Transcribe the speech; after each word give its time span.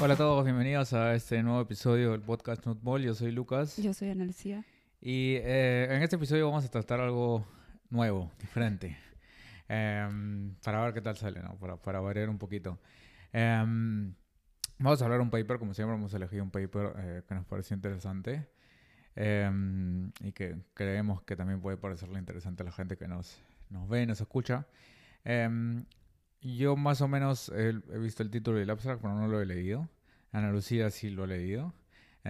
Hola 0.00 0.14
a 0.14 0.16
todos, 0.16 0.44
bienvenidos 0.44 0.92
a 0.92 1.16
este 1.16 1.42
nuevo 1.42 1.60
episodio 1.60 2.12
del 2.12 2.20
podcast 2.20 2.64
Nutball. 2.64 3.02
Yo 3.02 3.14
soy 3.14 3.32
Lucas. 3.32 3.76
Yo 3.78 3.92
soy 3.92 4.10
Ana 4.10 4.24
Lucía. 4.24 4.64
Y 5.00 5.34
eh, 5.34 5.88
en 5.90 6.00
este 6.04 6.14
episodio 6.14 6.46
vamos 6.46 6.64
a 6.64 6.68
tratar 6.68 7.00
algo 7.00 7.44
nuevo, 7.90 8.30
diferente. 8.38 8.96
Em, 9.68 10.54
para 10.62 10.84
ver 10.84 10.94
qué 10.94 11.00
tal 11.00 11.16
sale, 11.16 11.42
¿no? 11.42 11.58
Para, 11.58 11.76
para 11.76 11.98
variar 11.98 12.28
un 12.28 12.38
poquito. 12.38 12.78
Em, 13.32 14.14
vamos 14.78 15.02
a 15.02 15.04
hablar 15.04 15.20
un 15.20 15.30
paper, 15.30 15.58
como 15.58 15.74
siempre 15.74 15.96
hemos 15.96 16.14
elegido 16.14 16.44
un 16.44 16.52
paper 16.52 16.92
eh, 16.98 17.22
que 17.26 17.34
nos 17.34 17.44
pareció 17.44 17.74
interesante. 17.74 18.46
Em, 19.16 20.12
y 20.20 20.32
que 20.32 20.56
creemos 20.74 21.22
que 21.22 21.36
también 21.36 21.60
puede 21.60 21.76
parecerle 21.76 22.18
interesante 22.18 22.62
a 22.62 22.66
la 22.66 22.72
gente 22.72 22.96
que 22.96 23.08
nos, 23.08 23.42
nos 23.70 23.88
ve 23.88 24.02
y 24.02 24.06
nos 24.06 24.20
escucha. 24.20 24.66
Em, 25.24 25.84
yo 26.40 26.76
más 26.76 27.00
o 27.00 27.08
menos 27.08 27.48
he, 27.48 27.70
he 27.70 27.98
visto 27.98 28.22
el 28.22 28.30
título 28.30 28.58
del 28.58 28.70
abstract, 28.70 29.02
pero 29.02 29.14
no 29.14 29.26
lo 29.26 29.40
he 29.40 29.46
leído. 29.46 29.88
Ana 30.32 30.52
Lucía 30.52 30.90
sí 30.90 31.10
lo 31.10 31.24
ha 31.24 31.26
leído. 31.26 31.74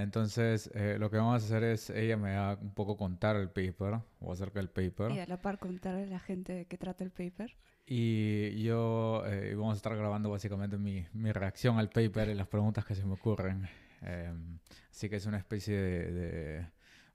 Entonces, 0.02 0.70
eh, 0.74 0.96
lo 0.98 1.10
que 1.10 1.16
vamos 1.16 1.42
a 1.42 1.46
hacer 1.46 1.64
es, 1.64 1.88
ella 1.88 2.18
me 2.18 2.36
va 2.36 2.52
a 2.52 2.54
un 2.56 2.74
poco 2.74 2.98
contar 2.98 3.36
el 3.36 3.48
paper, 3.48 4.00
o 4.20 4.32
acerca 4.32 4.58
del 4.58 4.68
paper. 4.68 5.10
Y 5.12 5.20
a 5.20 5.26
la 5.26 5.40
par 5.40 5.58
contarle 5.58 6.02
a 6.02 6.06
la 6.06 6.18
gente 6.18 6.52
de 6.52 6.64
qué 6.66 6.76
trata 6.76 7.02
el 7.02 7.10
paper. 7.10 7.56
Y 7.86 8.62
yo 8.62 9.22
eh, 9.26 9.54
vamos 9.54 9.74
a 9.74 9.76
estar 9.76 9.96
grabando 9.96 10.28
básicamente 10.28 10.76
mi, 10.76 11.06
mi 11.14 11.32
reacción 11.32 11.78
al 11.78 11.88
paper 11.88 12.28
y 12.28 12.34
las 12.34 12.46
preguntas 12.46 12.84
que 12.84 12.94
se 12.94 13.06
me 13.06 13.14
ocurren. 13.14 13.68
Em, 14.02 14.58
así 14.90 15.08
que 15.08 15.16
es 15.16 15.24
una 15.24 15.38
especie 15.38 15.74
de, 15.74 16.12
de 16.12 16.66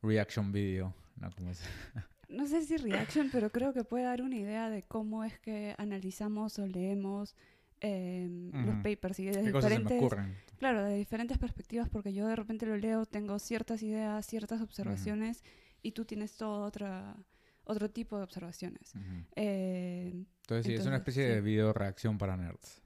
reaction 0.01 0.51
video, 0.51 0.93
¿no? 1.17 1.29
Como 1.31 1.51
es- 1.51 1.61
No 2.29 2.47
sé 2.47 2.61
si 2.63 2.77
reaction, 2.77 3.29
pero 3.31 3.51
creo 3.51 3.73
que 3.73 3.83
puede 3.83 4.05
dar 4.05 4.21
una 4.21 4.37
idea 4.37 4.69
de 4.69 4.83
cómo 4.83 5.23
es 5.25 5.37
que 5.39 5.75
analizamos 5.77 6.57
o 6.59 6.65
leemos 6.67 7.35
em, 7.81 8.51
los 8.53 8.75
Ujú. 8.75 8.83
papers 8.83 9.19
y 9.19 9.25
de 9.25 9.41
¿Qué 9.43 9.51
cosas 9.51 9.69
se 9.71 9.79
me 9.79 9.83
diferentes, 9.83 9.97
ocurren? 9.97 10.35
claro, 10.57 10.83
de 10.85 10.95
diferentes 10.95 11.37
perspectivas, 11.37 11.89
porque 11.89 12.13
yo 12.13 12.25
de 12.27 12.35
repente 12.37 12.65
lo 12.65 12.77
leo, 12.77 13.05
tengo 13.05 13.37
ciertas 13.39 13.83
ideas, 13.83 14.25
ciertas 14.25 14.61
observaciones 14.61 15.43
y 15.81 15.91
tú 15.91 16.05
tienes 16.05 16.37
todo 16.37 16.63
otra, 16.63 17.17
otro 17.65 17.89
tipo 17.89 18.17
de 18.17 18.23
observaciones. 18.23 18.95
Ujú. 18.95 19.25
Eh, 19.35 20.23
Entonces, 20.41 20.67
sí, 20.67 20.73
es 20.75 20.85
una 20.85 20.95
Entonces, 20.95 20.99
especie 20.99 21.23
sí. 21.25 21.29
de 21.33 21.41
video 21.41 21.73
reacción 21.73 22.17
para 22.17 22.37
nerds. 22.37 22.81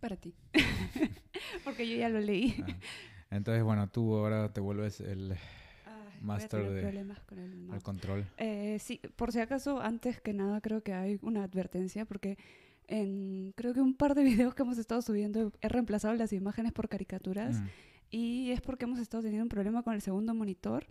para 0.00 0.16
ti. 0.16 0.34
porque 1.64 1.86
yo 1.88 1.96
ya 1.96 2.08
lo 2.08 2.20
leí. 2.20 2.54
Ah. 2.66 2.76
Entonces, 3.30 3.62
bueno, 3.62 3.88
tú 3.90 4.16
ahora 4.16 4.52
te 4.52 4.60
vuelves 4.60 5.00
el, 5.00 5.36
Master 6.20 6.70
de- 6.70 6.80
problemas 6.82 7.20
con 7.24 7.38
el 7.38 7.82
control. 7.82 8.26
Eh, 8.36 8.78
sí, 8.80 9.00
por 9.16 9.32
si 9.32 9.40
acaso, 9.40 9.80
antes 9.80 10.20
que 10.20 10.32
nada 10.32 10.60
creo 10.60 10.82
que 10.82 10.92
hay 10.92 11.18
una 11.22 11.42
advertencia 11.44 12.04
porque 12.04 12.36
en 12.88 13.52
creo 13.56 13.72
que 13.74 13.80
un 13.80 13.94
par 13.94 14.14
de 14.14 14.22
videos 14.48 14.54
que 14.54 14.62
hemos 14.62 14.78
estado 14.78 15.02
subiendo 15.02 15.52
he 15.60 15.68
reemplazado 15.68 16.14
las 16.14 16.32
imágenes 16.32 16.72
por 16.72 16.88
caricaturas 16.88 17.60
Mm. 17.60 17.66
y 18.10 18.50
es 18.50 18.60
porque 18.60 18.84
hemos 18.84 18.98
estado 18.98 19.22
teniendo 19.22 19.44
un 19.44 19.48
problema 19.48 19.82
con 19.82 19.94
el 19.94 20.00
segundo 20.02 20.34
monitor 20.34 20.86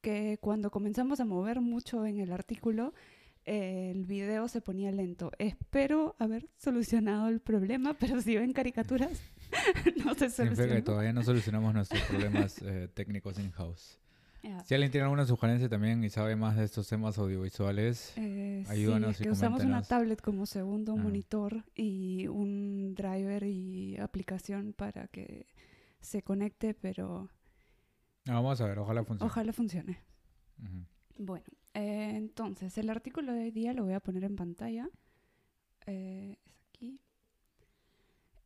que 0.00 0.38
cuando 0.40 0.70
comenzamos 0.70 1.20
a 1.20 1.24
mover 1.24 1.60
mucho 1.60 2.04
en 2.06 2.18
el 2.18 2.32
artículo 2.32 2.94
eh, 3.46 3.90
el 3.94 4.04
video 4.04 4.48
se 4.48 4.60
ponía 4.60 4.92
lento. 4.92 5.30
Espero 5.38 6.14
haber 6.18 6.48
solucionado 6.58 7.28
el 7.28 7.40
problema, 7.40 7.94
pero 7.94 8.20
si 8.20 8.36
ven 8.36 8.52
caricaturas 8.52 9.22
no 10.04 10.14
se 10.14 10.28
Significa 10.30 10.68
que 10.74 10.82
todavía 10.82 11.12
no 11.12 11.22
solucionamos 11.22 11.72
nuestros 11.74 12.02
problemas 12.02 12.60
eh, 12.62 12.88
técnicos 12.92 13.38
in-house. 13.38 13.98
Si 14.64 14.74
alguien 14.74 14.90
tiene 14.90 15.04
alguna 15.04 15.26
sugerencia 15.26 15.68
también 15.68 16.02
y 16.02 16.08
sabe 16.10 16.34
más 16.36 16.56
de 16.56 16.64
estos 16.64 16.88
temas 16.88 17.18
audiovisuales, 17.18 18.12
Eh, 18.16 18.64
Ayúdanos 18.68 19.16
sí, 19.16 19.22
y 19.22 19.26
que 19.26 19.30
usamos 19.32 19.62
una 19.64 19.82
tablet 19.82 20.20
como 20.20 20.46
segundo 20.46 20.92
Ah. 20.94 20.96
monitor 20.96 21.64
y 21.74 22.26
un 22.28 22.94
driver 22.94 23.42
y 23.44 23.96
aplicación 23.98 24.72
para 24.72 25.08
que 25.08 25.46
se 26.00 26.22
conecte, 26.22 26.72
pero 26.74 27.28
ah, 28.28 28.32
vamos 28.34 28.60
a 28.60 28.66
ver, 28.66 28.78
ojalá 28.78 29.04
funcione. 29.04 29.26
ojalá 29.30 29.52
funcione. 29.52 29.98
Bueno, 31.18 31.44
eh, 31.74 32.12
entonces 32.16 32.76
el 32.78 32.88
artículo 32.88 33.32
de 33.32 33.40
hoy 33.42 33.50
día 33.50 33.74
lo 33.74 33.84
voy 33.84 33.92
a 33.94 34.00
poner 34.00 34.24
en 34.24 34.36
pantalla. 34.36 34.88
Eh, 35.86 36.38
es 36.42 36.56
aquí. 36.70 37.00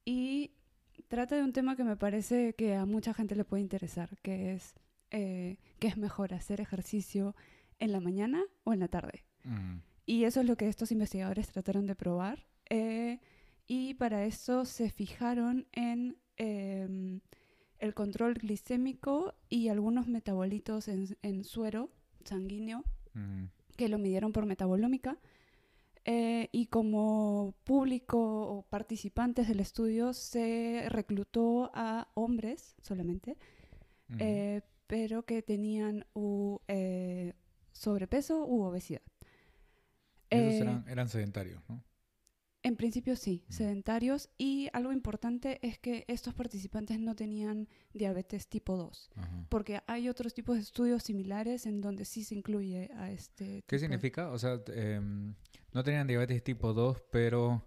Y 0.04 0.50
trata 1.09 1.37
de 1.37 1.43
un 1.44 1.53
tema 1.53 1.77
que 1.77 1.84
me 1.84 1.97
parece 1.97 2.54
que 2.54 2.75
a 2.75 2.84
mucha 2.84 3.15
gente 3.15 3.37
le 3.37 3.44
puede 3.44 3.62
interesar, 3.62 4.16
que 4.22 4.54
es 4.54 4.75
eh, 5.10 5.59
qué 5.78 5.88
es 5.88 5.97
mejor 5.97 6.34
hacer 6.34 6.60
ejercicio 6.60 7.34
en 7.78 7.92
la 7.92 8.00
mañana 8.00 8.42
o 8.65 8.72
en 8.72 8.81
la 8.81 8.88
tarde. 8.88 9.25
Mm. 9.44 9.78
Y 10.06 10.25
eso 10.25 10.41
es 10.41 10.47
lo 10.47 10.56
que 10.56 10.69
estos 10.69 10.92
investigadores 10.92 11.48
trataron 11.48 11.87
de 11.87 11.94
probar. 11.94 12.47
eh, 12.70 13.20
y 13.66 13.94
para 13.94 14.25
eso 14.26 14.65
se 14.66 14.91
fijaron 14.91 15.66
en 15.72 16.19
em, 16.37 17.20
el 17.78 17.94
control 17.94 18.34
glicémico 18.34 19.34
y 19.48 19.69
algunos 19.69 20.06
metabolitos 20.06 20.88
en, 20.88 21.16
en 21.22 21.44
suero 21.44 21.91
sanguíneo 22.25 22.84
Mm. 23.15 23.44
que 23.76 23.88
lo 23.88 23.98
midieron 23.98 24.32
por 24.32 24.44
metabolómica. 24.47 25.19
eh, 26.06 26.48
y 26.53 26.66
como 26.66 27.54
público 27.65 28.19
o 28.19 28.62
participantes 28.69 29.48
del 29.48 29.60
estudio 29.60 30.12
se 30.12 30.84
reclutó 30.91 31.71
a 31.75 32.09
hombres 32.15 32.75
solamente. 32.82 33.38
Pero 34.87 35.25
que 35.25 35.43
tenían 35.43 36.06
u, 36.15 36.59
eh, 36.69 37.34
sobrepeso 37.72 38.45
u 38.47 38.62
obesidad. 38.62 39.03
Esos 40.31 40.53
Eh, 40.55 40.59
eran, 40.59 40.84
eran 40.89 41.09
sedentarios, 41.09 41.62
¿no? 41.69 41.83
En 42.62 42.77
principio 42.77 43.15
sí, 43.15 43.45
Mm. 43.49 43.53
sedentarios 43.53 44.31
y 44.39 44.69
algo 44.72 44.91
importante 44.91 45.59
es 45.67 45.78
que 45.78 46.06
estos 46.09 46.33
participantes 46.33 46.99
no 46.99 47.15
tenían 47.15 47.69
diabetes 47.93 48.49
tipo 48.49 48.77
2, 48.78 49.11
Ajá. 49.17 49.47
porque 49.50 49.81
hay 49.87 50.09
otros 50.09 50.33
tipos 50.33 50.56
de 50.56 50.62
estudios 50.62 51.03
similares 51.03 51.66
en 51.66 51.83
donde 51.83 52.06
sí 52.06 52.25
se 52.25 52.34
incluye 52.34 52.91
a 52.97 53.11
este 53.11 53.45
¿Qué 53.45 53.61
tipo 53.61 53.72
de- 53.75 53.78
significa? 53.81 54.31
O 54.31 54.39
sea, 54.39 54.62
em, 54.75 55.34
no 55.75 55.84
tenían 55.84 56.06
diabetes 56.06 56.43
tipo 56.43 56.72
2, 56.72 57.03
pero 57.12 57.62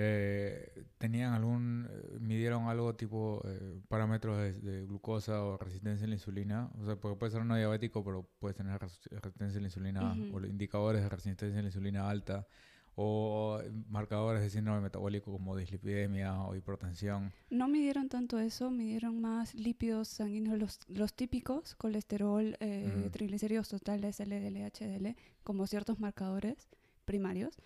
eh, 0.00 0.84
tenían 0.98 1.32
algún, 1.32 1.88
eh, 1.90 2.18
midieron 2.20 2.68
algo 2.68 2.94
tipo 2.94 3.42
eh, 3.44 3.80
parámetros 3.88 4.38
de, 4.38 4.52
de 4.52 4.86
glucosa 4.86 5.42
o 5.44 5.58
resistencia 5.58 6.04
a 6.06 6.08
la 6.08 6.14
insulina. 6.14 6.70
O 6.80 6.84
sea, 6.84 6.94
porque 6.94 7.18
puede 7.18 7.32
ser 7.32 7.44
no 7.44 7.56
diabético, 7.56 8.04
pero 8.04 8.28
puedes 8.38 8.56
tener 8.56 8.80
res- 8.80 9.00
resistencia 9.10 9.58
a 9.58 9.60
la 9.60 9.66
insulina 9.66 10.12
Ujú. 10.12 10.36
o 10.36 10.46
indicadores 10.46 11.02
de 11.02 11.08
resistencia 11.08 11.58
a 11.58 11.62
la 11.62 11.68
insulina 11.68 12.08
alta 12.08 12.46
o 12.94 13.60
eh, 13.60 13.70
marcadores 13.88 14.40
de 14.42 14.50
síndrome 14.50 14.80
metabólico 14.80 15.32
como 15.32 15.56
dislipidemia 15.56 16.42
o 16.42 16.54
hipertensión. 16.54 17.32
No 17.50 17.66
midieron 17.66 18.08
tanto 18.08 18.38
eso, 18.38 18.70
midieron 18.70 19.20
más 19.20 19.54
lípidos 19.56 20.06
sanguíneos, 20.06 20.58
los, 20.58 20.78
los 20.88 21.12
típicos, 21.14 21.74
colesterol, 21.74 22.56
eh, 22.60 23.08
triglicéridos 23.12 23.68
totales, 23.68 24.20
LDL, 24.20 24.64
HDL, 24.70 25.16
como 25.42 25.66
ciertos 25.66 25.98
marcadores 25.98 26.68
primarios. 27.04 27.56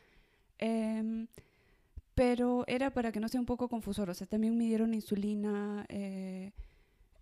Em, 0.59 1.27
pero 2.15 2.65
era 2.67 2.93
para 2.93 3.13
que 3.13 3.21
no 3.21 3.29
sea 3.29 3.41
un 3.41 3.47
poco 3.47 3.69
confusor, 3.69 4.11
o 4.11 4.15
sea, 4.15 4.27
también 4.27 4.57
midieron 4.57 4.95
insulina, 4.95 5.85
eh, 5.89 6.53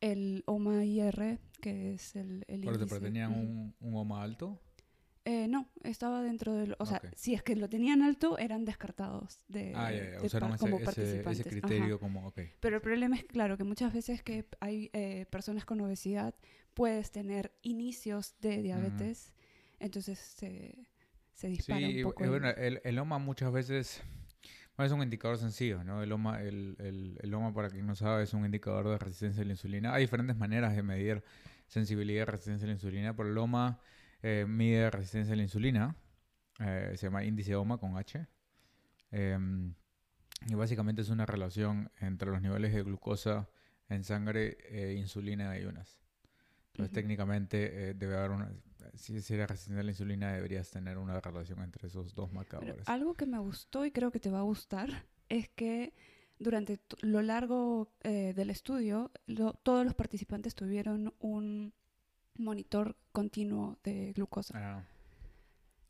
el 0.01 0.43
OMA-IR, 0.47 1.39
que 1.61 1.95
es 1.95 2.17
el, 2.17 2.45
el 2.49 2.63
Por 2.63 2.75
eso, 2.75 2.83
índice. 2.83 2.87
pero 2.89 3.01
tenían 3.01 3.33
un, 3.33 3.75
un 3.81 3.97
OMA 3.97 4.23
alto. 4.23 4.61
Eh, 5.27 5.47
no, 5.49 5.69
estaba 5.85 6.23
dentro 6.23 6.55
del... 6.55 6.75
O 6.79 6.87
sea, 6.87 7.03
si 7.15 7.35
es 7.35 7.43
que 7.43 7.55
lo 7.55 7.69
tenían 7.69 8.01
alto, 8.03 8.39
eran 8.39 8.65
descartados 8.65 9.45
de, 9.49 9.75
ah, 9.77 9.93
ya. 9.93 10.01
de 10.19 10.27
Usaron 10.27 10.51
ese, 10.55 10.59
como 10.59 10.77
ese, 10.79 10.85
participantes. 10.87 11.41
ese 11.41 11.49
Ajá. 11.49 11.61
criterio 11.69 12.01
como. 12.01 12.33
Pero 12.61 12.77
el 12.77 12.83
problema 12.83 13.17
es, 13.17 13.25
claro, 13.25 13.59
que 13.59 13.65
muchas 13.65 13.93
veces 13.93 14.23
que 14.23 14.47
hay 14.61 14.89
eh, 14.95 15.27
personas 15.31 15.67
con 15.67 15.79
obesidad, 15.83 16.35
puedes 16.73 17.11
tener 17.13 17.53
inicios 17.63 18.35
de 18.41 18.63
diabetes, 18.63 19.33
entonces 19.79 20.19
se, 20.19 20.89
se 21.35 21.49
Sí, 21.49 21.53
dispara 21.53 21.81
y, 21.83 22.03
un 22.03 22.11
poco. 22.11 22.23
y 22.23 22.25
el- 22.25 22.31
bueno, 22.31 22.49
el, 22.49 22.81
el 22.83 22.99
OMA 22.99 23.19
muchas 23.19 23.53
veces 23.53 24.03
bueno, 24.81 24.95
es 24.95 24.99
un 24.99 25.03
indicador 25.03 25.37
sencillo, 25.37 25.85
¿no? 25.85 26.03
El 26.03 26.11
OMA, 26.11 26.41
el, 26.41 26.75
el, 26.79 27.19
el 27.21 27.35
OMA, 27.35 27.53
para 27.53 27.69
quien 27.69 27.87
no 27.87 27.95
sabe, 27.95 28.23
es 28.23 28.33
un 28.33 28.47
indicador 28.47 28.89
de 28.89 28.97
resistencia 28.97 29.43
a 29.43 29.45
la 29.45 29.53
insulina. 29.53 29.93
Hay 29.93 30.05
diferentes 30.05 30.39
maneras 30.39 30.75
de 30.75 30.83
medir 30.83 31.23
sensibilidad 31.67 32.23
y 32.23 32.25
resistencia 32.25 32.65
a 32.65 32.69
la 32.69 32.73
insulina, 32.73 33.15
pero 33.15 33.29
el 33.29 33.37
OMA 33.37 33.79
eh, 34.23 34.47
mide 34.49 34.91
resistencia 34.91 35.35
a 35.35 35.37
la 35.37 35.43
insulina, 35.43 35.97
eh, 36.61 36.95
se 36.97 37.09
llama 37.09 37.25
índice 37.25 37.55
OMA 37.57 37.77
con 37.77 37.99
H. 37.99 38.27
Em, 39.11 39.75
y 40.47 40.55
básicamente 40.55 41.03
es 41.03 41.11
una 41.11 41.27
relación 41.27 41.91
entre 42.01 42.31
los 42.31 42.41
niveles 42.41 42.73
de 42.73 42.83
glucosa 42.83 43.51
en 43.91 44.03
sangre 44.03 44.57
e 44.71 44.95
insulina 44.95 45.45
en 45.45 45.51
ayunas. 45.51 46.01
Entonces, 46.69 46.95
técnicamente 46.95 47.91
eh, 47.91 47.95
debe 47.95 48.17
haber 48.17 48.31
una. 48.31 48.51
Si, 48.95 49.21
si 49.23 49.35
eres 49.35 49.49
resistente 49.49 49.81
a 49.81 49.85
la 49.85 49.91
insulina, 49.91 50.33
deberías 50.33 50.71
tener 50.71 50.99
una 50.99 51.21
relación 51.21 51.61
entre 51.63 51.89
esos 51.89 52.15
dos 52.15 52.29
Pero 52.31 52.35
marcadores. 52.37 52.89
algo 52.89 53.15
que 53.15 53.27
me 53.27 53.39
gustó 53.39 53.85
y 53.85 53.91
creo 53.93 54.11
que 54.11 54.21
te 54.21 54.31
va 54.31 54.41
a 54.41 54.43
gustar 54.43 55.07
es 55.29 55.49
que 55.49 55.93
durante 56.39 56.81
lo 57.03 57.23
largo 57.23 57.93
eh, 58.03 58.33
del 58.35 58.51
estudio 58.51 59.11
lo- 59.27 59.53
todos 59.55 59.85
los 59.85 59.95
participantes 59.95 60.55
tuvieron 60.55 61.15
un 61.21 61.73
monitor 62.37 62.97
continuo 63.13 63.79
de 63.85 64.13
glucosa. 64.15 64.55
Ah, 64.57 64.85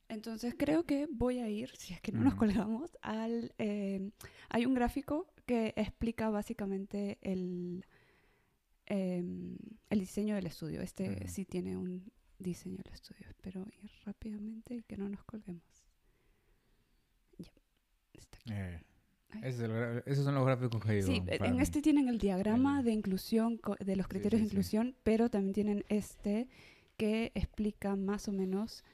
Entonces 0.09 0.55
creo 0.59 0.85
que 0.85 1.07
voy 1.11 1.39
a 1.39 1.49
ir, 1.49 1.71
si 1.77 1.95
es 1.95 2.01
que 2.01 2.11
no 2.13 2.23
nos 2.23 2.35
colgamos, 2.35 2.97
al... 3.01 3.55
eh, 3.59 4.11
hay 4.49 4.67
un 4.67 4.75
gráfico 4.75 5.33
que 5.47 5.73
explica 5.77 6.31
básicamente 6.31 7.19
el, 7.23 7.85
em, 8.87 9.57
el 9.89 10.01
diseño 10.01 10.35
del 10.35 10.47
estudio. 10.47 10.81
Este 10.83 11.29
sí 11.29 11.45
tiene 11.45 11.77
un 11.77 12.11
diseño 12.43 12.79
del 12.85 12.93
estudio. 12.95 13.27
Espero 13.29 13.67
ir 13.83 13.91
rápidamente 14.05 14.75
y 14.75 14.83
que 14.83 14.97
no 14.97 15.09
nos 15.09 15.23
colguemos. 15.25 15.63
Ya, 17.39 17.51
está 18.15 18.39
aquí. 18.39 18.53
eh, 18.53 18.83
ese 19.43 19.49
es 19.49 19.61
el 19.61 20.03
esos 20.07 20.25
son 20.25 20.35
los 20.35 20.45
gráficos 20.45 20.83
que. 20.85 21.03
Sí, 21.03 21.21
para 21.21 21.47
en 21.49 21.57
mí. 21.57 21.63
este 21.63 21.81
tienen 21.83 22.09
el 22.09 22.19
diagrama 22.19 22.81
El- 22.81 22.85
de 22.87 22.93
inclusión, 22.93 23.61
de 23.81 23.97
los 23.97 24.07
Sí, 24.07 24.11
criterios 24.11 24.41
sí, 24.41 24.45
de 24.45 24.51
sí. 24.51 24.55
inclusión, 24.57 24.97
pero 25.05 25.31
también 25.31 25.53
tienen 25.55 25.85
este 25.89 26.49
que 26.97 27.33
explica 27.35 27.97
más 27.97 28.29
o 28.29 28.33
menos 28.33 28.85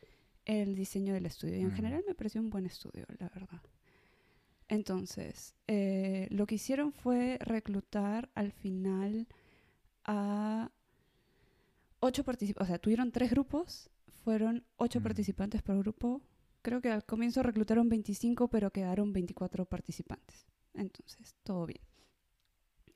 el 0.44 0.74
diseño 0.76 1.14
del 1.14 1.26
estudio. 1.26 1.56
Y 1.56 1.62
en 1.62 1.72
general 1.72 2.04
me 2.06 2.14
pareció 2.14 2.40
un 2.40 2.50
buen 2.50 2.66
estudio, 2.66 3.04
la 3.18 3.28
verdad. 3.30 3.62
Entonces, 4.68 5.54
eh, 5.66 6.26
lo 6.30 6.46
que 6.46 6.56
hicieron 6.56 6.92
fue 6.92 7.38
reclutar 7.40 8.30
al 8.34 8.52
final 8.52 9.26
a 10.04 10.70
ocho 12.06 12.24
participantes. 12.24 12.66
O 12.66 12.66
sea, 12.68 12.78
tuvieron 12.78 13.12
tres 13.12 13.30
grupos, 13.30 13.90
fueron 14.24 14.64
ocho 14.76 15.00
Mm. 15.00 15.02
participantes 15.02 15.62
por 15.62 15.78
grupo. 15.78 16.22
Creo 16.62 16.80
que 16.80 16.90
al 16.90 17.04
comienzo 17.04 17.42
reclutaron 17.42 17.88
25, 17.88 18.48
pero 18.48 18.70
quedaron 18.70 19.12
24 19.12 19.66
participantes. 19.66 20.46
Entonces, 20.74 21.34
todo 21.44 21.66
bien. 21.66 21.80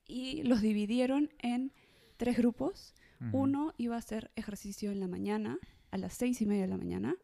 Y 0.07 0.43
los 0.43 0.61
dividieron 0.61 1.31
en 1.39 1.73
tres 2.17 2.37
grupos. 2.37 2.95
Ujú. 3.21 3.39
Uno 3.43 3.75
iba 3.77 3.95
a 3.97 3.99
hacer 3.99 4.31
ejercicio 4.35 4.91
en 4.91 4.99
la 5.01 5.07
mañana, 5.09 5.59
a 5.91 5.99
las 5.99 6.15
seis 6.15 6.41
y 6.41 6.47
media 6.47 6.63
de 6.63 6.69
la 6.69 6.77
mañana. 6.79 7.15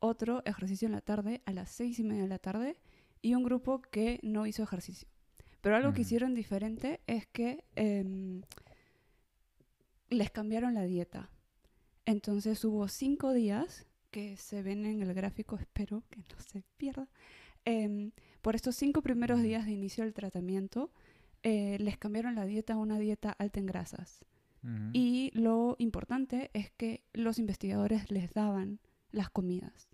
Otro 0.00 0.42
ejercicio 0.44 0.86
en 0.86 0.92
la 0.92 1.00
tarde, 1.00 1.42
a 1.46 1.52
las 1.52 1.70
seis 1.70 1.98
y 1.98 2.04
media 2.04 2.22
de 2.22 2.28
la 2.28 2.38
tarde. 2.38 2.76
Y 3.22 3.34
un 3.34 3.42
grupo 3.42 3.80
que 3.80 4.20
no 4.22 4.46
hizo 4.46 4.62
ejercicio. 4.62 5.08
Pero 5.60 5.74
algo 5.76 5.88
que 5.92 6.00
Ujú. 6.02 6.06
hicieron 6.06 6.34
diferente 6.34 7.00
es 7.06 7.26
que 7.26 7.64
em, 7.74 8.42
les 10.10 10.30
cambiaron 10.30 10.74
la 10.74 10.84
dieta. 10.84 11.30
Entonces 12.06 12.64
hubo 12.64 12.88
cinco 12.88 13.32
días 13.32 13.86
que 14.10 14.36
se 14.36 14.62
ven 14.62 14.86
en 14.86 15.02
el 15.02 15.12
gráfico, 15.14 15.56
espero 15.60 16.02
que 16.10 16.20
no 16.20 16.40
se 16.40 16.62
pierda. 16.76 17.08
Em, 17.64 18.12
por 18.40 18.54
estos 18.54 18.76
cinco 18.76 19.02
primeros 19.02 19.42
días 19.42 19.66
de 19.66 19.72
inicio 19.72 20.04
del 20.04 20.14
tratamiento, 20.14 20.90
eh, 21.42 21.76
les 21.80 21.98
cambiaron 21.98 22.34
la 22.34 22.46
dieta 22.46 22.74
a 22.74 22.78
una 22.78 22.98
dieta 22.98 23.30
alta 23.32 23.60
en 23.60 23.66
grasas. 23.66 24.24
Y 24.92 25.30
lo 25.34 25.76
importante 25.78 26.50
es 26.52 26.70
que 26.72 27.04
los 27.14 27.38
investigadores 27.38 28.10
les 28.10 28.32
daban 28.34 28.80
las 29.12 29.30
comidas. 29.30 29.88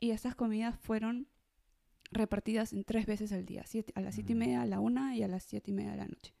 Y 0.00 0.10
estas 0.10 0.34
comidas 0.34 0.76
fueron 0.78 1.28
repartidas 2.10 2.72
en 2.72 2.82
tres 2.84 3.06
veces 3.06 3.32
al 3.32 3.46
día, 3.46 3.62
siete- 3.66 3.92
a 3.94 4.00
las 4.00 4.16
siete 4.16 4.32
y 4.32 4.34
media, 4.34 4.62
a 4.62 4.66
la 4.66 4.80
una 4.80 5.14
y 5.16 5.22
a 5.22 5.28
las 5.28 5.44
siete 5.44 5.70
y 5.70 5.74
media 5.74 5.92
de 5.92 5.96
la 5.98 6.08
noche. 6.08 6.34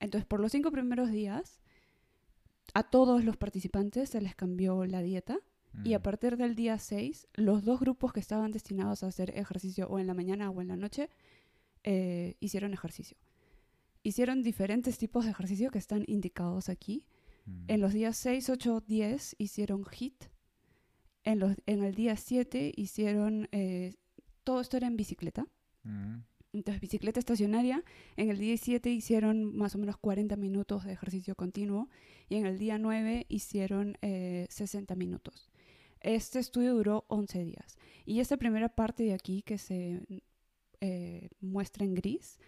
Entonces, 0.00 0.26
por 0.26 0.40
los 0.40 0.50
cinco 0.50 0.70
primeros 0.70 1.10
días, 1.10 1.60
a 2.74 2.82
todos 2.84 3.24
los 3.24 3.36
participantes 3.36 4.10
se 4.10 4.20
les 4.20 4.34
cambió 4.34 4.84
la 4.86 5.02
dieta 5.02 5.38
y 5.84 5.92
a 5.92 5.98
Ujú. 5.98 6.02
partir 6.04 6.36
del 6.38 6.54
día 6.54 6.78
6, 6.78 7.28
los 7.34 7.64
dos 7.64 7.80
grupos 7.80 8.12
que 8.12 8.20
estaban 8.20 8.50
destinados 8.50 9.02
a 9.02 9.08
hacer 9.08 9.36
ejercicio 9.38 9.86
o 9.88 9.98
en 9.98 10.06
la 10.06 10.14
mañana 10.14 10.50
o 10.50 10.60
en 10.62 10.68
la 10.68 10.76
noche 10.76 11.10
eh, 11.84 12.36
hicieron 12.40 12.72
ejercicio. 12.72 13.16
Hicieron 14.02 14.42
diferentes 14.42 14.96
tipos 14.98 15.24
de 15.24 15.32
ejercicio 15.32 15.70
que 15.70 15.78
están 15.78 16.04
indicados 16.06 16.68
aquí. 16.68 17.04
Ujú. 17.46 17.56
En 17.68 17.80
los 17.80 17.92
días 17.92 18.16
6, 18.16 18.48
8, 18.50 18.84
10 18.86 19.34
hicieron 19.38 19.84
HIT. 19.84 20.24
En, 21.24 21.40
los, 21.40 21.56
en 21.66 21.82
el 21.84 21.94
día 21.94 22.16
7 22.16 22.72
hicieron... 22.76 23.48
eh, 23.52 23.94
todo 24.44 24.60
esto 24.60 24.76
era 24.76 24.86
en 24.86 24.96
bicicleta. 24.96 25.42
Ujú. 25.84 26.22
Entonces, 26.56 26.80
bicicleta 26.80 27.20
estacionaria. 27.20 27.84
En 28.16 28.30
el 28.30 28.38
día 28.38 28.56
7 28.56 28.90
hicieron 28.90 29.56
más 29.56 29.74
o 29.74 29.78
menos 29.78 29.96
40 29.96 30.36
minutos 30.36 30.84
de 30.84 30.92
ejercicio 30.92 31.34
continuo. 31.34 31.88
Y 32.28 32.36
en 32.36 32.46
el 32.46 32.58
día 32.58 32.78
9 32.78 33.26
hicieron 33.28 33.96
eh, 34.02 34.46
60 34.50 34.94
minutos. 34.96 35.50
Este 36.00 36.38
estudio 36.38 36.74
duró 36.74 37.04
11 37.08 37.44
días. 37.44 37.76
Y 38.04 38.20
esta 38.20 38.36
primera 38.36 38.68
parte 38.68 39.02
de 39.02 39.14
aquí 39.14 39.42
que 39.42 39.58
se 39.58 40.00
eh, 40.80 41.28
muestra 41.40 41.84
en 41.84 41.94
gris 41.94 42.38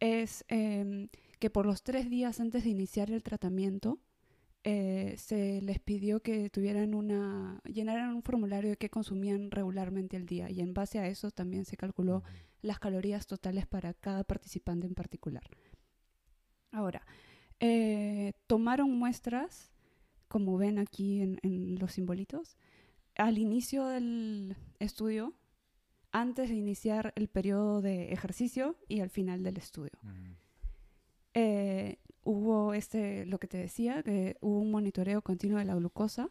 es 0.00 0.44
em, 0.48 1.08
que 1.38 1.50
por 1.50 1.66
los 1.66 1.82
tres 1.82 2.08
días 2.08 2.40
antes 2.40 2.64
de 2.64 2.70
iniciar 2.70 3.10
el 3.10 3.22
tratamiento 3.22 4.00
eh, 4.64 5.16
se 5.18 5.60
les 5.60 5.78
pidió 5.80 6.20
que 6.20 6.48
tuvieran 6.48 6.94
una 6.94 7.60
llenaran 7.66 8.14
un 8.14 8.22
formulario 8.22 8.70
de 8.70 8.76
qué 8.78 8.88
consumían 8.88 9.50
regularmente 9.50 10.16
el 10.16 10.24
día 10.24 10.50
y 10.50 10.60
en 10.60 10.72
base 10.72 10.98
a 10.98 11.06
eso 11.06 11.30
también 11.30 11.66
se 11.66 11.76
calculó. 11.76 12.22
Las 12.64 12.78
calorías 12.78 13.26
totales 13.26 13.66
para 13.66 13.94
cada 13.94 14.24
participante 14.24 14.86
en 14.86 14.94
particular. 14.94 15.44
Ahora, 16.72 17.06
eh, 17.60 18.32
tomaron 18.46 18.98
muestras, 18.98 19.70
como 20.28 20.56
ven 20.56 20.78
aquí 20.78 21.20
en, 21.20 21.38
en 21.42 21.78
los 21.78 21.92
simbolitos, 21.92 22.56
al 23.16 23.38
inicio 23.38 23.86
del 23.86 24.56
estudio, 24.80 25.34
antes 26.10 26.48
de 26.48 26.54
iniciar 26.54 27.12
el 27.16 27.28
periodo 27.28 27.82
de 27.82 28.12
ejercicio 28.12 28.76
y 28.88 29.00
al 29.00 29.10
final 29.10 29.42
del 29.42 29.56
estudio. 29.56 29.92
Eh, 31.34 31.98
hubo 32.22 32.72
este, 32.72 33.26
lo 33.26 33.38
que 33.38 33.48
te 33.48 33.58
decía, 33.58 34.02
que 34.02 34.36
hubo 34.40 34.60
un 34.60 34.70
monitoreo 34.70 35.22
continuo 35.22 35.58
de 35.58 35.64
la 35.64 35.74
glucosa. 35.74 36.30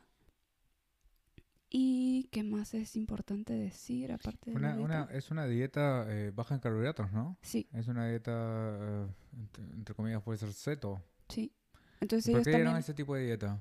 ¿Y 1.75 2.25
qué 2.31 2.43
más 2.43 2.75
es 2.75 2.95
importante 2.95 3.51
decir 3.53 4.11
aparte 4.11 4.51
de 4.51 4.55
Una, 4.55 4.75
la 4.75 4.81
una, 4.81 4.97
dieta? 5.07 5.17
es 5.17 5.31
una 5.31 5.45
dieta 5.47 6.05
eh, 6.07 6.31
baja 6.33 6.53
en 6.53 6.59
carbohidratos, 6.61 7.11
¿no? 7.11 7.35
Sí, 7.41 7.67
Es 7.73 7.87
una 7.87 8.07
dieta, 8.07 8.31
eh, 8.79 9.07
entre, 9.39 9.63
entre 9.63 9.95
comillas, 9.95 10.21
puede 10.21 10.37
ser 10.37 10.49
keto. 10.53 11.01
sí. 11.29 11.51
Entonces 11.99 12.31
¿Por 12.31 12.41
ellos 12.41 12.45
qué 12.45 12.51
también... 12.51 12.75
ese 12.77 12.93
tipo 12.93 13.15
de 13.15 13.23
dieta? 13.25 13.59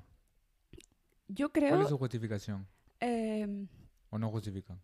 Yo 1.29 1.49
¿Cuál 1.49 1.63
creo... 1.63 1.81
es 1.81 1.87
su 1.89 1.97
justificación? 1.97 2.67
em, 2.99 3.67
¿O 4.11 4.19
no 4.19 4.29
justifican? 4.29 4.79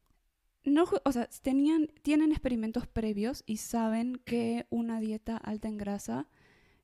no, 0.65 0.85
o 1.05 1.11
sea, 1.11 1.27
tenían, 1.41 1.87
tienen 2.01 2.31
experimentos 2.31 2.87
previos 2.87 3.43
y 3.45 3.57
saben 3.57 4.21
que 4.25 4.65
una 4.69 4.99
dieta 4.99 5.37
alta 5.37 5.67
en 5.67 5.77
grasa 5.77 6.27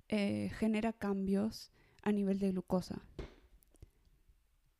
eh, 0.09 0.51
genera 0.59 0.93
cambios 0.93 1.71
a 2.03 2.11
nivel 2.11 2.37
de 2.39 2.51
glucosa. 2.51 3.01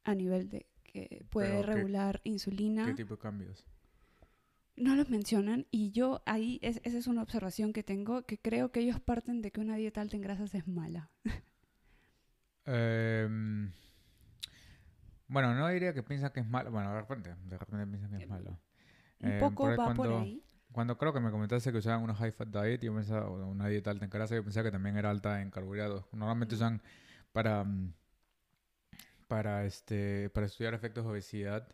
A 0.03 0.13
nivel 0.15 0.49
de 0.49 0.67
que 0.95 1.25
puede 1.29 1.49
Pero, 1.49 1.61
¿qué- 1.67 1.73
regular 1.73 2.21
insulina. 2.23 2.85
¿Qué 2.85 2.93
tipo 2.93 3.15
de 3.15 3.21
cambios? 3.21 3.65
No 4.77 4.95
los 4.95 5.09
mencionan 5.09 5.67
y 5.71 5.91
yo 5.91 6.21
ahí, 6.25 6.59
es- 6.61 6.79
esa 6.83 6.97
es 6.97 7.07
una 7.07 7.21
observación 7.21 7.73
que 7.73 7.83
tengo, 7.83 8.23
que 8.25 8.37
creo 8.37 8.71
que 8.71 8.79
ellos 8.81 8.99
parten 8.99 9.41
de 9.41 9.51
que 9.51 9.59
una 9.61 9.75
dieta 9.75 10.01
alta 10.01 10.15
en 10.15 10.21
grasas 10.21 10.53
es 10.55 10.67
mala. 10.67 11.09
Em, 12.65 13.71
bueno, 15.27 15.53
no 15.53 15.67
diría 15.69 15.93
que 15.93 16.03
piensan 16.03 16.31
que 16.31 16.39
es 16.39 16.47
malo. 16.47 16.71
Bueno, 16.71 16.91
de 16.93 17.01
repente, 17.01 17.35
de 17.45 17.57
repente 17.57 17.85
piensan 17.87 18.09
que 18.11 18.23
es 18.23 18.29
malo. 18.29 18.59
Un 19.19 19.31
Eh, 19.31 19.39
poco 19.39 19.63
por 19.65 19.71
va 19.79 19.85
por 19.87 19.95
cuando- 19.95 20.19
ahí. 20.19 20.41
Cuando 20.71 20.97
creo 20.97 21.13
que 21.13 21.21
me 21.21 21.31
comentaste 21.31 21.71
que 21.71 21.77
usaban 21.77 22.03
una 22.03 22.13
high 22.15 22.31
fat 22.33 22.49
diet, 22.49 22.81
yo 22.81 22.93
pensaba, 22.93 23.29
una 23.29 23.67
dieta 23.69 23.91
alta 23.91 24.03
en 24.03 24.11
grasa, 24.11 24.35
yo 24.35 24.43
pensaba 24.43 24.65
que 24.65 24.71
también 24.71 24.97
era 24.97 25.09
alta 25.09 25.41
en 25.41 25.49
carbohidratos. 25.49 26.03
Normalmente 26.11 26.55
usan 26.55 26.81
para, 27.31 27.63
mm, 27.63 27.93
para, 29.27 29.65
este, 29.65 30.29
para 30.29 30.45
estudiar 30.45 30.73
efectos 30.73 31.03
de 31.05 31.11
obesidad 31.11 31.67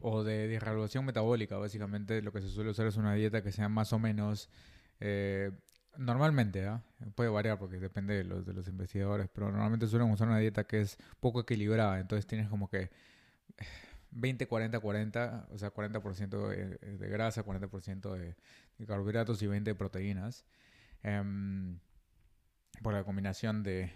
o 0.00 0.22
de 0.22 0.48
disregulación 0.48 1.04
metabólica. 1.04 1.56
Básicamente 1.56 2.22
lo 2.22 2.32
que 2.32 2.40
se 2.40 2.48
suele 2.48 2.70
usar 2.70 2.86
es 2.86 2.96
una 2.96 3.14
dieta 3.14 3.42
que 3.42 3.52
sea 3.52 3.68
más 3.68 3.92
o 3.92 3.98
menos, 3.98 4.50
eh, 5.00 5.50
normalmente, 5.96 6.66
¿ah? 6.66 6.82
puede 7.14 7.30
variar 7.30 7.58
porque 7.58 7.78
depende 7.78 8.14
de 8.14 8.24
los, 8.24 8.44
de 8.44 8.52
los 8.52 8.68
investigadores, 8.68 9.28
pero 9.32 9.50
normalmente 9.50 9.86
suelen 9.86 10.10
usar 10.10 10.28
una 10.28 10.38
dieta 10.38 10.64
que 10.66 10.80
es 10.80 10.98
poco 11.20 11.40
equilibrada. 11.40 12.00
Entonces 12.00 12.26
tienes 12.26 12.48
como 12.48 12.68
que 12.68 12.90
20, 14.10 14.46
40, 14.46 14.78
40, 14.80 15.48
o 15.50 15.58
sea, 15.58 15.72
40% 15.72 16.48
de, 16.48 16.78
de 16.98 17.08
grasa, 17.08 17.44
40% 17.44 18.12
de, 18.12 18.36
de 18.78 18.86
carbohidratos 18.86 19.42
y 19.42 19.46
20 19.46 19.70
de 19.70 19.74
proteínas. 19.74 20.44
Em, 21.02 21.78
por 22.82 22.94
la 22.94 23.04
combinación 23.04 23.62
de 23.62 23.92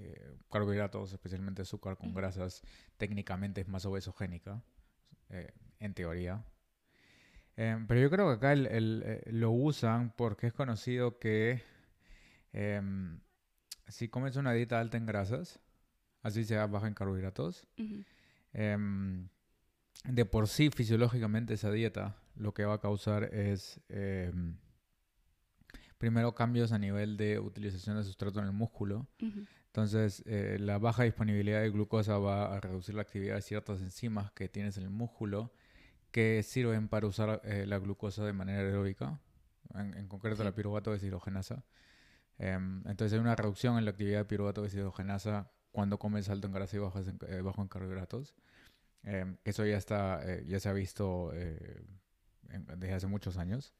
eh, 0.00 0.14
eh, 0.16 0.36
carbohidratos, 0.50 1.12
especialmente 1.12 1.62
azúcar 1.62 1.96
con 1.96 2.12
grasas, 2.14 2.62
técnicamente 2.96 3.60
es 3.60 3.68
más 3.68 3.84
obesogénica, 3.86 4.62
eh, 5.28 5.52
en 5.78 5.94
teoría. 5.94 6.44
Em, 7.56 7.86
pero 7.86 8.00
yo 8.00 8.10
creo 8.10 8.28
que 8.28 8.34
acá 8.36 8.52
el- 8.52 8.66
el, 8.66 9.02
eh, 9.04 9.22
lo 9.32 9.50
usan 9.50 10.12
porque 10.16 10.46
es 10.46 10.52
conocido 10.52 11.18
que 11.18 11.62
em, 12.52 13.20
si 13.88 14.08
comes 14.08 14.36
una 14.36 14.52
dieta 14.52 14.80
alta 14.80 14.96
en 14.96 15.06
grasas, 15.06 15.60
así 16.22 16.44
sea 16.44 16.66
baja 16.66 16.88
en 16.88 16.94
carbohidratos, 16.94 17.66
em, 18.52 19.28
de 20.04 20.24
por 20.24 20.48
sí 20.48 20.70
fisiológicamente 20.70 21.54
esa 21.54 21.70
dieta 21.70 22.16
lo 22.36 22.54
que 22.54 22.64
va 22.64 22.74
a 22.74 22.80
causar 22.80 23.24
es 23.34 23.80
em, 23.88 24.56
primero 25.98 26.34
cambios 26.34 26.72
a 26.72 26.78
nivel 26.78 27.16
de 27.16 27.38
utilización 27.38 27.96
de 27.96 28.04
sustrato 28.04 28.40
en 28.40 28.46
el 28.46 28.52
músculo. 28.52 29.06
Entonces, 29.70 30.24
eh, 30.26 30.56
la 30.58 30.78
baja 30.78 31.04
disponibilidad 31.04 31.60
de 31.60 31.70
glucosa 31.70 32.18
va 32.18 32.56
a 32.56 32.60
reducir 32.60 32.96
la 32.96 33.02
actividad 33.02 33.36
de 33.36 33.42
ciertas 33.42 33.80
enzimas 33.80 34.32
que 34.32 34.48
tienes 34.48 34.76
en 34.76 34.82
el 34.82 34.90
músculo 34.90 35.52
que 36.10 36.42
sirven 36.42 36.88
para 36.88 37.06
usar 37.06 37.40
eh, 37.44 37.66
la 37.68 37.78
glucosa 37.78 38.24
de 38.24 38.32
manera 38.32 38.62
aeróbica, 38.62 39.20
en, 39.74 40.08
concreto 40.08 40.42
la 40.42 40.52
piruvato 40.56 40.90
deshidrogenasa. 40.90 41.64
Em, 42.38 42.82
entonces, 42.88 43.12
hay 43.12 43.20
una 43.20 43.36
reducción 43.36 43.78
en 43.78 43.84
la 43.84 43.92
actividad 43.92 44.18
de 44.18 44.24
piruvato 44.24 44.62
deshidrogenasa 44.62 45.52
cuando 45.70 46.00
comes 46.00 46.28
alto 46.28 46.48
en 46.48 46.52
grasa 46.52 46.76
y 46.76 46.80
bajo 46.80 46.98
en, 46.98 47.18
eh, 47.28 47.40
bajo 47.40 47.62
en 47.62 47.68
carbohidratos. 47.68 48.34
Em, 49.04 49.36
eso 49.44 49.64
ya, 49.64 49.76
está, 49.76 50.20
ya 50.42 50.58
se 50.58 50.68
ha 50.68 50.72
visto 50.72 51.30
desde 52.76 52.92
hace 52.92 53.06
muchos 53.06 53.36
años. 53.36 53.72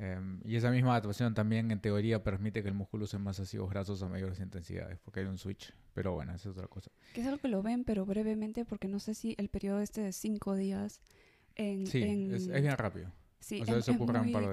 Em, 0.00 0.40
y 0.44 0.56
esa 0.56 0.70
misma 0.70 0.92
adaptación 0.92 1.34
también 1.34 1.70
en 1.70 1.78
teoría 1.78 2.24
permite 2.24 2.62
que 2.62 2.68
el 2.68 2.74
músculo 2.74 3.04
use 3.04 3.18
más 3.18 3.38
ácidos 3.38 3.68
grasos 3.68 4.02
a 4.02 4.08
mayores 4.08 4.40
intensidades, 4.40 4.98
porque 4.98 5.20
hay 5.20 5.26
un 5.26 5.36
switch. 5.36 5.74
Pero 5.92 6.14
bueno, 6.14 6.34
esa 6.34 6.48
es 6.48 6.56
otra 6.56 6.68
cosa. 6.68 6.90
Que 7.12 7.20
es 7.20 7.26
algo 7.26 7.38
que 7.38 7.48
lo 7.48 7.62
ven, 7.62 7.84
pero 7.84 8.06
brevemente, 8.06 8.64
porque 8.64 8.88
no 8.88 8.98
sé 8.98 9.12
si 9.12 9.34
el 9.36 9.50
periodo 9.50 9.80
este 9.80 10.00
de 10.00 10.12
cinco 10.12 10.54
días 10.54 11.02
en... 11.54 11.86
Sí, 11.86 12.02
Es, 12.32 12.48
bien 12.48 12.78
rápido. 12.78 13.12
Sí, 13.40 13.62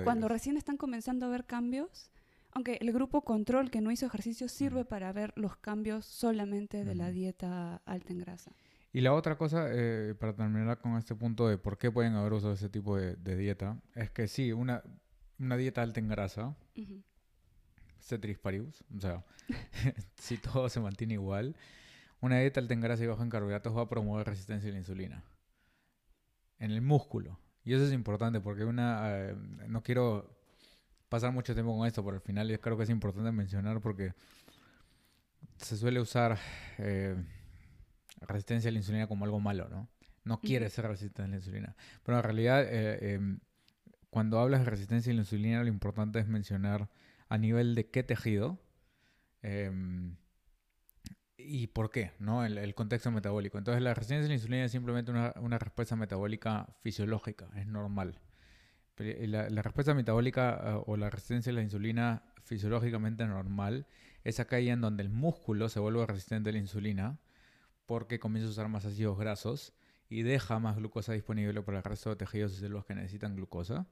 cuando 0.03 0.27
recién 0.27 0.57
están 0.57 0.75
comenzando 0.75 1.25
a 1.25 1.29
ver 1.29 1.45
cambios, 1.45 2.11
aunque 2.51 2.77
el 2.81 2.91
grupo 2.91 3.21
control 3.21 3.71
que 3.71 3.79
no 3.79 3.89
hizo 3.91 4.05
ejercicio 4.05 4.49
sirve 4.49 4.83
para 4.83 5.13
ver 5.13 5.31
los 5.37 5.55
cambios 5.55 6.05
solamente 6.05 6.83
de 6.83 6.95
la 6.95 7.09
dieta 7.09 7.81
alta 7.85 8.11
en 8.11 8.19
grasa. 8.19 8.51
Y 8.91 8.99
la 8.99 9.13
otra 9.13 9.37
cosa, 9.37 9.67
eh, 9.69 10.13
para 10.19 10.35
terminar 10.35 10.79
con 10.79 10.97
este 10.97 11.15
punto 11.15 11.47
de 11.47 11.57
por 11.57 11.77
qué 11.77 11.89
pueden 11.89 12.15
haber 12.15 12.33
usado 12.33 12.53
ese 12.53 12.67
tipo 12.67 12.97
de, 12.97 13.15
de 13.15 13.37
dieta, 13.37 13.79
es 13.95 14.09
que 14.09 14.27
sí, 14.27 14.51
una 14.51 14.81
una 15.39 15.57
dieta 15.57 15.81
alta 15.81 15.99
en 15.99 16.07
grasa, 16.07 16.55
uh 16.75 17.01
cetris 17.99 18.37
paribus, 18.37 18.83
o 18.95 19.01
sea, 19.01 19.25
si 20.17 20.37
todo 20.37 20.69
se 20.69 20.79
mantiene 20.79 21.15
igual, 21.15 21.55
una 22.21 22.39
dieta 22.39 22.59
alta 22.59 22.73
en 22.73 22.81
grasa 22.81 23.03
y 23.03 23.07
baja 23.07 23.23
en 23.23 23.29
carbohidratos 23.29 23.75
va 23.75 23.81
a 23.81 23.89
promover 23.89 24.27
resistencia 24.27 24.69
a 24.69 24.73
la 24.73 24.79
insulina 24.79 25.23
en 26.59 26.71
el 26.71 26.81
músculo. 26.81 27.39
Y 27.63 27.73
eso 27.73 27.85
es 27.85 27.91
importante 27.91 28.39
porque 28.39 28.63
una, 28.63 29.01
eh, 29.09 29.35
no 29.67 29.83
quiero 29.83 30.37
pasar 31.09 31.31
mucho 31.31 31.53
tiempo 31.53 31.77
con 31.77 31.85
esto, 31.85 32.03
pero 32.03 32.15
al 32.15 32.21
final 32.21 32.59
creo 32.59 32.77
que 32.77 32.83
es 32.83 32.89
importante 32.89 33.31
mencionar 33.31 33.81
porque 33.81 34.13
se 35.57 35.75
suele 35.75 35.99
usar 35.99 36.37
eh, 36.77 37.15
resistencia 38.21 38.69
a 38.69 38.71
la 38.71 38.79
insulina 38.79 39.07
como 39.07 39.25
algo 39.25 39.39
malo, 39.39 39.67
¿no? 39.69 39.89
No 40.23 40.39
quiere 40.41 40.69
ser 40.69 40.85
resistente 40.87 41.23
a 41.23 41.27
la 41.27 41.35
insulina. 41.37 41.75
Pero 42.03 42.17
en 42.17 42.23
realidad 42.23 42.63
eh, 42.63 43.13
em, 43.13 43.39
cuando 44.09 44.39
hablas 44.39 44.61
de 44.61 44.69
resistencia 44.69 45.11
a 45.11 45.15
la 45.15 45.21
insulina, 45.21 45.61
lo 45.61 45.69
importante 45.69 46.19
es 46.19 46.27
mencionar 46.27 46.89
a 47.29 47.37
nivel 47.37 47.75
de 47.75 47.89
qué 47.89 48.03
tejido 48.03 48.59
em, 49.41 50.15
y 51.37 51.67
por 51.67 51.91
qué, 51.91 52.11
¿no? 52.19 52.45
El, 52.45 52.73
contexto 52.75 53.11
metabólico. 53.11 53.57
Entonces, 53.57 53.81
la 53.83 53.93
resistencia 53.93 54.25
a 54.25 54.29
la 54.29 54.33
insulina 54.33 54.65
es 54.65 54.71
simplemente 54.71 55.11
una, 55.11 55.57
respuesta 55.57 55.95
metabólica 55.95 56.67
fisiológica, 56.81 57.49
es 57.55 57.67
normal. 57.67 58.19
La, 58.97 59.49
la, 59.49 59.61
respuesta 59.61 59.93
metabólica 59.93 60.59
eh, 60.63 60.83
o 60.87 60.97
la 60.97 61.09
resistencia 61.11 61.51
a 61.51 61.55
la 61.55 61.61
insulina 61.61 62.23
fisiológicamente 62.41 63.27
normal 63.27 63.85
es 64.23 64.39
acá 64.39 64.57
en 64.59 64.81
donde 64.81 65.03
el 65.03 65.09
músculo 65.09 65.69
se 65.69 65.79
vuelve 65.79 66.05
resistente 66.07 66.49
a 66.49 66.53
la 66.53 66.59
insulina 66.59 67.19
porque 67.85 68.19
comienza 68.19 68.47
a 68.47 68.51
usar 68.51 68.69
más 68.69 68.85
ácidos 68.85 69.17
grasos 69.19 69.73
y 70.09 70.23
deja 70.23 70.59
más 70.59 70.77
glucosa 70.77 71.13
disponible 71.13 71.61
para 71.61 71.79
el 71.79 71.83
resto 71.83 72.09
de 72.09 72.15
tejidos 72.15 72.53
y 72.53 72.57
células 72.57 72.85
que 72.85 72.95
necesitan 72.95 73.35
glucosa 73.35 73.87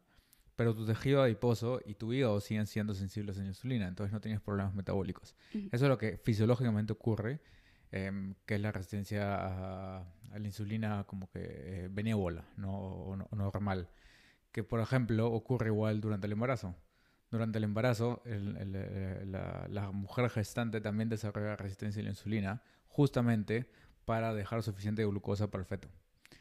pero 0.55 0.73
tu 0.73 0.85
tejido 0.85 1.21
adiposo 1.21 1.81
y 1.85 1.95
tu 1.95 2.13
hígado 2.13 2.39
siguen 2.39 2.65
siendo 2.65 2.93
sensibles 2.93 3.37
a 3.37 3.41
la 3.41 3.47
insulina, 3.47 3.87
entonces 3.87 4.13
no 4.13 4.21
tienes 4.21 4.41
problemas 4.41 4.73
metabólicos. 4.73 5.35
Eso 5.53 5.85
es 5.85 5.89
lo 5.89 5.97
que 5.97 6.17
fisiológicamente 6.17 6.93
ocurre, 6.93 7.41
em, 7.91 8.35
que 8.45 8.55
es 8.55 8.61
la 8.61 8.71
resistencia 8.71 9.35
a, 9.35 10.05
la 10.37 10.45
insulina 10.47 11.05
como 11.05 11.29
que 11.29 11.39
eh, 11.43 11.87
benévola, 11.91 12.45
no, 12.57 13.17
normal. 13.31 13.89
Que 14.51 14.63
por 14.63 14.79
ejemplo 14.79 15.31
ocurre 15.31 15.67
igual 15.67 16.01
durante 16.01 16.27
el 16.27 16.33
embarazo. 16.33 16.75
Durante 17.31 17.57
el 17.57 17.65
embarazo, 17.65 18.21
la, 18.25 19.91
mujer 19.91 20.29
gestante 20.29 20.79
también 20.79 21.09
desarrolla 21.09 21.57
resistencia 21.57 22.01
a 22.01 22.03
la 22.03 22.11
insulina, 22.11 22.61
justamente 22.87 23.69
para 24.05 24.33
dejar 24.33 24.63
suficiente 24.63 25.03
glucosa 25.05 25.51
para 25.51 25.61
el 25.61 25.65
feto. 25.65 25.89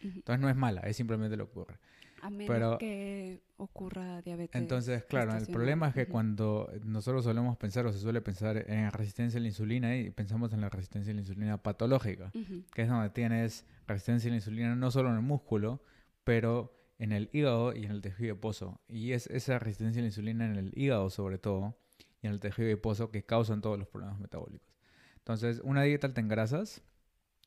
Entonces 0.04 0.40
no 0.40 0.48
es 0.48 0.56
mala, 0.56 0.82
es 0.82 0.96
simplemente 0.96 1.36
lo 1.36 1.46
que 1.46 1.58
ocurre. 1.58 1.78
A 2.22 2.30
menos 2.30 2.78
que 2.78 3.42
ocurra 3.58 4.22
diabetes. 4.22 4.60
Entonces, 4.60 5.04
claro, 5.04 5.36
el 5.36 5.46
problema 5.46 5.88
es 5.88 5.94
que 5.94 6.06
cuando 6.06 6.70
nosotros 6.82 7.24
solemos 7.24 7.56
pensar 7.58 7.84
o 7.86 7.92
se 7.92 7.98
suele 7.98 8.22
pensar 8.22 8.64
en 8.70 8.90
resistencia 8.92 9.38
a 9.38 9.42
la 9.42 9.48
insulina 9.48 9.96
y 9.96 10.10
pensamos 10.10 10.52
en 10.54 10.62
la 10.62 10.70
resistencia 10.70 11.12
a 11.12 11.14
la 11.14 11.20
insulina 11.20 11.62
patológica, 11.62 12.30
que 12.74 12.82
es 12.82 12.88
donde 12.88 13.10
tienes 13.10 13.66
resistencia 13.86 14.28
a 14.28 14.30
la 14.30 14.36
insulina 14.36 14.74
no 14.74 14.90
solo 14.90 15.10
en 15.10 15.16
el 15.16 15.22
músculo, 15.22 15.82
pero 16.24 16.74
en 16.98 17.12
el 17.12 17.28
hígado 17.32 17.74
y 17.76 17.84
en 17.84 17.90
el 17.90 18.00
tejido 18.00 18.32
adiposo. 18.32 18.80
Y 18.88 19.12
es 19.12 19.26
esa 19.26 19.58
resistencia 19.58 20.00
a 20.00 20.04
la 20.04 20.08
insulina 20.08 20.46
en 20.46 20.56
el 20.56 20.72
hígado 20.74 21.10
sobre 21.10 21.36
todo 21.38 21.76
y 22.22 22.26
en 22.26 22.32
el 22.32 22.40
tejido 22.40 22.68
adiposo 22.68 23.10
que 23.10 23.24
causan 23.24 23.60
todos 23.60 23.78
los 23.78 23.88
problemas 23.88 24.18
metabólicos. 24.18 24.74
Entonces, 25.18 25.60
una 25.62 25.82
dieta 25.82 26.06
alta 26.06 26.22
en 26.22 26.28
grasas 26.28 26.82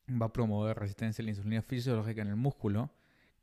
va 0.10 0.28
a 0.28 0.34
promover 0.34 0.78
resistencia 0.78 1.22
a 1.22 1.26
la 1.26 1.32
insulina 1.32 1.62
fisiológica 1.62 2.22
en 2.22 2.30
el 2.30 2.36
músculo, 2.36 2.92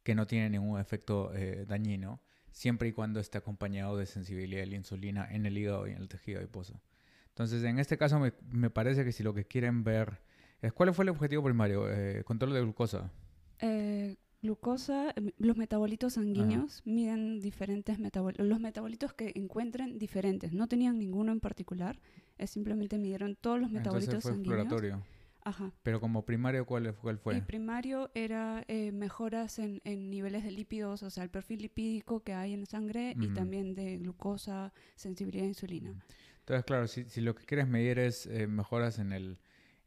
que 0.02 0.14
no 0.14 0.26
tiene 0.26 0.50
ningún 0.50 0.80
efecto 0.80 1.33
eh, 1.35 1.64
dañino, 1.66 2.21
siempre 2.50 2.88
y 2.88 2.92
cuando 2.92 3.21
esté 3.21 3.38
acompañado 3.38 3.97
de 3.97 4.06
sensibilidad 4.06 4.62
a 4.62 4.66
la 4.66 4.76
insulina 4.76 5.26
en 5.30 5.47
el 5.47 5.59
hígado 5.59 5.87
y 5.87 5.92
en 5.92 5.99
el 5.99 6.09
tejido 6.09 6.38
adiposo. 6.38 6.80
Entonces, 7.28 7.64
en 7.64 7.78
este 7.78 7.99
caso, 7.99 8.21
me, 8.21 8.71
parece 8.71 9.04
que 9.04 9.11
si 9.11 9.23
lo 9.25 9.35
que 9.35 9.44
quieren 9.44 9.83
ver 9.83 10.21
es 10.62 10.73
cuál 10.73 10.94
fue 10.94 11.04
el 11.04 11.09
objetivo 11.09 11.42
primario, 11.42 11.90
eh, 11.90 12.23
control 12.25 12.54
de 12.54 12.61
glucosa. 12.61 13.11
Eh, 13.59 14.16
glucosa, 14.40 15.12
los 15.38 15.56
metabolitos 15.56 16.14
sanguíneos 16.14 16.83
miden 16.85 17.40
diferentes 17.40 17.99
metabolitos, 17.99 18.47
los 18.47 18.61
metabolitos 18.61 19.12
que 19.14 19.33
encuentren 19.35 19.99
diferentes, 19.99 20.52
no 20.52 20.68
tenían 20.68 20.99
ninguno 20.99 21.33
en 21.33 21.40
particular, 21.40 21.99
es 22.38 22.50
simplemente 22.50 22.99
midieron 22.99 23.35
todos 23.35 23.59
los 23.59 23.71
metabolitos 23.71 24.14
Entonces 24.14 24.30
fue 24.30 24.33
sanguíneos. 24.33 24.62
Exploratorio. 24.62 25.24
Ajá. 25.45 25.73
Pero 25.83 26.01
como 26.01 26.25
primario, 26.25 26.65
¿cuál, 26.65 26.95
cuál 26.97 27.19
fue? 27.19 27.37
El 27.37 27.45
primario 27.45 28.11
era 28.15 28.65
eh, 28.67 28.93
mejoras 28.93 29.59
en, 29.59 29.83
en, 29.85 30.09
niveles 30.09 30.43
de 30.43 30.51
lípidos, 30.51 31.03
o 31.03 31.11
sea, 31.11 31.23
el 31.23 31.29
perfil 31.29 31.61
lipídico 31.61 32.23
que 32.23 32.33
hay 32.33 32.55
en 32.55 32.61
la 32.61 32.67
sangre 32.67 33.15
y 33.21 33.29
también 33.29 33.75
de 33.75 33.99
glucosa, 33.99 34.73
sensibilidad 34.97 35.45
a 35.45 35.49
insulina. 35.49 35.95
Entonces, 36.39 36.65
claro, 36.65 36.87
si, 36.89 37.05
si, 37.05 37.21
lo 37.21 37.35
que 37.35 37.45
quieres 37.45 37.69
medir 37.69 37.99
es 37.99 38.27
eh, 38.27 38.47
mejoras 38.47 38.99
en 38.99 39.13
el 39.13 39.39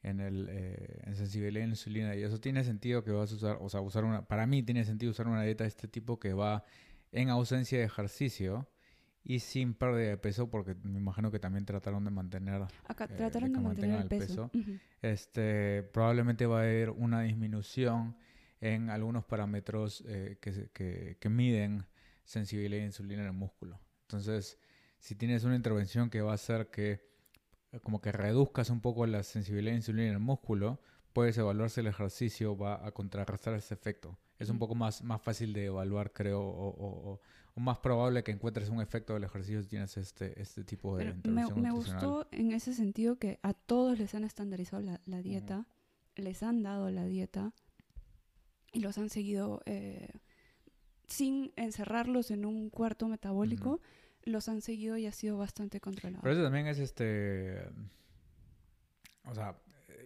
en 0.04 0.20
el 0.20 0.48
eh, 0.50 1.02
en 1.06 1.16
sensibilidad 1.16 1.64
a 1.64 1.68
la 1.68 1.74
insulina 1.74 2.16
y 2.16 2.22
eso 2.22 2.40
tiene 2.40 2.64
sentido 2.64 3.04
que 3.04 3.12
vas 3.12 3.32
a 3.32 3.36
usar, 3.36 3.58
o 3.60 3.70
sea, 3.70 3.82
usar 3.82 4.06
una, 4.06 4.28
para 4.28 4.46
mí 4.46 4.62
tiene 4.62 4.86
sentido 4.86 5.12
usar 5.12 5.28
una 5.28 5.42
dieta 5.42 5.64
de 5.64 5.70
este 5.70 5.88
tipo 5.88 6.20
que 6.20 6.34
va 6.34 6.64
en 7.12 7.30
ausencia 7.30 7.80
de 7.80 7.86
ejercicio 7.86 8.68
y 9.29 9.39
sin 9.39 9.74
pérdida 9.74 10.07
de 10.07 10.17
peso, 10.17 10.50
porque 10.50 10.74
me 10.84 11.00
imagino 11.00 11.29
que 11.29 11.38
también 11.38 11.65
trataron 11.65 12.05
de 12.05 12.12
mantener, 12.12 12.62
Acá, 12.88 13.10
eh, 13.10 13.15
trataron 13.17 13.51
de, 13.51 13.60
mantener 13.60 14.01
el 14.01 14.07
peso. 14.07 14.50
este, 15.01 15.84
probablemente 15.84 16.46
va 16.46 16.60
a 16.60 16.62
haber 16.62 16.91
una 16.91 17.24
disminución 17.24 18.15
en 18.62 18.89
algunos 18.89 19.25
parámetros 19.25 20.01
eh, 20.07 20.38
que, 20.39 20.69
que, 20.72 21.17
que, 21.19 21.29
miden 21.29 21.86
sensibilidad 22.24 22.81
a 22.84 22.86
insulina 22.86 23.24
en 23.24 23.27
el 23.27 23.34
músculo. 23.34 23.81
Entonces, 24.03 24.57
si 24.98 25.13
tienes 25.15 25.43
una 25.43 25.57
intervención 25.57 26.10
que 26.10 26.22
va 26.22 26.31
a 26.31 26.36
hacer 26.36 26.72
que 26.72 27.05
eh, 27.74 27.81
como 27.81 28.00
que 28.00 28.13
reduzcas 28.13 28.69
un 28.69 28.79
poco 28.79 29.05
la 29.07 29.24
sensibilidad 29.24 29.74
a 29.74 29.77
insulina 29.77 30.07
en 30.07 30.13
el 30.13 30.19
músculo, 30.19 30.79
puedes 31.12 31.38
evaluar 31.38 31.69
si 31.69 31.81
el 31.81 31.88
ejercicio 31.88 32.55
va 32.55 32.86
a 32.88 32.91
contrarrestar 32.91 33.55
ese 33.55 33.74
efecto. 33.74 34.17
Es 34.39 34.50
un 34.50 34.57
poco 34.57 34.74
más, 34.74 35.03
más 35.03 35.22
fácil 35.22 35.51
de 35.51 35.65
evaluar, 35.65 36.13
creo, 36.13 36.39
o, 36.39 37.19
más 37.60 37.80
probable 37.80 38.24
que 38.24 38.32
encuentres 38.32 38.70
un 38.70 38.82
efecto 38.82 39.14
del 39.14 39.24
ejercicio 39.24 39.62
si 39.62 39.68
tienes 39.68 39.98
este, 39.98 40.40
este 40.42 40.64
tipo 40.64 40.96
de 40.98 41.14
Pero 41.22 41.34
me, 41.34 41.62
me 41.62 41.72
gustó 41.72 42.28
en 42.32 42.52
ese 42.52 42.74
sentido 42.74 43.18
que 43.18 43.40
a 43.42 43.54
todos 43.54 43.98
les 43.98 44.14
han 44.16 44.24
estandarizado 44.24 44.84
la, 45.06 45.22
dieta, 45.22 45.66
les 46.16 46.44
han 46.44 46.64
dado 46.64 46.90
la 46.92 47.06
dieta 47.06 47.54
y 48.72 48.80
los 48.80 48.98
han 48.98 49.10
seguido 49.10 49.62
eh, 49.66 50.10
sin 51.08 51.52
encerrarlos 51.56 52.32
en 52.32 52.46
un 52.46 52.70
cuarto 52.70 53.08
metabólico, 53.08 53.82
los 54.24 54.50
han 54.50 54.62
seguido 54.62 54.98
y 54.98 55.08
ha 55.08 55.12
sido 55.12 55.38
bastante 55.38 55.80
controlado. 55.80 56.22
Pero 56.22 56.34
eso 56.34 56.44
también 56.44 56.68
es 56.68 56.80
este... 56.80 57.64
O 59.24 59.34
sea, 59.34 59.58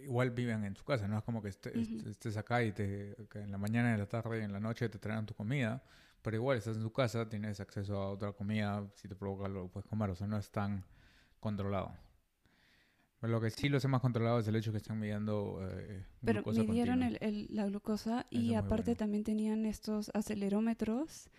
igual 0.04 0.32
viven 0.32 0.64
en 0.64 0.76
su 0.76 0.84
casa, 0.84 1.08
no 1.08 1.18
es 1.18 1.24
como 1.24 1.42
que 1.42 1.50
estés 1.50 2.38
acá 2.38 2.64
y 2.64 2.72
te, 2.72 3.16
en 3.36 3.52
la 3.52 3.58
mañana, 3.58 3.94
en 3.94 4.00
la 4.00 4.08
tarde 4.08 4.40
y 4.40 4.44
en 4.44 4.52
la 4.52 4.60
noche 4.60 4.90
te 4.90 5.00
traen 5.00 5.26
tu 5.26 5.34
comida 5.34 5.84
pero 6.22 6.38
igual 6.38 6.58
estás 6.58 6.78
en 6.78 6.84
tu 6.84 6.92
casa, 6.92 7.28
tienes 7.30 7.60
acceso 7.60 7.98
a 7.98 8.10
otra 8.12 8.34
comida, 8.34 8.88
si 8.96 9.08
te 9.08 9.16
provoca 9.16 9.48
lo 9.48 9.68
puedes 9.70 9.88
comer, 9.90 10.10
o 10.12 10.16
sea, 10.16 10.28
no 10.28 10.38
es 10.38 10.52
tan 10.52 10.86
controlado. 11.40 11.92
Pero 13.20 13.34
lo 13.34 13.42
que 13.42 13.52
sí 13.52 13.70
lo 13.70 13.80
sé 13.80 13.88
más 13.88 14.02
controlado 14.02 14.40
es 14.40 14.48
el 14.48 14.56
hecho 14.56 14.72
que 14.72 14.78
están 14.80 15.00
midiendo 15.00 15.60
eh, 15.62 16.04
Pero 16.24 16.44
midieron 16.44 17.04
el, 17.04 17.48
la 17.52 17.68
glucosa 17.68 18.26
y 18.32 18.56
aparte 18.56 18.96
también 18.96 19.24
tenían 19.24 19.66
estos 19.66 20.10
acelerómetros 20.16 21.30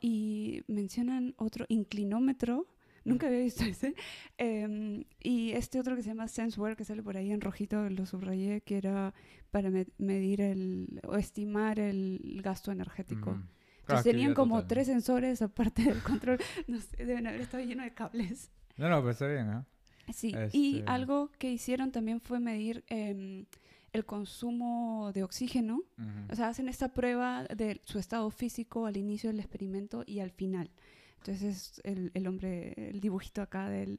y 0.00 0.62
mencionan 0.66 1.34
otro 1.38 1.64
inclinómetro 1.68 2.66
Nunca 3.04 3.28
había 3.28 3.40
visto 3.40 3.64
ese. 3.64 3.94
Em, 4.38 5.04
y 5.20 5.52
este 5.52 5.80
otro 5.80 5.96
que 5.96 6.02
se 6.02 6.08
llama 6.10 6.28
SenseWare, 6.28 6.76
que 6.76 6.84
sale 6.84 7.02
por 7.02 7.16
ahí 7.16 7.30
en 7.30 7.40
rojito, 7.40 7.88
lo 7.88 8.04
subrayé, 8.04 8.60
que 8.60 8.76
era 8.76 9.14
para 9.50 9.70
me- 9.70 9.86
medir 9.96 10.40
el, 10.40 11.00
o 11.06 11.16
estimar 11.16 11.78
el 11.78 12.40
gasto 12.42 12.70
energético. 12.70 13.32
Mm. 13.32 13.48
Entonces 13.88 14.00
Ah, 14.00 14.10
tenían 14.10 14.30
actividad 14.30 14.36
como 14.36 14.54
total. 14.56 14.68
tres 14.68 14.86
sensores 14.86 15.42
aparte 15.42 15.82
del 15.84 16.02
control. 16.02 16.38
No 16.66 16.80
sé, 16.80 17.04
deben 17.04 17.26
haber 17.26 17.40
estado 17.40 17.64
lleno 17.64 17.82
de 17.82 17.92
cables. 17.94 18.50
No, 18.76 18.88
no, 18.88 18.98
pero 18.98 19.10
está 19.10 19.26
bien, 19.26 19.48
¿ah? 19.48 19.66
Sí, 20.12 20.34
y 20.52 20.78
Este- 20.78 20.90
algo 20.90 21.30
que 21.38 21.50
hicieron 21.52 21.90
también 21.92 22.20
fue 22.20 22.40
medir 22.40 22.84
em, 22.88 23.46
el 23.92 24.04
consumo 24.06 25.10
de 25.12 25.22
oxígeno. 25.22 25.76
Ujú. 25.98 26.32
O 26.32 26.36
sea, 26.36 26.48
hacen 26.48 26.68
esta 26.68 26.92
prueba 26.92 27.44
de 27.44 27.80
su 27.84 27.98
estado 27.98 28.30
físico 28.30 28.86
al 28.86 28.96
inicio 28.96 29.30
del 29.30 29.40
experimento 29.40 30.04
y 30.06 30.20
al 30.20 30.30
final. 30.30 30.70
Entonces, 31.18 31.80
el, 31.84 32.10
el 32.14 32.26
hombre, 32.26 32.74
el 32.90 33.00
dibujito 33.00 33.42
acá 33.42 33.68
del, 33.68 33.98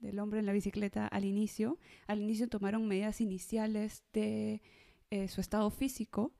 del 0.00 0.18
hombre 0.18 0.40
en 0.40 0.46
la 0.46 0.52
bicicleta 0.52 1.06
al 1.06 1.24
inicio. 1.24 1.78
Al 2.06 2.20
inicio 2.20 2.48
tomaron 2.48 2.86
medidas 2.86 3.20
iniciales 3.20 4.04
de 4.12 4.60
eh, 5.10 5.28
su 5.28 5.40
estado 5.40 5.70
físico 5.70 6.34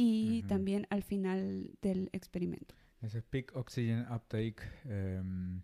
y 0.00 0.42
también 0.44 0.86
al 0.90 1.02
final 1.02 1.76
del 1.82 2.08
experimento. 2.12 2.74
Ese 3.02 3.18
es 3.18 3.24
peak 3.24 3.52
oxygen 3.56 4.06
uptake 4.12 4.62
em, 4.84 5.60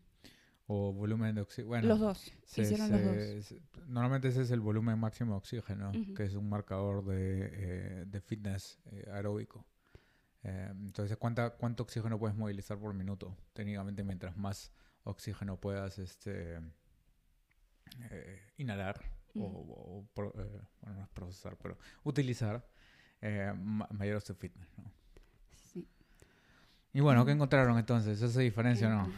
o 0.67 0.93
volumen 0.93 1.35
de 1.35 1.41
oxígeno. 1.43 1.69
Bueno, 1.69 1.89
los 1.89 2.01
dos, 2.01 2.33
se- 2.45 2.63
hicieron 2.63 2.91
los 2.91 3.03
dos. 3.03 3.45
se- 3.47 3.61
normalmente 3.87 4.29
ese 4.29 4.43
es 4.43 4.51
el 4.51 4.61
volumen 4.61 4.99
máximo 4.99 5.33
de 5.33 5.39
oxígeno, 5.39 5.93
que 6.15 6.25
es 6.25 6.35
un 6.35 6.49
marcador 6.49 7.05
de, 7.05 7.51
eh, 7.53 8.05
de 8.07 8.21
fitness 8.21 8.79
eh, 8.93 9.09
aeróbico. 9.13 9.65
Eh, 10.43 10.69
entonces, 10.73 11.17
¿cuánta, 11.17 11.51
¿cuánto 11.51 11.83
oxígeno 11.85 12.19
puedes 12.19 12.37
movilizar 12.37 12.79
por 12.79 12.93
minuto? 12.95 13.37
Técnicamente, 13.53 14.03
mientras 14.05 14.37
más 14.37 14.73
oxígeno 15.05 15.59
puedas 15.61 15.99
este, 15.99 16.59
eh, 18.11 18.41
inhalar 18.59 19.01
o, 19.37 20.07
pro- 20.15 20.33
bueno, 20.81 20.97
no 20.99 21.03
es 21.03 21.09
procesar, 21.09 21.57
pero 21.57 21.77
utilizar, 22.05 22.65
eh, 23.27 23.53
ma- 23.57 23.89
mayor 23.91 24.19
es 24.19 24.25
tu 24.25 24.35
fitness. 24.35 24.69
¿no? 24.79 24.85
Sí. 25.73 25.87
Y 26.93 27.01
bueno, 27.01 27.25
¿qué 27.25 27.33
Mm. 27.33 27.37
encontraron 27.37 27.79
entonces? 27.79 28.21
¿Esa 28.23 28.41
diferencia 28.41 28.89
o 28.89 28.91
no? 28.91 29.13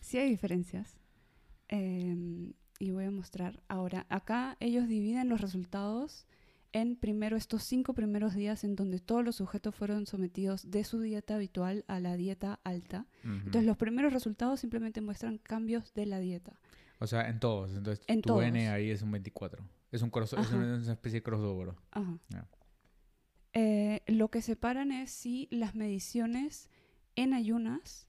Sí 0.00 0.18
hay 0.18 0.28
diferencias. 0.30 0.96
Em, 1.68 2.52
y 2.78 2.90
voy 2.90 3.04
a 3.04 3.10
mostrar 3.10 3.62
ahora. 3.68 4.06
Acá 4.08 4.56
ellos 4.60 4.88
dividen 4.88 5.28
los 5.28 5.40
resultados 5.40 6.26
en 6.72 6.96
primero 6.96 7.36
estos 7.36 7.62
cinco 7.64 7.94
primeros 7.94 8.34
días 8.34 8.62
en 8.64 8.76
donde 8.76 8.98
todos 9.00 9.24
los 9.24 9.36
sujetos 9.36 9.74
fueron 9.74 10.06
sometidos 10.06 10.70
de 10.70 10.84
su 10.84 11.00
dieta 11.00 11.34
habitual 11.36 11.84
a 11.88 11.98
la 12.00 12.16
dieta 12.16 12.60
alta. 12.64 13.06
Ujú. 13.24 13.32
Entonces 13.34 13.64
los 13.64 13.76
primeros 13.76 14.12
resultados 14.12 14.60
simplemente 14.60 15.00
muestran 15.00 15.38
cambios 15.38 15.92
de 15.94 16.06
la 16.06 16.18
dieta. 16.20 16.52
O 17.00 17.06
sea, 17.06 17.28
en 17.28 17.38
todos. 17.40 17.70
Entonces, 17.76 18.04
En 18.08 18.22
tu 18.22 18.40
N 18.40 18.58
todos. 18.60 18.74
ahí 18.74 18.90
es 18.90 19.02
un 19.02 19.10
24. 19.12 19.62
Es, 19.92 20.02
un 20.02 20.10
cross, 20.10 20.32
es 20.34 20.50
una, 20.52 20.76
es 20.76 20.82
una 20.84 20.92
especie 20.92 21.20
de 21.20 21.22
crossover. 21.22 21.74
Ajá. 21.92 22.18
Ya. 22.28 22.46
Eh, 23.52 24.02
lo 24.06 24.30
que 24.30 24.42
separan 24.42 24.92
es 24.92 25.10
si 25.10 25.48
las 25.50 25.74
mediciones 25.74 26.70
en 27.16 27.32
ayunas 27.34 28.06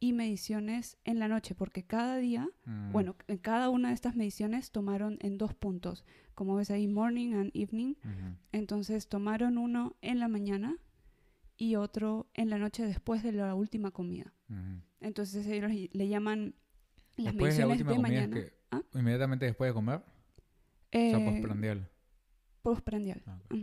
y 0.00 0.12
mediciones 0.12 0.98
en 1.04 1.18
la 1.18 1.28
noche, 1.28 1.54
porque 1.54 1.82
cada 1.84 2.16
día 2.18 2.48
Mm. 2.66 2.92
Bueno, 2.92 3.16
en 3.28 3.38
cada 3.38 3.68
una 3.68 3.88
de 3.88 3.94
estas 3.94 4.16
mediciones 4.16 4.70
tomaron 4.70 5.18
en 5.20 5.36
dos 5.38 5.54
puntos, 5.54 6.04
como 6.34 6.56
ves 6.56 6.70
ahí, 6.70 6.88
morning 6.88 7.34
and 7.34 7.50
evening. 7.54 7.94
Entonces 8.52 9.06
tomaron 9.08 9.58
uno 9.58 9.96
en 10.00 10.18
la 10.18 10.28
mañana 10.28 10.76
y 11.56 11.76
otro 11.76 12.26
en 12.34 12.48
la 12.50 12.58
noche 12.58 12.84
después 12.86 13.22
de 13.22 13.32
la 13.32 13.54
última 13.54 13.90
comida. 13.90 14.32
Entonces 15.00 15.46
ellos 15.46 15.70
le, 15.92 16.08
llaman 16.08 16.54
las 17.16 17.34
Después 17.34 17.56
de 17.56 17.60
la 17.62 17.66
mediciones 17.68 17.78
última 17.78 17.90
de 17.90 17.96
comida 17.96 18.22
es 18.22 18.28
mañana. 18.30 18.46
que 18.46 18.58
¿Ah? 18.70 18.82
inmediatamente 18.98 19.44
después 19.46 19.68
de 19.70 19.74
comer, 19.74 19.96
o 19.98 20.04
Eh, 20.92 21.10
sea, 21.10 21.24
postprandial. 21.30 21.88
postprandial. 22.62 23.22
Ah, 23.26 23.38
ok. 23.44 23.54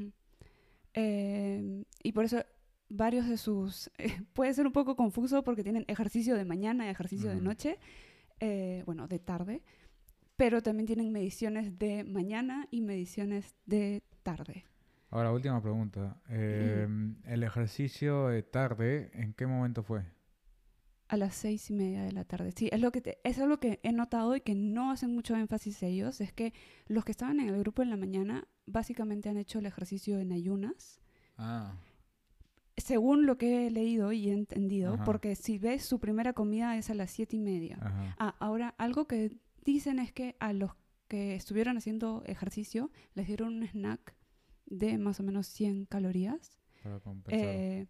Eh, 0.94 1.84
y 2.04 2.12
por 2.12 2.26
eso 2.26 2.44
varios 2.90 3.28
de 3.28 3.38
sus... 3.38 3.90
puede 4.34 4.54
ser 4.54 4.66
un 4.68 4.74
poco 4.74 4.96
confuso 4.96 5.44
porque 5.44 5.64
tienen 5.64 5.86
ejercicio 5.88 6.36
de 6.36 6.46
mañana 6.46 6.86
y 6.86 6.90
ejercicio 6.90 7.30
de 7.30 7.42
noche, 7.42 7.80
eh, 8.40 8.84
bueno, 8.86 9.08
de 9.08 9.20
tarde, 9.20 9.64
pero 10.36 10.62
también 10.62 10.88
tienen 10.88 11.12
mediciones 11.12 11.78
de 11.78 12.04
mañana 12.04 12.68
y 12.72 12.82
mediciones 12.82 13.56
de 13.66 14.04
tarde. 14.24 14.66
Ahora, 15.10 15.32
última 15.32 15.62
pregunta. 15.62 16.18
Eh, 16.30 16.88
el 17.26 17.44
ejercicio 17.44 18.28
de 18.28 18.44
tarde, 18.44 19.12
¿en 19.14 19.34
qué 19.34 19.46
momento 19.46 19.84
fue? 19.84 20.06
A 21.14 21.18
las 21.18 21.36
seis 21.36 21.70
y 21.70 21.74
media 21.74 22.04
de 22.04 22.12
la 22.14 22.24
tarde. 22.24 22.52
Sí, 22.56 22.70
es 22.72 22.80
lo 22.80 22.92
que 22.92 23.02
te- 23.02 23.20
es 23.24 23.38
algo 23.40 23.60
que 23.60 23.80
he 23.84 23.92
notado 23.92 24.36
y 24.36 24.42
que 24.42 24.56
no 24.56 24.92
hacen 24.92 25.14
mucho 25.14 25.36
énfasis 25.36 25.84
ellos, 25.84 26.22
es 26.22 26.32
que 26.32 26.54
los 26.88 27.04
que 27.04 27.12
estaban 27.12 27.40
en 27.42 27.50
el 27.50 27.60
grupo 27.60 27.82
en 27.82 27.90
la 27.90 27.98
mañana 27.98 28.48
básicamente 28.66 29.28
han 29.28 29.38
hecho 29.38 29.60
el 29.60 29.66
ejercicio 29.66 30.20
en 30.20 30.32
ayunas. 30.32 31.02
Ah, 31.38 31.76
Según 32.78 33.26
lo 33.26 33.38
que 33.38 33.68
he 33.68 33.72
leído 33.72 34.12
y 34.14 34.30
he 34.30 34.34
entendido, 34.34 34.94
Ajá. 34.96 35.04
porque 35.04 35.36
si 35.36 35.58
ves 35.60 35.84
su 35.86 36.00
primera 36.00 36.34
comida 36.34 36.78
es 36.78 36.90
a 36.90 36.94
las 36.96 37.12
siete 37.12 37.36
y 37.36 37.40
media. 37.40 37.78
ajá. 37.82 38.16
Ah, 38.18 38.36
ahora 38.40 38.74
algo 38.78 39.06
que 39.06 39.32
dicen 39.66 40.00
es 40.00 40.12
que 40.14 40.36
a 40.40 40.54
los 40.54 40.72
que 41.08 41.36
estuvieron 41.36 41.76
haciendo 41.78 42.24
ejercicio 42.26 42.90
les 43.16 43.28
dieron 43.28 43.56
un 43.58 43.64
snack 43.64 44.16
de 44.66 44.98
más 44.98 45.20
o 45.20 45.24
menos 45.24 45.46
100 45.48 45.86
calorías 45.86 46.58
Para 46.82 47.00
compensar. 47.02 47.46
eh, 47.50 47.88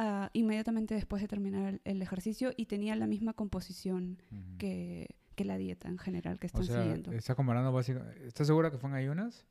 ah, 0.00 0.30
inmediatamente 0.32 0.94
después 0.94 1.20
de 1.22 1.28
terminar 1.28 1.80
el, 1.84 2.02
ejercicio 2.02 2.52
y 2.56 2.66
tenía 2.66 2.96
la 2.96 3.06
misma 3.06 3.34
composición 3.34 4.22
Ujú. 4.30 4.58
que, 4.58 5.16
que 5.34 5.44
la 5.44 5.58
dieta 5.58 5.88
en 5.88 5.98
general 5.98 6.38
que 6.38 6.46
o 6.46 6.48
están 6.48 6.64
sea, 6.64 6.82
siguiendo. 6.82 7.12
está 7.12 7.34
comparando 7.34 7.72
básicamente... 7.72 8.26
¿Estás 8.26 8.46
segura 8.46 8.70
que 8.70 8.78
fue 8.78 8.90
en 8.90 8.96
ayunas? 8.96 9.46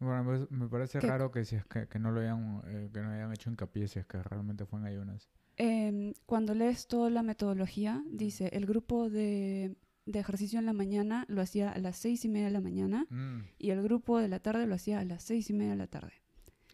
Bueno, 0.00 0.46
me, 0.50 0.68
parece 0.68 1.00
¿Qué? 1.00 1.06
raro 1.06 1.30
que 1.30 1.44
si 1.44 1.56
es 1.56 1.64
que, 1.64 1.88
que 1.88 1.98
no 1.98 2.12
lo 2.12 2.20
hayan, 2.20 2.62
eh, 2.66 2.90
que 2.92 3.00
no 3.00 3.10
hayan 3.10 3.32
hecho 3.32 3.50
hincapié 3.50 3.88
si 3.88 3.98
es 3.98 4.06
que 4.06 4.22
realmente 4.22 4.64
fue 4.64 4.78
en 4.78 4.86
ayunas. 4.86 5.28
Em, 5.56 6.12
cuando 6.24 6.54
lees 6.54 6.86
toda 6.86 7.10
la 7.10 7.24
metodología, 7.24 8.04
dice 8.08 8.48
el 8.52 8.64
grupo 8.64 9.10
de, 9.10 9.74
de 10.06 10.18
ejercicio 10.20 10.58
en 10.60 10.66
la 10.66 10.72
mañana 10.72 11.24
lo 11.28 11.42
hacía 11.42 11.70
a 11.72 11.78
las 11.78 11.96
seis 11.96 12.24
y 12.24 12.28
media 12.28 12.46
de 12.46 12.52
la 12.52 12.60
mañana 12.60 13.06
Mm, 13.10 13.40
y 13.58 13.70
el 13.70 13.82
grupo 13.82 14.18
de 14.20 14.28
la 14.28 14.38
tarde 14.38 14.66
lo 14.66 14.74
hacía 14.76 15.00
a 15.00 15.04
las 15.04 15.22
seis 15.24 15.50
y 15.50 15.52
media 15.52 15.72
de 15.72 15.78
la 15.78 15.86
tarde. 15.88 16.12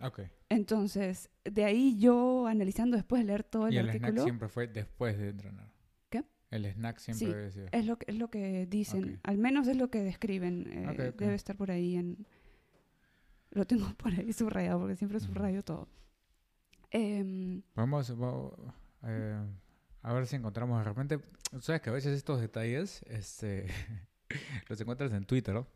Ok. 0.03 0.21
Entonces, 0.49 1.31
de 1.45 1.65
ahí 1.65 1.99
yo 1.99 2.47
analizando 2.47 2.97
después 2.97 3.21
de 3.23 3.27
leer 3.27 3.45
todo 3.45 3.67
el 3.69 3.75
y 3.75 3.79
el 3.79 3.91
snack 3.91 4.19
siempre 4.19 4.49
fue 4.49 4.67
después 4.69 5.19
de 5.19 5.29
entrenar. 5.31 5.69
¿Qué? 6.11 6.25
El 6.51 6.67
snack 6.67 6.99
siempre 6.99 7.27
Sí, 7.27 7.33
debe 7.33 7.51
ser. 7.51 7.69
es 7.73 7.87
lo 7.87 7.97
que, 7.99 8.07
es 8.11 8.19
lo 8.19 8.29
que 8.31 8.67
dicen, 8.67 9.15
Ok. 9.15 9.21
al 9.25 9.39
menos 9.39 9.67
es 9.69 9.77
lo 9.77 9.91
que 9.91 10.03
describen. 10.03 10.67
eh, 10.73 10.87
Ok, 10.91 11.15
ok. 11.15 11.21
Debe 11.21 11.35
estar 11.35 11.57
por 11.57 11.71
ahí 11.71 11.97
en... 11.97 12.27
Lo 13.51 13.65
tengo 13.67 13.87
por 13.99 14.13
ahí 14.13 14.33
subrayado 14.33 14.81
porque 14.81 14.97
siempre 14.97 15.21
subrayo 15.21 15.63
todo. 15.63 15.89
Em, 16.91 17.63
Vamos, 17.75 18.13
va- 18.21 18.75
eh, 19.05 19.39
a 20.03 20.13
ver 20.13 20.27
si 20.27 20.37
encontramos 20.37 20.79
de 20.79 20.85
repente. 20.85 21.21
Sabes 21.61 21.81
que 21.81 21.91
a 21.91 21.93
veces 21.93 22.17
estos 22.17 22.41
detalles 22.41 23.03
este, 23.09 23.67
los 24.69 24.81
encuentras 24.81 25.13
en 25.13 25.25
Twitter, 25.25 25.55
¿no? 25.55 25.67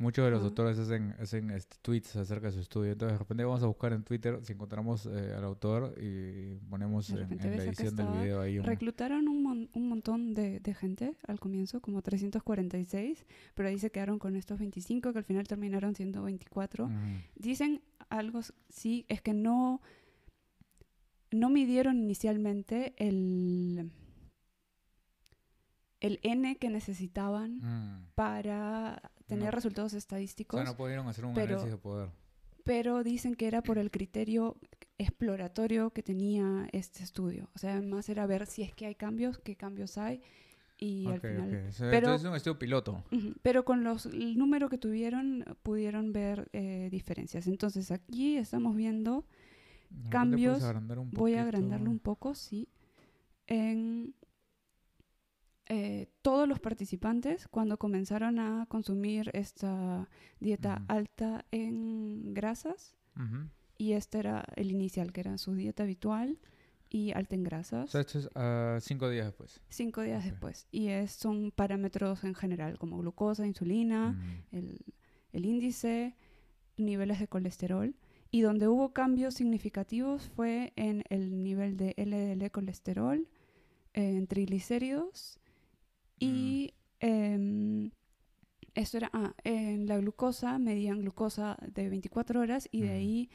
Muchos 0.00 0.24
de 0.24 0.30
los 0.30 0.38
Ajá. 0.40 0.48
autores 0.48 0.78
hacen, 0.78 1.14
hacen 1.20 1.50
este, 1.50 1.76
tweets 1.82 2.16
acerca 2.16 2.46
de 2.46 2.52
su 2.54 2.60
estudio. 2.60 2.92
Entonces, 2.92 3.12
de 3.14 3.18
repente 3.18 3.44
vamos 3.44 3.62
a 3.62 3.66
buscar 3.66 3.92
en 3.92 4.02
Twitter 4.02 4.38
si 4.42 4.54
encontramos 4.54 5.04
eh, 5.04 5.34
al 5.36 5.44
autor 5.44 5.94
y 6.00 6.54
ponemos 6.70 7.10
en, 7.10 7.28
la 7.28 7.64
edición 7.64 7.94
del 7.96 8.08
video 8.08 8.40
ahí. 8.40 8.58
un- 8.58 8.64
reclutaron 8.64 9.28
un, 9.28 9.42
mon- 9.42 9.68
un 9.74 9.88
montón 9.90 10.32
de, 10.32 10.58
de 10.58 10.74
gente 10.74 11.16
al 11.28 11.38
comienzo, 11.38 11.80
como 11.82 12.00
346, 12.00 13.26
pero 13.54 13.68
ahí 13.68 13.78
se 13.78 13.90
quedaron 13.90 14.18
con 14.18 14.36
estos 14.36 14.58
25 14.58 15.12
que 15.12 15.18
al 15.18 15.24
final 15.24 15.46
terminaron 15.46 15.94
siendo 15.94 16.22
24. 16.22 16.86
Ujú. 16.86 16.94
Dicen 17.36 17.82
algo, 18.08 18.40
sí, 18.70 19.04
es 19.08 19.20
que 19.20 19.34
no, 19.34 19.82
no 21.30 21.50
midieron 21.50 21.98
inicialmente 21.98 22.94
el, 22.96 23.90
el 26.00 26.18
N 26.22 26.56
que 26.56 26.70
necesitaban 26.70 27.58
Mm. 27.58 28.06
para 28.14 29.10
tener 29.30 29.46
No. 29.46 29.50
resultados 29.52 29.94
O 29.94 29.96
estadísticos, 29.96 30.60
sea, 30.60 30.68
no 30.70 30.76
pudieron 30.76 31.08
hacer 31.08 31.24
un 31.24 31.32
pero- 31.34 31.54
análisis 31.54 31.70
de 31.72 31.78
poder. 31.78 32.08
pero 32.64 33.02
dicen 33.02 33.34
que 33.34 33.46
era 33.46 33.62
por 33.62 33.78
el 33.78 33.90
criterio 33.90 34.56
exploratorio 34.98 35.90
que 35.90 36.02
tenía 36.02 36.68
este 36.72 37.02
estudio. 37.02 37.48
O 37.54 37.58
sea, 37.58 37.80
más 37.80 38.08
era 38.08 38.26
ver 38.26 38.46
si 38.46 38.62
es 38.62 38.74
que 38.74 38.86
hay 38.86 38.94
cambios, 38.94 39.38
qué 39.38 39.56
cambios 39.56 39.96
hay, 39.96 40.20
y 40.78 41.06
al 41.06 41.20
final... 41.20 41.48
ok. 41.48 41.68
O 41.68 41.72
sea, 41.72 41.90
pero- 41.90 41.96
entonces 42.08 42.24
es 42.24 42.30
un 42.30 42.36
estudio 42.36 42.58
piloto. 42.58 43.04
Pero 43.42 43.64
con 43.64 43.82
los, 43.82 44.06
el 44.06 44.36
número 44.38 44.68
que 44.68 44.78
tuvieron 44.78 45.44
pudieron 45.62 46.12
ver 46.12 46.48
eh, 46.52 46.88
diferencias. 46.90 47.46
Entonces 47.46 47.90
aquí 47.90 48.36
estamos 48.36 48.76
viendo, 48.76 49.24
Cambios, 50.08 50.62
voy 51.12 51.34
a 51.34 51.42
agrandarlo 51.42 51.90
un 51.90 51.98
poco, 51.98 52.34
sí, 52.34 52.68
en 53.46 54.14
eh, 55.72 56.08
todos 56.20 56.48
los 56.48 56.58
participantes 56.58 57.46
cuando 57.46 57.78
comenzaron 57.78 58.40
a 58.40 58.66
consumir 58.68 59.30
esta 59.34 60.08
dieta 60.40 60.82
alta 60.88 61.44
en 61.52 62.34
grasas 62.34 62.96
y 63.78 63.92
este 63.92 64.18
era 64.18 64.44
el 64.56 64.72
inicial, 64.72 65.12
que 65.12 65.20
era 65.20 65.38
su 65.38 65.54
dieta 65.54 65.84
habitual. 65.84 66.38
y 66.92 67.12
alta 67.12 67.36
en 67.36 67.42
O 67.42 67.44
grasas. 67.44 67.90
sea, 67.90 68.00
esto 68.00 68.18
es 68.18 68.28
ah, 68.34 68.78
cinco 68.80 69.08
días 69.08 69.26
después. 69.26 69.60
cinco 69.68 70.02
días 70.02 70.24
después. 70.24 70.66
Y 70.72 70.88
es, 70.88 71.12
son 71.12 71.52
parámetros 71.52 72.24
en 72.24 72.34
general, 72.34 72.76
como 72.78 72.98
glucosa, 72.98 73.46
insulina, 73.46 74.18
el, 74.50 74.76
el 75.32 75.46
índice, 75.46 76.16
niveles 76.76 77.20
de 77.20 77.28
colesterol. 77.28 77.94
Y 78.32 78.40
donde 78.40 78.66
hubo 78.66 78.92
cambios 78.92 79.34
significativos 79.34 80.30
fue 80.34 80.72
en 80.74 81.04
el 81.10 81.44
nivel 81.44 81.76
de 81.76 81.94
LDL 81.96 82.50
colesterol, 82.50 83.28
en 83.92 84.26
triglicéridos 84.26 85.38
y 86.20 86.74
em, 87.00 87.90
esto 88.74 88.98
era, 88.98 89.10
ah, 89.12 89.34
en 89.44 89.86
la 89.86 89.98
glucosa, 89.98 90.58
medían 90.58 91.00
glucosa 91.00 91.56
de 91.74 91.88
24 91.88 92.40
horas 92.40 92.68
y 92.70 92.82
de 92.82 92.88
Ujú. 92.88 92.96
ahí, 92.96 93.30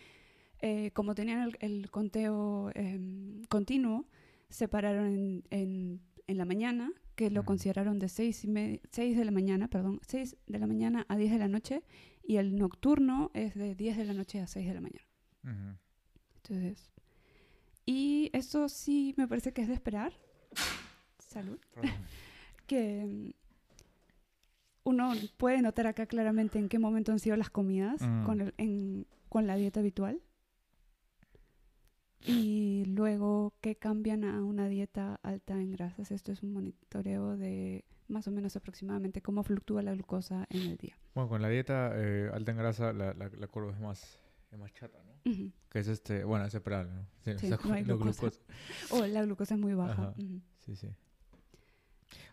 eh, 0.62 0.92
como 0.92 1.14
tenían 1.16 1.42
el, 1.42 1.58
el 1.60 1.92
conteo 1.92 2.72
em, 2.76 3.44
continuo, 3.50 4.06
separaron 4.50 5.08
en, 5.08 5.44
en, 5.50 6.02
en 6.28 6.38
la 6.38 6.46
mañana, 6.46 6.92
que 7.16 7.30
lo 7.30 7.42
Ujú. 7.42 7.48
consideraron 7.48 7.98
de 8.00 8.10
6, 8.10 8.44
y 8.44 8.48
me- 8.48 8.82
6 8.92 9.18
de 9.18 9.26
la 9.26 9.32
mañana, 9.32 9.68
perdón, 9.70 10.00
6 10.08 10.38
de 10.48 10.60
la 10.60 10.68
mañana 10.68 11.06
a 11.10 11.18
10 11.18 11.32
de 11.32 11.38
la 11.40 11.48
noche, 11.48 11.84
y 12.24 12.38
el 12.38 12.56
nocturno 12.56 13.32
es 13.34 13.56
de 13.56 13.76
10 13.76 13.98
de 13.98 14.06
la 14.06 14.14
noche 14.14 14.40
a 14.40 14.48
6 14.48 14.68
de 14.68 14.74
la 14.74 14.82
mañana. 14.82 15.06
Ujú. 15.44 15.78
Entonces, 16.38 16.92
y 17.86 18.30
eso 18.34 18.68
sí 18.70 19.14
me 19.18 19.28
parece 19.28 19.54
que 19.54 19.62
es 19.62 19.68
de 19.68 19.74
esperar. 19.76 20.14
Salud. 21.20 21.60
Que 22.68 23.06
mm, 23.06 23.32
uno 24.86 25.14
puede 25.38 25.62
notar 25.62 25.88
acá 25.88 26.06
claramente 26.06 26.60
en 26.60 26.70
qué 26.70 26.80
momento 26.80 27.12
han 27.12 27.20
sido 27.20 27.36
las 27.36 27.50
comidas 27.50 28.02
Mm. 28.02 28.24
con, 28.26 28.42
el- 28.42 28.54
en- 28.58 29.08
con 29.30 29.48
la 29.48 29.56
dieta 29.56 29.80
habitual. 29.80 30.22
Y 32.28 32.86
luego 32.88 33.54
que 33.62 33.76
cambian 33.76 34.24
a 34.24 34.44
una 34.44 34.68
dieta 34.68 35.20
alta 35.22 35.54
en 35.62 35.72
grasas. 35.72 36.10
Esto 36.12 36.32
es 36.32 36.42
un 36.42 36.54
monitoreo 36.54 37.38
de 37.38 37.86
más 38.08 38.28
o 38.28 38.32
menos 38.32 38.56
aproximadamente 38.56 39.22
cómo 39.22 39.44
fluctúa 39.44 39.82
la 39.84 39.94
glucosa 39.94 40.48
en 40.50 40.62
el 40.62 40.78
día. 40.78 40.98
Bueno, 41.14 41.30
con 41.30 41.42
la 41.42 41.50
dieta 41.50 41.92
eh, 41.96 42.30
alta 42.34 42.52
en 42.52 42.58
grasa, 42.58 42.94
la, 42.94 43.14
la, 43.14 43.30
la 43.30 43.48
curva 43.48 43.72
es 43.74 43.80
más, 43.80 44.20
es 44.52 44.58
más 44.58 44.74
chata, 44.74 44.98
¿no? 45.04 45.14
Que 45.70 45.80
es 45.80 45.88
este, 45.88 46.24
bueno, 46.24 46.46
es 46.46 46.54
esperable, 46.56 46.92
¿no? 46.94 47.06
Sí, 47.38 47.48
no 47.66 47.74
hay 47.74 47.84
glucosa. 47.84 48.32
O 48.92 49.06
la 49.06 49.22
glucosa 49.24 49.54
es 49.56 49.60
muy 49.60 49.74
baja. 49.76 50.14
Sí, 50.60 50.76
sí. 50.76 50.88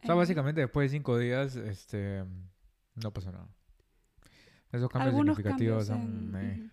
O 0.02 0.06
sea, 0.06 0.14
Eh, 0.14 0.18
básicamente 0.18 0.60
después 0.60 0.90
de 0.90 0.96
cinco 0.98 1.18
días, 1.18 1.56
este, 1.56 2.24
no 2.94 3.12
pasa 3.12 3.32
nada. 3.32 3.48
Esos 4.72 4.88
cambios 4.88 5.10
algunos 5.14 5.36
significativos 5.36 5.88
cambios 5.88 6.30
son, 6.32 6.36
en- 6.36 6.62
eh, 6.64 6.70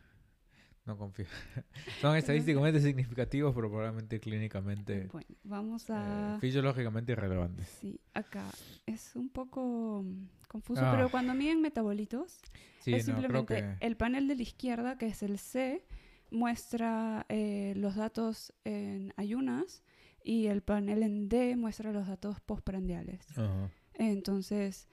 no 0.86 0.98
confío. 0.98 1.26
son 2.02 2.16
estadísticamente 2.16 2.80
significativos, 2.80 3.54
pero 3.54 3.70
probablemente 3.70 4.20
clínicamente, 4.20 5.08
Bueno, 5.12 5.28
vamos 5.44 5.90
eh, 5.90 5.94
a... 5.96 6.38
fisiológicamente 6.40 7.12
irrelevantes. 7.12 7.68
Sí, 7.68 8.00
acá 8.14 8.46
es 8.86 9.16
un 9.16 9.30
poco 9.30 10.04
mm, 10.04 10.28
confuso, 10.48 10.82
Ah. 10.84 10.92
pero 10.96 11.10
cuando 11.10 11.34
miden 11.34 11.62
metabolitos, 11.62 12.40
Sí, 12.80 12.94
es 12.94 13.06
no, 13.08 13.16
simplemente 13.16 13.56
que... 13.56 13.86
el 13.86 13.98
panel 13.98 14.28
de 14.30 14.36
la 14.38 14.42
izquierda, 14.44 14.98
que 14.98 15.08
es 15.08 15.22
el 15.22 15.38
C, 15.38 15.86
muestra 16.32 17.26
eh, 17.28 17.74
los 17.76 17.96
datos 17.96 18.54
en 18.64 19.14
ayunas 19.18 19.84
y 20.30 20.46
el 20.46 20.62
panel 20.62 21.02
en 21.02 21.28
D 21.28 21.56
muestra 21.56 21.92
los 21.92 22.06
datos 22.06 22.40
postprandiales. 22.40 23.26
Ajá. 23.32 23.72
Entonces, 23.96 24.88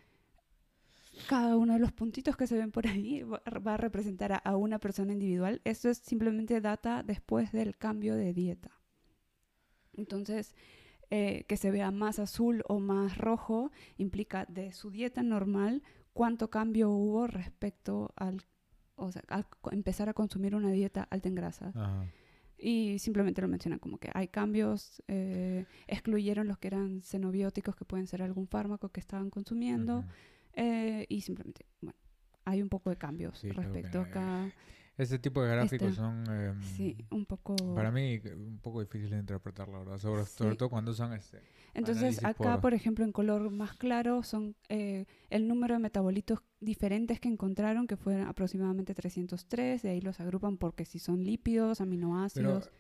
cada 1.29 1.59
uno 1.59 1.75
de 1.75 1.79
los 1.79 1.93
puntitos 1.93 2.39
que 2.39 2.47
se 2.47 2.57
ven 2.57 2.73
por 2.73 2.87
ahí 2.87 3.23
va 3.23 3.75
a 3.75 3.77
representar 3.77 4.33
a, 4.33 4.37
a 4.37 4.57
una 4.57 4.79
persona 4.79 5.13
individual. 5.13 5.61
Esto 5.65 5.91
es 5.91 5.99
simplemente 5.99 6.63
data 6.63 7.03
después 7.03 7.53
del 7.53 7.77
cambio 7.77 8.17
de 8.17 8.33
dieta. 8.33 8.71
Entonces, 9.93 10.55
eh, 11.11 11.45
que 11.47 11.59
se 11.59 11.71
vea 11.71 11.91
más 11.91 12.19
azul 12.19 12.65
o 12.67 12.81
más 12.81 13.19
rojo 13.19 13.71
implica 13.99 14.47
de 14.47 14.73
su 14.73 14.91
dieta 14.91 15.23
normal 15.23 15.83
cuánto 16.15 16.49
cambio 16.49 16.89
hubo 16.89 17.27
respecto 17.27 18.15
al, 18.17 18.41
o 18.95 19.13
sea, 19.13 19.23
al 19.29 19.45
empezar 19.71 20.09
a 20.09 20.15
consumir 20.15 20.55
una 20.55 20.71
dieta 20.71 21.07
alta 21.11 21.29
en 21.29 21.35
grasa. 21.35 21.73
Ajá. 21.75 22.07
Y 22.59 22.99
simplemente 22.99 23.43
lo 23.43 23.49
mencionan 23.49 23.79
como 23.79 23.99
que 23.99 24.11
hay 24.15 24.29
cambios, 24.29 25.03
eh, 25.09 25.67
excluyeron 25.87 26.49
los 26.49 26.59
que 26.59 26.69
eran 26.69 27.03
xenobióticos, 27.03 27.77
que 27.77 27.85
pueden 27.85 28.07
ser 28.07 28.23
algún 28.23 28.47
fármaco 28.49 28.89
que 28.89 29.01
estaban 29.01 29.29
consumiendo, 29.31 30.05
eh, 30.55 31.05
y 31.09 31.21
simplemente, 31.21 31.67
bueno, 31.83 31.99
hay 32.45 32.63
un 32.63 32.69
poco 32.69 32.89
de 32.91 32.97
cambios 32.97 33.39
Sí, 33.41 33.51
respecto 33.51 34.03
que- 34.05 34.09
acá. 34.11 34.51
Este 34.99 35.19
tipo 35.19 35.43
de 35.43 35.51
gráficos 35.51 35.89
Este, 35.89 36.01
son, 36.01 36.25
em, 36.31 36.63
Sí, 36.63 36.97
un 37.11 37.27
poco... 37.27 37.55
para 37.75 37.91
mí, 37.91 38.15
eh, 38.25 38.35
un 38.35 38.59
poco 38.61 38.81
difíciles 38.81 39.11
de 39.13 39.19
interpretar, 39.19 39.69
la 39.69 39.79
verdad. 39.81 39.99
Sobre, 39.99 40.25
sobre 40.25 40.53
Sí. 40.53 40.57
todo 40.57 40.71
cuando 40.71 40.93
usan 40.93 41.13
este... 41.13 41.43
Entonces, 41.75 42.25
acá, 42.25 42.53
por- 42.55 42.61
por 42.63 42.75
ejemplo, 42.75 43.05
en 43.05 43.13
color 43.13 43.51
más 43.51 43.75
claro 43.77 44.23
son 44.23 44.57
eh, 44.71 45.05
el 45.29 45.47
número 45.49 45.75
de 45.75 45.81
metabolitos 45.81 46.41
diferentes 46.61 47.21
que 47.21 47.29
encontraron, 47.29 47.87
que 47.87 47.99
fueron 47.99 48.27
aproximadamente 48.27 48.95
303, 48.95 49.83
de 49.83 49.91
ahí 49.91 50.01
los 50.01 50.19
agrupan 50.21 50.57
porque 50.57 50.87
si 50.87 50.99
son 50.99 51.23
lípidos, 51.25 51.79
Pero, 51.79 51.89
aminoácidos. 51.91 52.71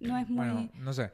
no 0.00 0.18
es 0.18 0.28
muy... 0.28 0.36
bueno, 0.48 0.70
no 0.80 0.92
sé. 0.92 1.12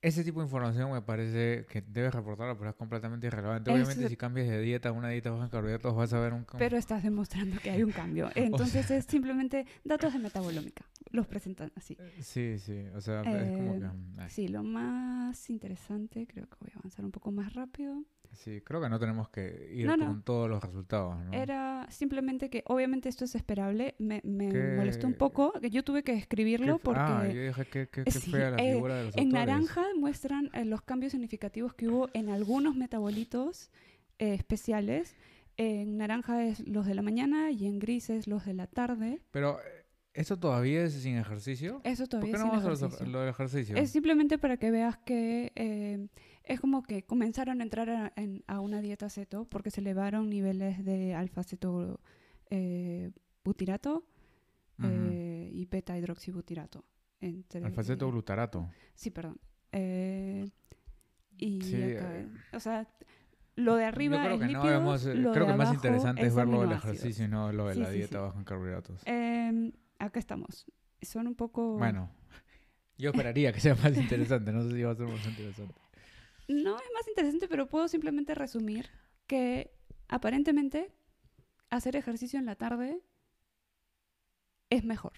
Ese 0.00 0.22
tipo 0.22 0.38
de 0.40 0.46
información 0.46 0.92
me 0.92 1.02
parece 1.02 1.66
que 1.68 1.82
debes 1.82 2.14
reportarla, 2.14 2.56
pero 2.56 2.70
es 2.70 2.76
completamente 2.76 3.26
irrelevante. 3.26 3.70
Es- 3.70 3.76
Obviamente, 3.76 4.08
si 4.08 4.16
cambias 4.16 4.46
de 4.48 4.60
dieta 4.60 4.90
a 4.90 4.92
una 4.92 5.08
dieta 5.08 5.30
baja 5.30 5.44
en 5.44 5.50
carbohidratos, 5.50 5.94
vas 5.96 6.12
a 6.12 6.20
ver 6.20 6.32
un 6.32 6.44
cambio. 6.44 6.58
pero 6.58 6.76
estás 6.76 7.02
demostrando 7.02 7.56
que 7.60 7.70
hay 7.70 7.82
un 7.82 7.90
cambio. 7.90 8.30
Entonces 8.36 8.90
es 8.92 9.04
simplemente 9.06 9.66
datos 9.84 10.12
de 10.12 10.20
metabolómica. 10.20 10.84
Los 11.10 11.26
presentan 11.26 11.72
así. 11.74 11.96
Sí, 12.20 12.58
sí. 12.58 12.84
O 12.94 13.00
sea, 13.00 13.22
es 13.22 13.50
como 13.56 13.74
Eh, 13.74 13.78
que... 13.80 13.86
mm, 13.86 14.14
ay, 14.20 14.30
Sí, 14.30 14.46
lo 14.48 14.62
más 14.62 15.50
interesante, 15.50 16.26
creo 16.26 16.46
que 16.48 16.56
voy 16.60 16.70
a 16.74 16.78
avanzar 16.78 17.04
un 17.04 17.10
poco 17.10 17.32
más 17.32 17.54
rápido, 17.54 18.04
Sí, 18.34 18.60
creo 18.60 18.78
que 18.82 18.90
no 18.90 18.98
tenemos 18.98 19.30
que 19.30 19.70
ir 19.72 19.86
No, 19.86 19.96
no. 19.96 20.06
con 20.08 20.22
todos 20.22 20.50
los 20.50 20.62
resultados, 20.62 21.16
¿no? 21.24 21.32
era 21.32 21.86
simplemente 21.88 22.50
que 22.50 22.62
obviamente 22.66 23.08
esto 23.08 23.24
es 23.24 23.34
esperable, 23.34 23.94
me, 23.98 24.20
me 24.22 24.50
¿Qué- 24.50 24.74
molestó 24.76 25.06
un 25.06 25.14
poco, 25.14 25.50
que 25.58 25.70
yo 25.70 25.82
tuve 25.82 26.02
que 26.02 26.12
escribirlo 26.12 26.74
f- 26.74 26.84
porque 26.84 27.00
Ah, 27.02 27.26
yo 27.26 27.40
dije 27.40 27.64
que, 27.64 27.88
que, 27.88 28.04
que 28.04 28.10
Sí, 28.10 28.30
fea 28.30 28.50
la 28.50 28.58
eh, 28.58 28.74
figura 28.74 28.96
de 28.98 29.04
los 29.04 29.16
en 29.16 29.28
autores. 29.34 29.46
naranja 29.46 29.82
muestran 29.96 30.50
eh, 30.54 30.64
los 30.64 30.82
cambios 30.82 31.12
significativos 31.12 31.74
que 31.74 31.88
hubo 31.88 32.08
en 32.14 32.28
algunos 32.28 32.74
metabolitos 32.76 33.70
eh, 34.18 34.34
especiales. 34.34 35.14
En 35.56 35.96
naranja 35.96 36.44
es 36.44 36.66
los 36.68 36.86
de 36.86 36.94
la 36.94 37.02
mañana 37.02 37.50
y 37.50 37.66
en 37.66 37.78
gris 37.78 38.10
es 38.10 38.26
los 38.28 38.44
de 38.46 38.54
la 38.54 38.66
tarde. 38.68 39.20
Pero, 39.32 39.58
eh, 39.60 39.64
¿eso 40.14 40.36
todavía 40.38 40.84
es 40.84 40.92
sin 40.94 41.16
ejercicio? 41.16 41.80
Eso 41.84 42.04
¿Por 42.04 42.08
todavía 42.20 42.30
qué 42.32 42.36
es 42.36 42.40
no 42.40 42.44
sin 42.44 42.50
vamos 42.62 42.64
a 42.82 42.84
ejercicio. 42.86 43.06
lo 43.12 43.20
del 43.20 43.28
ejercicio? 43.30 43.76
Es 43.76 43.90
simplemente 43.90 44.38
para 44.38 44.56
que 44.56 44.70
veas 44.70 44.98
que 44.98 45.52
eh, 45.56 46.06
es 46.44 46.60
como 46.60 46.82
que 46.84 47.02
comenzaron 47.04 47.60
a 47.60 47.64
entrar 47.64 47.90
a, 47.90 48.12
en- 48.16 48.44
a 48.46 48.60
una 48.60 48.80
dieta 48.80 49.10
ceto 49.10 49.46
porque 49.46 49.70
se 49.72 49.80
elevaron 49.80 50.30
niveles 50.30 50.84
de 50.84 51.14
alfa-ceto 51.14 52.00
eh, 52.50 53.10
butirato 53.44 54.04
Ujú. 54.78 54.88
eh, 54.88 55.50
y 55.52 55.64
beta-hidroxibutirato. 55.66 56.84
Alfaceto 57.64 58.08
glutarato. 58.08 58.70
Sí, 58.94 59.10
perdón. 59.10 59.40
Eh, 59.72 60.48
y 61.36 61.62
Sí, 61.62 61.82
acá, 61.96 62.18
eh, 62.18 62.28
o 62.52 62.60
sea, 62.60 62.86
lo 63.56 63.76
de 63.76 63.84
arriba 63.84 64.16
Yo 64.16 64.22
creo 64.22 64.34
es 64.34 64.40
que 64.40 64.46
no 64.46 64.52
lípidos, 64.62 64.78
vemos, 64.78 65.06
eh, 65.06 65.14
lo 65.14 65.32
creo 65.32 65.46
que 65.46 65.54
más 65.54 65.74
interesante 65.74 66.26
es 66.26 66.34
ver 66.34 66.46
lo 66.48 66.60
del 66.62 66.72
ejercicio 66.72 67.24
y 67.24 67.28
no 67.28 67.52
lo 67.52 67.66
de 67.68 67.74
Sí, 67.74 67.80
la 67.80 67.86
sí, 67.90 67.94
dieta 67.96 68.18
sí. 68.18 68.22
baja 68.24 68.38
en 68.38 68.44
carbohidratos. 68.44 69.02
Eh, 69.06 69.72
acá 69.98 70.18
estamos. 70.18 70.66
Son 71.02 71.26
un 71.26 71.34
poco... 71.34 71.76
Bueno, 71.76 72.10
yo 72.96 73.10
esperaría 73.10 73.52
que 73.52 73.60
sea 73.60 73.74
más 73.76 73.96
interesante. 73.96 74.52
No 74.52 74.62
sé 74.62 74.72
si 74.72 74.82
va 74.82 74.92
a 74.92 74.96
ser 74.96 75.06
más 75.06 75.26
interesante. 75.26 75.74
No 76.48 76.76
es 76.76 76.82
más 76.94 77.06
interesante, 77.08 77.46
pero 77.48 77.66
puedo 77.66 77.88
simplemente 77.88 78.34
resumir 78.34 78.88
que 79.26 79.70
aparentemente 80.08 80.90
hacer 81.70 81.94
ejercicio 81.96 82.38
en 82.38 82.46
la 82.46 82.54
tarde 82.56 83.00
es 84.70 84.84
mejor. 84.84 85.12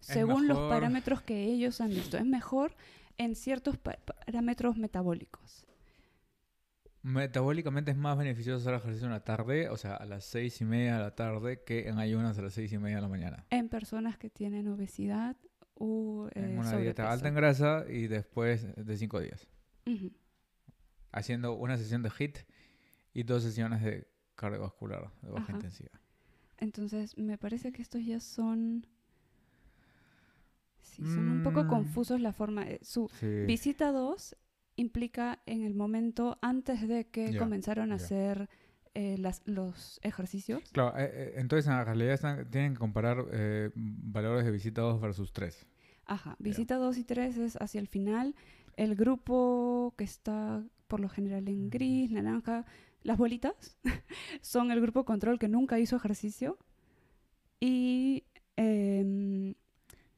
Según 0.00 0.46
los 0.46 0.58
mejor. 0.58 0.70
parámetros 0.70 1.22
que 1.22 1.44
ellos 1.44 1.80
han 1.80 1.88
visto. 1.90 2.16
Es 2.18 2.26
mejor 2.26 2.76
en 3.18 3.34
ciertos 3.34 3.78
pa- 3.78 3.98
parámetros 4.04 4.76
metabólicos. 4.76 5.66
Metabólicamente 7.02 7.92
es 7.92 7.96
más 7.96 8.18
beneficioso 8.18 8.58
hacer 8.58 8.74
ejercicio 8.74 9.06
en 9.06 9.12
la 9.12 9.22
tarde, 9.22 9.68
o 9.68 9.76
sea, 9.76 9.94
a 9.94 10.04
las 10.06 10.24
seis 10.24 10.60
y 10.60 10.64
media 10.64 10.94
de 10.96 11.00
la 11.02 11.14
tarde, 11.14 11.62
que 11.64 11.88
en 11.88 11.98
ayunas 11.98 12.36
a 12.38 12.42
las 12.42 12.52
seis 12.54 12.72
y 12.72 12.78
media 12.78 12.96
de 12.96 13.02
la 13.02 13.08
mañana. 13.08 13.46
En 13.50 13.68
personas 13.68 14.18
que 14.18 14.28
tienen 14.28 14.66
obesidad 14.66 15.36
u 15.76 16.26
eh, 16.28 16.40
en 16.40 16.58
una 16.58 16.76
dieta 16.78 17.02
sobrepeso. 17.04 17.08
alta 17.08 17.28
en 17.28 17.34
grasa 17.36 17.84
y 17.88 18.08
después 18.08 18.66
de 18.76 18.96
cinco 18.96 19.20
días. 19.20 19.46
Ujú. 19.86 20.10
Haciendo 21.12 21.54
una 21.54 21.76
sesión 21.78 22.02
de 22.02 22.10
HIIT 22.10 22.38
y 23.14 23.22
dos 23.22 23.44
sesiones 23.44 23.82
de 23.82 24.08
cardiovascular 24.34 25.12
de 25.22 25.30
baja 25.30 25.44
Ajá. 25.44 25.52
intensidad. 25.52 25.92
Entonces, 26.58 27.16
me 27.16 27.38
parece 27.38 27.70
que 27.70 27.82
estos 27.82 28.04
ya 28.04 28.18
son... 28.18 28.84
Sí, 30.86 31.02
son 31.04 31.28
un 31.28 31.42
poco 31.42 31.64
Mm. 31.64 31.68
confusos 31.68 32.20
la 32.20 32.32
forma... 32.32 32.62
eh, 32.68 32.78
Su 32.82 33.08
Sí. 33.20 33.26
visita 33.46 33.92
2 33.92 34.36
implica 34.76 35.42
en 35.46 35.62
el 35.64 35.74
momento 35.74 36.38
antes 36.42 36.86
de 36.86 37.08
que 37.08 37.32
Ya, 37.32 37.38
comenzaron 37.38 37.92
a 37.92 37.96
ya. 37.96 38.04
hacer 38.04 38.48
eh, 38.94 39.16
las, 39.18 39.42
los 39.44 40.00
ejercicios. 40.02 40.62
Claro, 40.72 40.96
eh, 40.98 41.10
eh, 41.12 41.32
entonces 41.36 41.66
en 41.70 41.84
realidad 41.84 42.14
están- 42.14 42.50
tienen 42.50 42.72
que 42.72 42.78
comparar 42.78 43.26
eh, 43.30 43.70
valores 43.74 44.44
de 44.46 44.50
visita 44.50 44.80
2 44.80 45.00
versus 45.00 45.32
3. 45.34 45.66
Ajá, 46.06 46.36
visita 46.38 46.76
2 46.76 46.96
y 46.96 47.04
3 47.04 47.36
es 47.36 47.56
hacia 47.60 47.78
el 47.80 47.88
final. 47.88 48.34
El 48.76 48.94
grupo 48.96 49.92
que 49.98 50.04
está 50.04 50.64
por 50.86 51.00
lo 51.00 51.08
general 51.10 51.46
en 51.48 51.68
gris, 51.68 52.10
naranja, 52.10 52.64
las 53.02 53.18
bolitas, 53.18 53.76
son 54.40 54.70
el 54.70 54.80
grupo 54.80 55.04
control 55.04 55.38
que 55.38 55.48
nunca 55.48 55.78
hizo 55.78 55.96
ejercicio. 55.96 56.56
Y 57.60 58.24
em, 58.56 59.54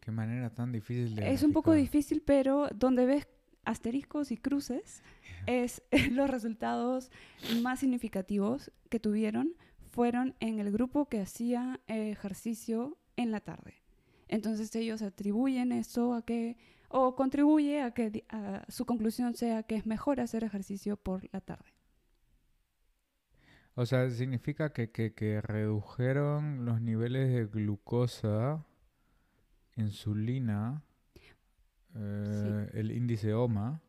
Qué 0.08 0.12
manera 0.12 0.48
tan 0.48 0.72
difícil 0.72 1.16
de 1.16 1.34
es 1.34 1.42
un 1.42 1.52
poco 1.52 1.74
difícil, 1.74 2.22
pero 2.24 2.68
donde 2.74 3.04
ves 3.04 3.28
asteriscos 3.66 4.32
y 4.32 4.38
cruces 4.38 5.02
es 5.44 5.82
los 6.12 6.30
resultados 6.30 7.10
más 7.62 7.80
significativos 7.80 8.72
que 8.88 9.00
tuvieron 9.00 9.52
fueron 9.90 10.34
en 10.40 10.60
el 10.60 10.72
grupo 10.72 11.10
que 11.10 11.20
hacía 11.20 11.78
eh, 11.88 12.10
ejercicio 12.10 12.96
en 13.16 13.30
la 13.30 13.40
tarde. 13.40 13.82
Entonces 14.28 14.74
ellos 14.76 15.02
atribuyen 15.02 15.72
eso 15.72 16.14
a 16.14 16.24
que, 16.24 16.56
o 16.88 17.14
contribuye 17.14 17.82
a 17.82 17.90
que 17.90 18.24
a 18.30 18.64
su 18.70 18.86
conclusión 18.86 19.34
sea 19.34 19.62
que 19.62 19.74
es 19.74 19.84
mejor 19.84 20.20
hacer 20.20 20.42
ejercicio 20.42 20.96
por 20.96 21.28
la 21.34 21.42
tarde. 21.42 21.74
O 23.74 23.84
sea, 23.84 24.08
significa 24.08 24.72
que, 24.72 24.90
que, 24.90 25.12
que 25.12 25.42
redujeron 25.42 26.64
los 26.64 26.80
niveles 26.80 27.28
de 27.28 27.44
glucosa, 27.44 28.64
insulina, 29.78 30.82
eh, 31.94 32.70
el 32.74 32.90
índice 32.92 33.34
OMA, 33.34 33.80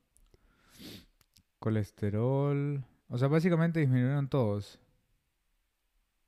colesterol. 1.60 2.84
O 3.08 3.18
sea, 3.18 3.28
básicamente 3.28 3.80
disminuyeron 3.80 4.30
todos. 4.30 4.80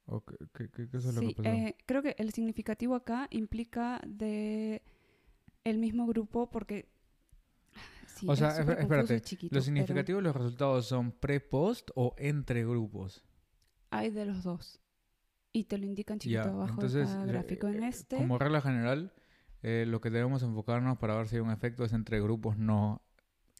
¿O 0.05 0.23
qué, 0.25 0.35
es 0.91 1.05
lo 1.05 1.21
Sí, 1.21 1.27
que 1.29 1.43
pasó? 1.43 1.49
eh, 1.49 1.75
creo 1.85 2.01
que 2.01 2.15
el 2.17 2.33
significativo 2.33 2.95
acá 2.95 3.27
implica 3.29 4.01
de 4.05 4.81
el 5.63 5.77
mismo 5.77 6.05
grupo 6.07 6.49
porque... 6.49 6.89
Sí, 8.07 8.27
O 8.29 8.35
sea, 8.35 8.49
es 8.49 8.55
confuso 8.57 8.79
espérate, 8.81 9.21
chiquito, 9.21 9.55
¿Los 9.55 9.65
pero 9.69 10.33
resultados 10.33 10.85
son 10.87 11.11
pre-post 11.11 11.91
o 11.95 12.13
entre 12.17 12.65
grupos? 12.65 13.23
Hay 13.89 14.09
de 14.11 14.25
los 14.25 14.43
dos. 14.43 14.79
Y 15.53 15.65
te 15.65 15.77
lo 15.77 15.85
indican 15.85 16.19
chiquito 16.19 16.43
Ya, 16.43 16.49
abajo 16.49 16.73
entonces, 16.73 17.09
eh, 17.09 17.25
gráfico. 17.27 17.67
En 17.67 17.83
eh, 17.83 17.87
este, 17.89 18.17
Como 18.17 18.37
regla 18.37 18.61
general, 18.61 19.13
eh, 19.63 19.85
lo 19.87 20.01
que 20.01 20.09
debemos 20.09 20.43
enfocarnos 20.43 20.97
para 20.97 21.15
ver 21.15 21.27
si 21.27 21.35
hay 21.35 21.41
un 21.41 21.51
efecto 21.51 21.83
es 21.83 21.93
entre 21.93 22.19
grupos, 22.21 22.57
no 22.57 23.01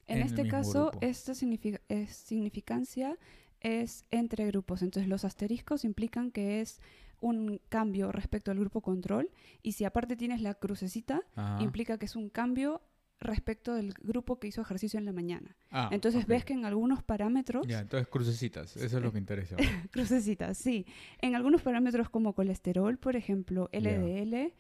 en 0.08 0.20
en 0.20 0.24
este 0.26 0.48
caso, 0.48 0.86
grupo. 0.88 0.98
esta 1.06 1.34
significa- 1.36 1.82
es 1.88 2.16
significancia 2.16 3.18
es 3.62 4.06
entre 4.10 4.48
grupos. 4.48 4.82
Entonces, 4.82 5.08
los 5.08 5.24
asteriscos 5.24 5.86
implican 5.86 6.32
que 6.32 6.62
es 6.62 6.82
un 7.22 7.62
cambio 7.70 8.12
respecto 8.12 8.50
al 8.50 8.60
grupo 8.60 8.82
control. 8.82 9.30
Y 9.62 9.74
si 9.74 9.86
aparte 9.86 10.16
tienes 10.16 10.42
la 10.42 10.56
crucecita, 10.56 11.22
Ajá. 11.36 11.62
implica 11.64 12.00
que 12.00 12.06
es 12.08 12.16
un 12.16 12.30
cambio 12.30 12.82
respecto 13.20 13.76
del 13.76 13.94
grupo 14.02 14.40
que 14.40 14.48
hizo 14.48 14.62
ejercicio 14.62 14.98
en 14.98 15.06
la 15.06 15.14
mañana. 15.14 15.56
Ah, 15.70 15.90
Entonces, 15.92 16.24
ok. 16.24 16.30
ves 16.30 16.44
que 16.46 16.54
en 16.54 16.66
algunos 16.66 17.04
parámetros 17.04 17.68
Ya, 17.68 17.80
entonces 17.82 18.08
crucecitas, 18.08 18.76
eso 18.78 18.98
es 18.98 19.04
lo 19.04 19.12
que 19.12 19.20
interesa. 19.20 19.56
Crucecitas, 19.92 20.58
sí. 20.58 20.88
En 21.20 21.36
algunos 21.36 21.62
parámetros 21.62 22.10
como 22.10 22.34
colesterol, 22.34 22.98
por 22.98 23.16
ejemplo. 23.16 23.70
LDL, 23.72 24.54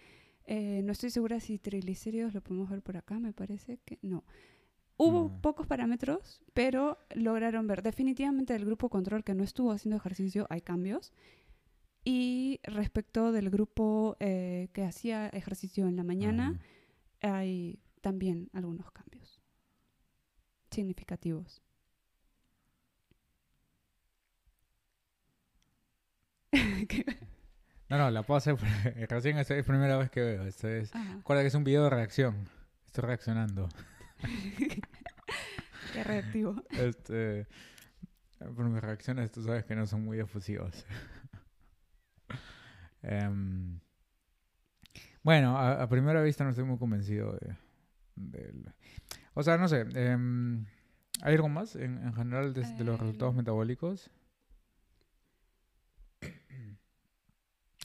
eh, 0.53 0.81
no 0.83 0.91
estoy 0.91 1.09
segura 1.11 1.39
si 1.39 1.57
triglicéridos 1.59 2.33
lo 2.33 2.41
podemos 2.41 2.69
ver 2.69 2.81
por 2.81 2.97
acá, 2.97 3.19
me 3.19 3.31
parece 3.31 3.77
que 3.85 3.97
no. 4.01 4.25
Hubo 4.97 5.29
Mm. 5.29 5.41
pocos 5.41 5.65
parámetros, 5.65 6.43
pero 6.53 6.97
lograron 7.15 7.67
ver 7.67 7.81
definitivamente 7.81 8.51
del 8.51 8.65
grupo 8.65 8.89
control 8.89 9.23
que 9.23 9.33
no 9.33 9.43
estuvo 9.45 9.71
haciendo 9.71 9.95
ejercicio, 9.95 10.47
hay 10.49 10.59
cambios. 10.61 11.13
Y 12.03 12.59
respecto 12.63 13.31
del 13.31 13.49
grupo 13.49 14.17
eh, 14.19 14.67
que 14.73 14.83
hacía 14.83 15.29
ejercicio 15.29 15.87
en 15.87 15.95
la 15.95 16.03
mañana, 16.03 16.59
Ajá. 17.21 17.37
hay 17.39 17.79
también 18.01 18.49
algunos 18.51 18.91
cambios 18.91 19.39
significativos. 20.69 21.61
No, 27.91 27.97
no, 27.97 28.09
la 28.09 28.23
puedo 28.23 28.37
hacer 28.37 28.55
recién 29.09 29.37
es 29.37 29.49
la 29.49 29.61
primera 29.63 29.97
vez 29.97 30.09
que 30.09 30.21
veo. 30.21 30.43
Esto 30.47 30.67
es, 30.69 30.95
Ajá. 30.95 31.15
recuerda 31.17 31.41
que 31.43 31.47
es 31.49 31.55
un 31.55 31.63
video 31.65 31.83
de 31.83 31.89
reacción. 31.89 32.47
Estoy 32.85 33.03
reaccionando. 33.03 33.67
Qué 35.93 36.03
reactivo. 36.03 36.55
Este, 36.69 37.47
por 38.39 38.63
mis 38.69 38.81
reacciones 38.81 39.29
tú 39.31 39.43
sabes 39.43 39.65
que 39.65 39.75
no 39.75 39.85
son 39.85 40.03
muy 40.05 40.19
efusivas. 40.19 40.85
Em, 43.03 43.79
bueno, 45.23 45.57
a, 45.57 45.81
a 45.81 45.89
primera 45.89 46.21
vista 46.21 46.43
no 46.43 46.51
estoy 46.51 46.65
muy 46.65 46.77
convencido 46.77 47.35
de, 48.15 48.53
O 49.33 49.41
sea, 49.41 49.57
no 49.57 49.67
sé. 49.67 49.87
em, 49.95 50.65
¿Hay 51.23 51.33
algo 51.33 51.49
más 51.49 51.75
en, 51.75 51.97
en 51.97 52.13
general 52.13 52.53
de, 52.53 52.61
de 52.61 52.83
los 52.83 52.99
resultados 52.99 53.33
El- 53.33 53.37
metabólicos? 53.37 54.11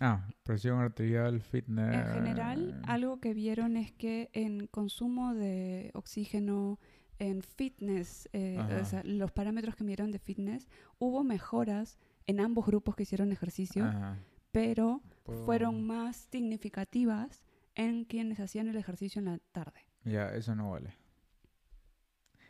Ah, 0.01 0.29
presión 0.43 0.79
arterial, 0.81 1.41
fitness. 1.41 1.95
En 2.07 2.13
general, 2.15 2.81
algo 2.87 3.19
que 3.21 3.33
vieron 3.35 3.77
es 3.77 3.93
que 3.93 4.29
en 4.35 4.67
consumo 4.67 5.35
de 5.35 5.91
oxígeno, 5.95 6.79
en 7.19 7.43
fitness, 7.43 8.29
eh, 8.35 8.59
o 8.83 8.85
sea, 8.85 9.03
los 9.05 9.33
parámetros 9.33 9.75
que 9.75 9.85
midieron 9.85 10.11
de 10.11 10.19
fitness, 10.19 10.69
hubo 10.99 11.25
mejoras 11.25 11.99
en 12.27 12.41
ambos 12.41 12.67
grupos 12.67 12.95
que 12.95 13.05
hicieron 13.05 13.33
ejercicio, 13.33 13.85
Ajá, 13.85 14.19
pero 14.53 15.03
puedo- 15.25 15.45
fueron 15.47 15.87
más 15.87 16.17
significativas 16.31 17.43
en 17.75 18.05
quienes 18.05 18.39
hacían 18.41 18.69
el 18.69 18.77
ejercicio 18.77 19.19
en 19.21 19.27
la 19.27 19.39
tarde. 19.53 19.81
Ya, 20.05 20.29
eso 20.35 20.55
no 20.55 20.71
vale. 20.73 20.95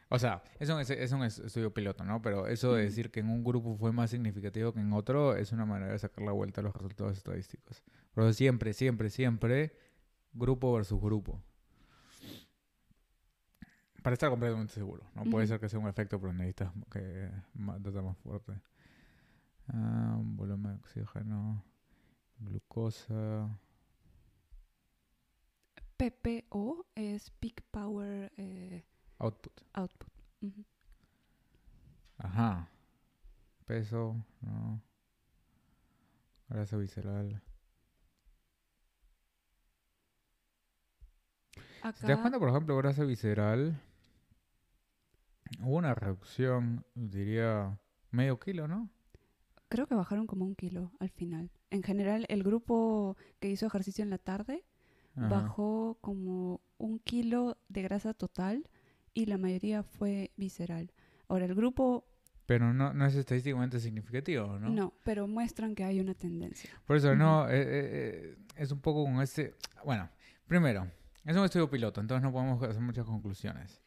O 0.09 0.19
sea, 0.21 0.43
es 0.61 0.69
un, 0.71 0.81
es- 0.81 1.13
un 1.13 1.25
estudio 1.25 1.75
piloto, 1.75 2.05
¿no? 2.05 2.23
Pero 2.23 2.47
eso 2.47 2.75
de 2.75 2.85
decir 2.85 3.11
que 3.11 3.21
en 3.21 3.29
un 3.29 3.43
grupo 3.43 3.77
fue 3.77 3.91
más 3.93 4.11
significativo 4.11 4.73
que 4.73 4.81
en 4.81 4.93
otro 4.93 5.35
es 5.37 5.51
una 5.53 5.67
manera 5.67 5.93
de 5.93 5.99
sacar 5.99 6.25
la 6.25 6.33
vuelta 6.33 6.61
a 6.61 6.65
los 6.65 6.73
resultados 6.75 7.17
estadísticos. 7.17 7.83
Pero 8.15 8.33
siempre, 8.33 8.73
siempre, 8.73 9.11
siempre, 9.11 9.77
grupo 10.33 10.73
versus 10.73 11.01
grupo. 11.01 11.43
Para 14.03 14.15
estar 14.15 14.31
completamente 14.31 14.73
seguro. 14.73 15.03
No 15.15 15.25
puede 15.25 15.49
ser 15.49 15.59
que 15.59 15.69
sea 15.69 15.81
un 15.81 15.89
efecto, 15.89 16.21
pero 16.21 16.33
necesitas 16.33 16.73
que 16.93 17.29
más, 17.55 17.83
data 17.83 18.01
más 18.03 18.17
fuerte. 18.19 18.53
Ah, 19.67 20.17
volumen 20.23 20.75
de 20.75 20.79
oxígeno, 20.79 21.65
glucosa. 22.39 23.59
PPO 25.97 26.87
es 26.95 27.31
Peak 27.31 27.63
Power 27.73 28.33
eh, 28.37 28.85
Output. 29.19 29.53
Output. 29.75 30.09
Ujú. 30.43 30.65
Ajá. 32.19 32.69
Peso, 33.67 34.17
no. 34.41 34.81
Grasa 36.49 36.77
visceral. 36.77 37.43
Si 41.95 42.05
te 42.05 42.13
das 42.13 42.19
Acá, 42.19 42.21
cuenta, 42.21 42.39
por 42.39 42.49
ejemplo, 42.49 42.77
grasa 42.77 43.05
visceral, 43.05 43.81
hubo 45.61 45.77
una 45.77 45.95
reducción, 45.95 46.85
diría, 46.95 47.79
medio 48.11 48.39
kilo, 48.39 48.69
¿no? 48.69 48.91
creo 49.69 49.87
que 49.87 49.95
bajaron 49.95 50.27
como 50.27 50.45
un 50.45 50.55
kilo 50.55 50.93
al 51.01 51.11
final. 51.11 51.51
En 51.71 51.83
general, 51.83 52.25
el 52.29 52.43
grupo 52.43 53.17
que 53.41 53.51
hizo 53.51 53.67
ejercicio 53.67 54.03
en 54.03 54.11
la 54.11 54.19
tarde 54.19 54.65
Ajá. 55.17 55.29
bajó 55.29 55.99
como 56.01 56.61
un 56.79 56.99
kilo 56.99 57.59
de 57.69 57.83
grasa 57.83 58.15
total 58.15 58.69
y 59.17 59.27
la 59.27 59.39
mayoría 59.39 59.83
fue 59.83 60.31
visceral. 60.37 60.93
Ahora, 61.29 61.47
el 61.47 61.55
grupo 61.55 62.05
Pero 62.45 62.73
no, 62.73 62.93
no 62.93 63.07
es 63.07 63.15
estadísticamente 63.17 63.81
significativo, 63.81 64.59
¿no? 64.59 64.69
no, 64.69 64.93
pero 65.05 65.27
muestran 65.27 65.75
que 65.75 65.83
hay 65.85 65.99
una 66.01 66.15
tendencia. 66.15 66.71
Por 66.87 66.97
eso, 66.99 67.17
no, 67.17 67.43
Ujú. 67.45 67.51
eh, 67.51 67.61
eh, 67.63 67.67
eh, 67.67 68.37
es 68.57 68.71
un 68.71 68.81
poco 68.81 69.05
con 69.05 69.21
este... 69.23 69.55
Bueno, 69.85 70.09
primero, 70.47 70.87
es 71.25 71.35
un 71.37 71.45
estudio 71.45 71.69
piloto, 71.71 72.01
entonces 72.01 72.23
no 72.23 72.31
podemos 72.31 72.63
hacer 72.63 72.81
muchas 72.83 73.07
conclusiones. 73.07 73.81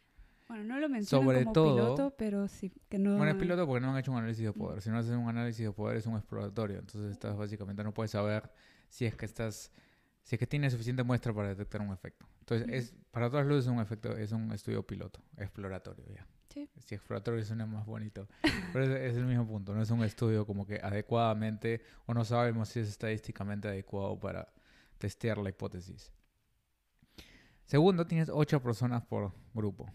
Bueno, 0.47 0.63
no 0.63 0.79
lo 0.79 0.89
mencionan 0.89 1.25
Sobre 1.27 1.39
como 1.43 1.53
todo- 1.53 1.75
piloto, 1.75 2.15
pero 2.17 2.47
sí, 2.47 2.71
que 2.89 2.97
no... 2.97 3.15
Bueno, 3.17 3.31
es 3.33 3.37
piloto 3.37 3.67
porque 3.67 3.81
no 3.85 3.91
han 3.91 3.97
hecho 3.99 4.11
un 4.11 4.17
análisis 4.17 4.43
de 4.45 4.49
Mm. 4.51 4.53
poder. 4.57 4.81
Si 4.81 4.89
no 4.89 4.97
haces 4.97 5.11
un 5.15 5.29
análisis 5.29 5.63
de 5.63 5.71
poder 5.71 5.97
es 5.97 6.07
un 6.07 6.15
exploratorio. 6.15 6.79
Entonces 6.79 7.11
estás 7.11 7.37
básicamente 7.37 7.83
no 7.83 7.93
puedes 7.93 8.09
saber 8.11 8.49
si 8.89 9.05
es 9.05 9.15
que 9.15 9.25
estás 9.25 9.71
si 10.23 10.35
es 10.35 10.39
que 10.39 10.47
tienes 10.47 10.73
suficiente 10.73 11.01
muestra 11.03 11.33
para 11.33 11.49
detectar 11.49 11.81
un 11.81 11.91
efecto. 11.93 12.25
Entonces 12.49 12.67
es 12.69 12.95
para 13.11 13.29
todas 13.29 13.45
luces 13.45 13.65
es 13.65 13.71
un 13.71 13.79
efecto 13.79 14.15
es 14.17 14.31
un 14.31 14.51
estudio 14.51 14.85
piloto, 14.85 15.21
exploratorio 15.37 16.05
ya. 16.13 16.27
Sí. 16.49 16.67
Si 16.79 16.95
exploratorio 16.95 17.43
suena 17.43 17.65
más 17.65 17.85
bonito. 17.85 18.27
Pero 18.73 18.85
es, 18.85 19.11
es 19.11 19.17
el 19.17 19.25
mismo 19.25 19.47
punto, 19.47 19.73
no 19.73 19.81
es 19.81 19.91
un 19.91 20.03
estudio 20.03 20.45
como 20.45 20.65
que 20.65 20.79
adecuadamente 20.81 21.81
o 22.05 22.13
no 22.13 22.25
sabemos 22.25 22.69
si 22.69 22.79
es 22.79 22.89
estadísticamente 22.89 23.67
adecuado 23.67 24.19
para 24.19 24.51
testear 24.97 25.37
la 25.37 25.49
hipótesis. 25.49 26.11
Segundo, 27.65 28.05
tienes 28.07 28.29
ocho 28.29 28.61
personas 28.63 29.03
por 29.03 29.31
grupo. 29.53 29.91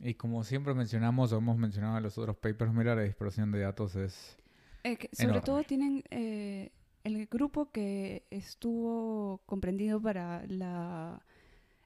Y 0.00 0.14
como 0.14 0.44
siempre 0.44 0.74
mencionamos 0.74 1.32
o 1.32 1.38
hemos 1.38 1.58
mencionado 1.58 1.96
en 1.98 2.02
los 2.02 2.16
otros 2.16 2.36
papers, 2.36 2.72
mira, 2.72 2.94
la 2.94 3.02
dispersión 3.02 3.50
de 3.52 3.60
datos 3.60 3.96
es... 3.96 4.36
Eh, 4.82 4.96
que 4.96 5.08
sobre 5.12 5.30
enorme. 5.30 5.44
todo 5.44 5.62
tienen 5.64 6.04
eh, 6.10 6.70
el 7.06 7.26
grupo 7.26 7.70
que 7.70 8.26
estuvo 8.30 9.40
comprendido 9.46 10.02
para 10.02 10.44
la 10.48 11.24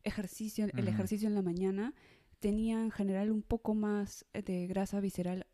ejercicio, 0.02 0.66
el 0.74 0.88
ejercicio 0.88 1.28
en 1.28 1.34
la 1.34 1.42
mañana, 1.42 1.92
tenía 2.38 2.82
en 2.82 2.90
general 2.90 3.30
un 3.30 3.42
poco 3.42 3.74
más 3.74 4.24
de 4.32 4.66
grasa 4.66 4.98
visceral 4.98 5.46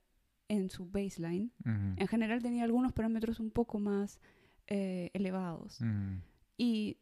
en 0.48 0.70
su 0.70 0.88
baseline. 0.88 1.50
Ujú. 1.64 1.94
En 1.96 2.06
general 2.06 2.42
tenía 2.42 2.62
algunos 2.62 2.92
parámetros 2.92 3.40
un 3.40 3.50
poco 3.50 3.80
más 3.80 4.20
eh, 4.68 5.10
elevados. 5.14 5.80
Y 6.56 6.98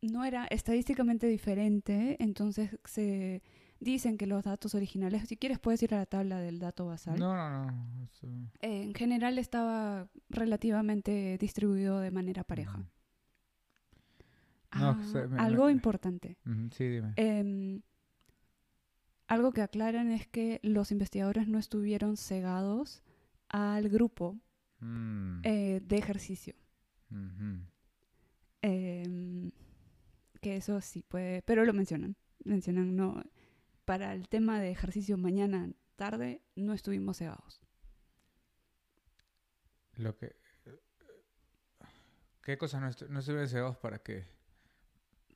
no 0.00 0.24
era 0.24 0.46
estadísticamente 0.46 1.28
diferente, 1.28 2.16
entonces 2.18 2.80
se 2.84 3.42
dicen 3.82 4.16
que 4.16 4.26
los 4.26 4.44
datos 4.44 4.74
originales, 4.74 5.28
si 5.28 5.36
quieres 5.36 5.58
puedes 5.58 5.82
ir 5.82 5.94
a 5.94 5.98
la 5.98 6.06
tabla 6.06 6.38
del 6.40 6.58
dato 6.58 6.86
basal. 6.86 7.18
No, 7.18 7.34
no, 7.36 7.66
no. 7.66 7.98
Eh, 8.60 8.82
en 8.84 8.94
general 8.94 9.38
estaba 9.38 10.08
relativamente 10.30 11.36
distribuido 11.38 11.98
de 12.00 12.10
manera 12.10 12.44
pareja. 12.44 12.78
Ujú. 12.78 12.86
No, 14.78 14.90
Ah, 14.90 15.02
se- 15.12 15.26
me- 15.26 15.38
algo 15.40 15.66
me- 15.66 15.72
importante. 15.72 16.38
Ujú, 16.46 16.68
Sí, 16.72 16.84
dime. 16.88 17.12
Em, 17.16 17.82
algo 19.26 19.52
que 19.52 19.62
aclaran 19.62 20.10
es 20.10 20.26
que 20.28 20.60
los 20.62 20.90
investigadores 20.92 21.48
no 21.48 21.58
estuvieron 21.58 22.16
cegados 22.16 23.02
al 23.48 23.88
grupo 23.88 24.38
Mm. 24.80 25.40
eh, 25.44 25.80
de 25.86 25.96
ejercicio. 25.98 26.54
Em, 28.62 29.50
que 30.40 30.56
eso 30.56 30.80
sí 30.80 31.02
puede, 31.02 31.42
pero 31.42 31.64
lo 31.64 31.72
mencionan. 31.72 32.16
Mencionan, 32.44 32.96
no, 32.96 33.22
para 33.84 34.12
el 34.14 34.28
tema 34.28 34.60
de 34.60 34.70
ejercicio 34.70 35.16
mañana, 35.18 35.70
tarde, 35.96 36.42
no 36.56 36.72
estuvimos 36.72 37.18
cegados. 37.18 37.60
Lo 39.94 40.16
que... 40.16 40.36
¿Qué 42.42 42.58
cosas 42.58 42.80
no, 42.80 42.88
estu- 42.88 43.08
no 43.08 43.20
estuvieron 43.20 43.48
cegados 43.48 43.76
para 43.76 44.00
qué? 44.00 44.26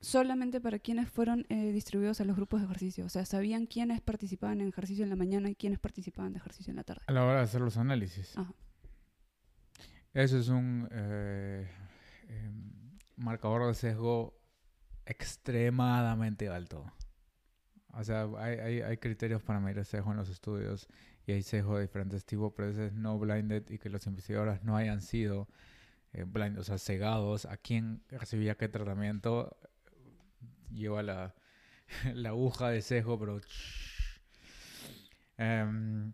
Solamente 0.01 0.61
para 0.61 0.79
quienes 0.81 1.09
fueron 1.09 1.47
eh, 1.49 1.71
distribuidos 1.73 2.21
a 2.21 2.25
los 2.25 2.37
grupos 2.37 2.61
de 2.61 2.67
ejercicio. 2.67 3.05
O 3.07 3.09
sea, 3.09 3.25
sabían 3.25 3.67
quiénes 3.67 4.01
participaban 4.01 4.61
en 4.61 4.69
ejercicio 4.69 5.05
en 5.05 5.11
la 5.11 5.17
mañana 5.17 5.49
y 5.49 5.55
quiénes 5.55 5.79
participaban 5.79 6.33
de 6.33 6.39
ejercicio 6.39 6.71
en 6.73 6.77
la 6.77 6.85
tarde. 6.85 7.03
A 7.07 7.13
la 7.13 7.25
hora 7.25 7.37
de 7.37 7.43
hacer 7.43 7.61
los 7.61 7.77
análisis. 7.77 8.37
Ajá. 8.37 8.53
Eso 10.15 10.39
es 10.39 10.49
un 10.49 10.89
eh, 10.91 11.69
em, 12.29 12.99
marcador 13.17 13.67
de 13.69 13.75
sesgo 13.75 14.37
extremadamente 15.05 16.49
alto. 16.49 16.93
O 17.99 18.05
sea, 18.05 18.29
hay, 18.39 18.59
hay, 18.59 18.81
hay 18.83 18.97
criterios 18.99 19.43
para 19.43 19.59
medir 19.61 19.79
el 19.79 19.85
sesgo 19.87 20.11
en 20.11 20.19
los 20.19 20.29
estudios 20.29 20.87
y 21.27 21.33
hay 21.33 21.43
sesgo 21.43 21.77
de 21.77 21.83
diferentes 21.83 22.25
tipos, 22.25 22.53
pero 22.55 22.69
ese 22.71 22.87
es 22.87 22.93
no 22.93 23.19
blinded 23.19 23.65
y 23.71 23.79
que 23.79 23.89
los 23.89 24.07
investigadores 24.07 24.63
no 24.63 24.77
hayan 24.77 25.01
sido 25.01 25.49
eh, 26.13 26.25
blind, 26.25 26.59
o 26.59 26.63
sea, 26.63 26.79
cegados 26.79 27.47
a 27.47 27.57
quién 27.57 28.03
recibía 28.09 28.55
qué 28.57 28.69
tratamiento 28.69 29.57
lleva 30.71 31.03
la, 31.03 31.35
la 32.15 32.29
aguja 32.31 32.69
de 32.71 32.83
sesgo, 32.83 33.19
pero... 33.19 33.41
Em, 35.39 36.13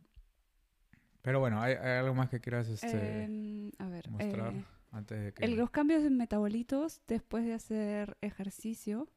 pero 1.20 1.38
bueno, 1.38 1.60
¿hay, 1.62 1.74
hay 1.74 1.98
algo 2.00 2.14
más 2.14 2.28
que 2.28 2.40
quieras 2.40 2.68
este, 2.68 3.24
Em, 3.24 3.70
a 3.78 3.88
ver. 3.88 4.10
mostrar 4.10 4.52
eh, 4.54 4.64
antes 4.90 5.24
de 5.24 5.32
que... 5.32 5.44
el- 5.44 5.56
los 5.56 5.70
cambios 5.70 6.02
en 6.02 6.16
metabolitos 6.16 7.02
después 7.06 7.44
de 7.44 7.54
hacer 7.54 8.16
ejercicio. 8.20 9.08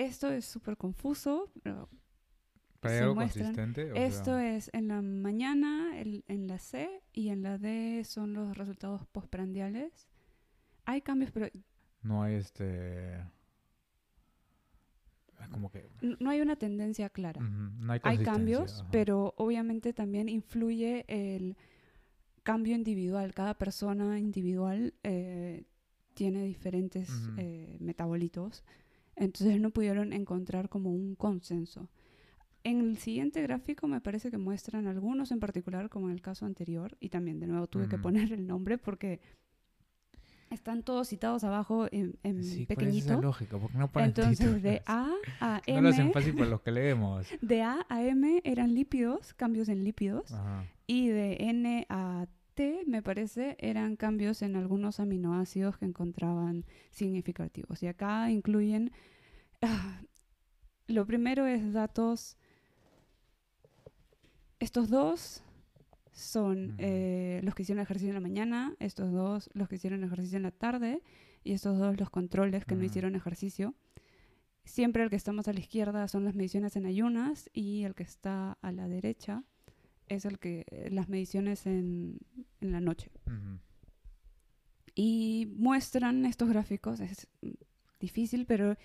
Esto 0.00 0.28
es 0.30 0.44
súper 0.44 0.76
confuso. 0.76 1.50
pero 1.62 1.88
¿Pero 2.80 2.92
hay 2.92 2.98
se 2.98 3.04
algo 3.04 3.14
muestran- 3.16 3.54
consistente? 3.54 3.92
O 3.92 3.94
Esto 3.96 4.24
sea, 4.36 4.56
es 4.56 4.70
en 4.72 4.88
la 4.88 5.02
mañana, 5.02 6.00
el- 6.00 6.24
en 6.28 6.46
la 6.46 6.58
C 6.58 7.02
y 7.12 7.28
en 7.28 7.42
la 7.42 7.58
D 7.58 8.02
son 8.04 8.32
los 8.32 8.56
resultados 8.56 9.04
postprandiales. 9.06 10.08
Hay 10.86 11.02
cambios, 11.02 11.30
pero 11.30 11.48
No 12.02 12.22
hay 12.22 12.34
este... 12.36 13.16
es 15.40 15.48
Como 15.50 15.70
que... 15.70 15.90
no 16.18 16.30
hay 16.30 16.40
una 16.40 16.56
tendencia 16.56 17.08
clara. 17.10 17.40
no 17.40 17.92
hay 17.92 18.18
cambios, 18.24 18.80
ajá. 18.80 18.88
pero 18.90 19.34
obviamente 19.36 19.92
también 19.92 20.28
influye 20.28 21.04
el 21.08 21.56
cambio 22.42 22.74
individual. 22.74 23.34
Cada 23.34 23.54
persona 23.54 24.18
individual 24.18 24.94
eh, 25.02 25.64
tiene 26.14 26.44
diferentes 26.44 27.10
eh, 27.38 27.76
metabolitos. 27.80 28.64
Entonces 29.20 29.60
no 29.60 29.70
pudieron 29.70 30.12
encontrar 30.12 30.68
como 30.68 30.90
un 30.90 31.14
consenso. 31.14 31.88
En 32.64 32.80
el 32.80 32.98
siguiente 32.98 33.40
gráfico 33.42 33.86
me 33.86 34.00
parece 34.00 34.30
que 34.30 34.38
muestran 34.38 34.86
algunos 34.86 35.30
en 35.30 35.38
particular, 35.40 35.88
como 35.88 36.08
en 36.08 36.14
el 36.14 36.20
caso 36.22 36.44
anterior, 36.46 36.96
y 37.00 37.08
también 37.10 37.38
de 37.38 37.46
nuevo 37.46 37.66
tuve 37.68 37.88
que 37.88 37.96
poner 37.98 38.32
el 38.32 38.46
nombre 38.46 38.76
porque 38.78 39.20
están 40.50 40.82
todos 40.82 41.08
citados 41.08 41.44
abajo 41.44 41.86
en, 41.92 42.18
en 42.24 42.42
Sí, 42.42 42.66
¿cuál 42.66 42.88
es 42.88 42.96
esa 42.96 43.06
pequeñito. 43.06 43.22
lógica? 43.22 43.56
¿Por 43.58 43.70
qué 43.70 43.78
no 43.78 43.88
ponen 43.88 44.08
Entonces 44.08 44.62
de 44.62 44.80
títulos? 44.80 44.82
A 44.86 45.14
a 45.40 45.62
No 45.72 45.80
lo 45.80 45.88
hacen 45.90 46.04
M, 46.06 46.12
fácil 46.12 46.34
para 46.34 46.50
los 46.50 46.60
que 46.62 46.70
leemos. 46.72 47.26
de 47.40 47.62
A 47.62 47.86
a 47.88 48.02
M 48.04 48.40
eran 48.44 48.74
lípidos, 48.74 49.32
cambios 49.34 49.68
en 49.68 49.84
lípidos, 49.84 50.32
Ajá. 50.32 50.64
y 50.86 51.08
de 51.08 51.36
N 51.40 51.86
a 51.88 52.26
Me 52.86 53.02
parece, 53.02 53.56
eran 53.58 53.96
cambios 53.96 54.42
en 54.42 54.54
algunos 54.54 55.00
aminoácidos 55.00 55.78
que 55.78 55.86
encontraban 55.86 56.66
significativos. 56.90 57.82
Y 57.82 57.86
acá 57.86 58.30
incluyen, 58.30 58.92
ah, 59.62 60.02
lo 60.86 61.06
primero 61.06 61.46
es 61.46 61.72
datos, 61.72 62.36
estos 64.58 64.90
dos 64.90 65.42
son 66.12 66.74
eh, 66.76 67.40
los 67.44 67.54
que 67.54 67.62
hicieron 67.62 67.82
ejercicio 67.82 68.10
en 68.10 68.16
la 68.16 68.20
mañana, 68.20 68.74
estos 68.78 69.10
dos 69.10 69.48
los 69.54 69.68
que 69.68 69.76
hicieron 69.76 70.04
ejercicio 70.04 70.36
en 70.36 70.42
la 70.42 70.50
tarde, 70.50 71.02
y 71.42 71.52
estos 71.52 71.78
dos 71.78 71.98
los 71.98 72.10
controles 72.10 72.66
que 72.66 72.74
no 72.74 72.84
hicieron 72.84 73.16
ejercicio. 73.16 73.74
Siempre 74.64 75.02
el 75.02 75.08
que 75.08 75.16
está 75.16 75.32
más 75.32 75.48
a 75.48 75.54
la 75.54 75.60
izquierda 75.60 76.06
son 76.08 76.24
las 76.24 76.34
mediciones 76.34 76.76
en 76.76 76.84
ayunas 76.84 77.48
y 77.54 77.84
el 77.84 77.94
que 77.94 78.02
está 78.02 78.58
a 78.60 78.70
la 78.70 78.86
derecha 78.86 79.44
es 80.10 80.24
el 80.26 80.38
que 80.38 80.66
las 80.90 81.08
mediciones 81.08 81.66
en, 81.66 82.18
en 82.60 82.72
la 82.72 82.80
noche. 82.80 83.10
Y 84.94 85.48
muestran 85.56 86.26
estos 86.26 86.50
gráficos, 86.50 87.00
es 87.00 87.28
difícil, 88.00 88.44
pero 88.44 88.76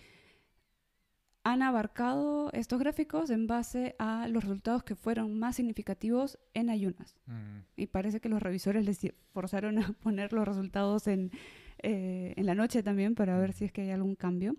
han 1.45 1.61
abarcado 1.61 2.51
estos 2.53 2.79
gráficos 2.79 3.29
en 3.29 3.45
base 3.45 3.95
a 3.99 4.27
los 4.27 4.43
resultados 4.43 4.83
que 4.83 4.95
fueron 4.95 5.37
más 5.37 5.55
significativos 5.57 6.39
en 6.55 6.71
ayunas. 6.71 7.15
Y 7.75 7.85
parece 7.85 8.19
que 8.19 8.29
los 8.29 8.41
revisores 8.41 8.83
les 8.83 8.99
forzaron 9.31 9.77
a 9.77 9.93
poner 10.01 10.33
los 10.33 10.47
resultados 10.47 11.07
en, 11.07 11.31
eh, 11.83 12.33
en 12.35 12.45
la 12.47 12.55
noche 12.55 12.81
también 12.81 13.13
para 13.13 13.37
ver 13.37 13.53
si 13.53 13.65
es 13.65 13.71
que 13.71 13.81
hay 13.81 13.91
algún 13.91 14.15
cambio. 14.15 14.55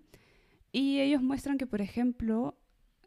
Y 0.71 0.99
ellos 0.99 1.21
muestran 1.21 1.57
que, 1.57 1.67
por 1.67 1.81
ejemplo, 1.81 2.57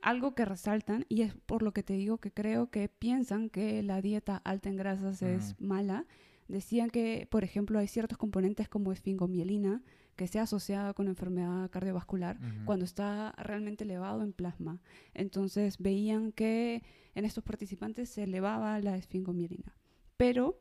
algo 0.02 0.34
que 0.34 0.44
resaltan, 0.44 1.04
y 1.08 1.22
es 1.22 1.34
por 1.34 1.62
lo 1.62 1.72
que 1.72 1.82
te 1.82 1.94
digo 1.94 2.18
que 2.18 2.32
creo 2.32 2.70
que 2.70 2.88
piensan 2.88 3.50
que 3.50 3.82
la 3.82 4.00
dieta 4.00 4.36
alta 4.44 4.68
en 4.68 4.76
grasas 4.76 5.22
es 5.22 5.54
mala, 5.60 6.06
decían 6.48 6.90
que, 6.90 7.28
por 7.30 7.44
ejemplo, 7.44 7.78
hay 7.78 7.86
ciertos 7.86 8.18
componentes 8.18 8.68
como 8.68 8.92
esfingomielina 8.92 9.82
que 10.16 10.26
se 10.26 10.38
asociada 10.38 10.92
con 10.92 11.08
enfermedad 11.08 11.70
cardiovascular 11.70 12.36
Ujú. 12.36 12.64
cuando 12.66 12.84
está 12.84 13.32
realmente 13.38 13.84
elevado 13.84 14.22
en 14.22 14.32
plasma. 14.32 14.80
Entonces 15.14 15.78
veían 15.78 16.32
que 16.32 16.82
en 17.14 17.24
estos 17.24 17.42
participantes 17.42 18.10
se 18.10 18.24
elevaba 18.24 18.78
la 18.80 18.96
esfingomielina, 18.96 19.76
pero 20.16 20.60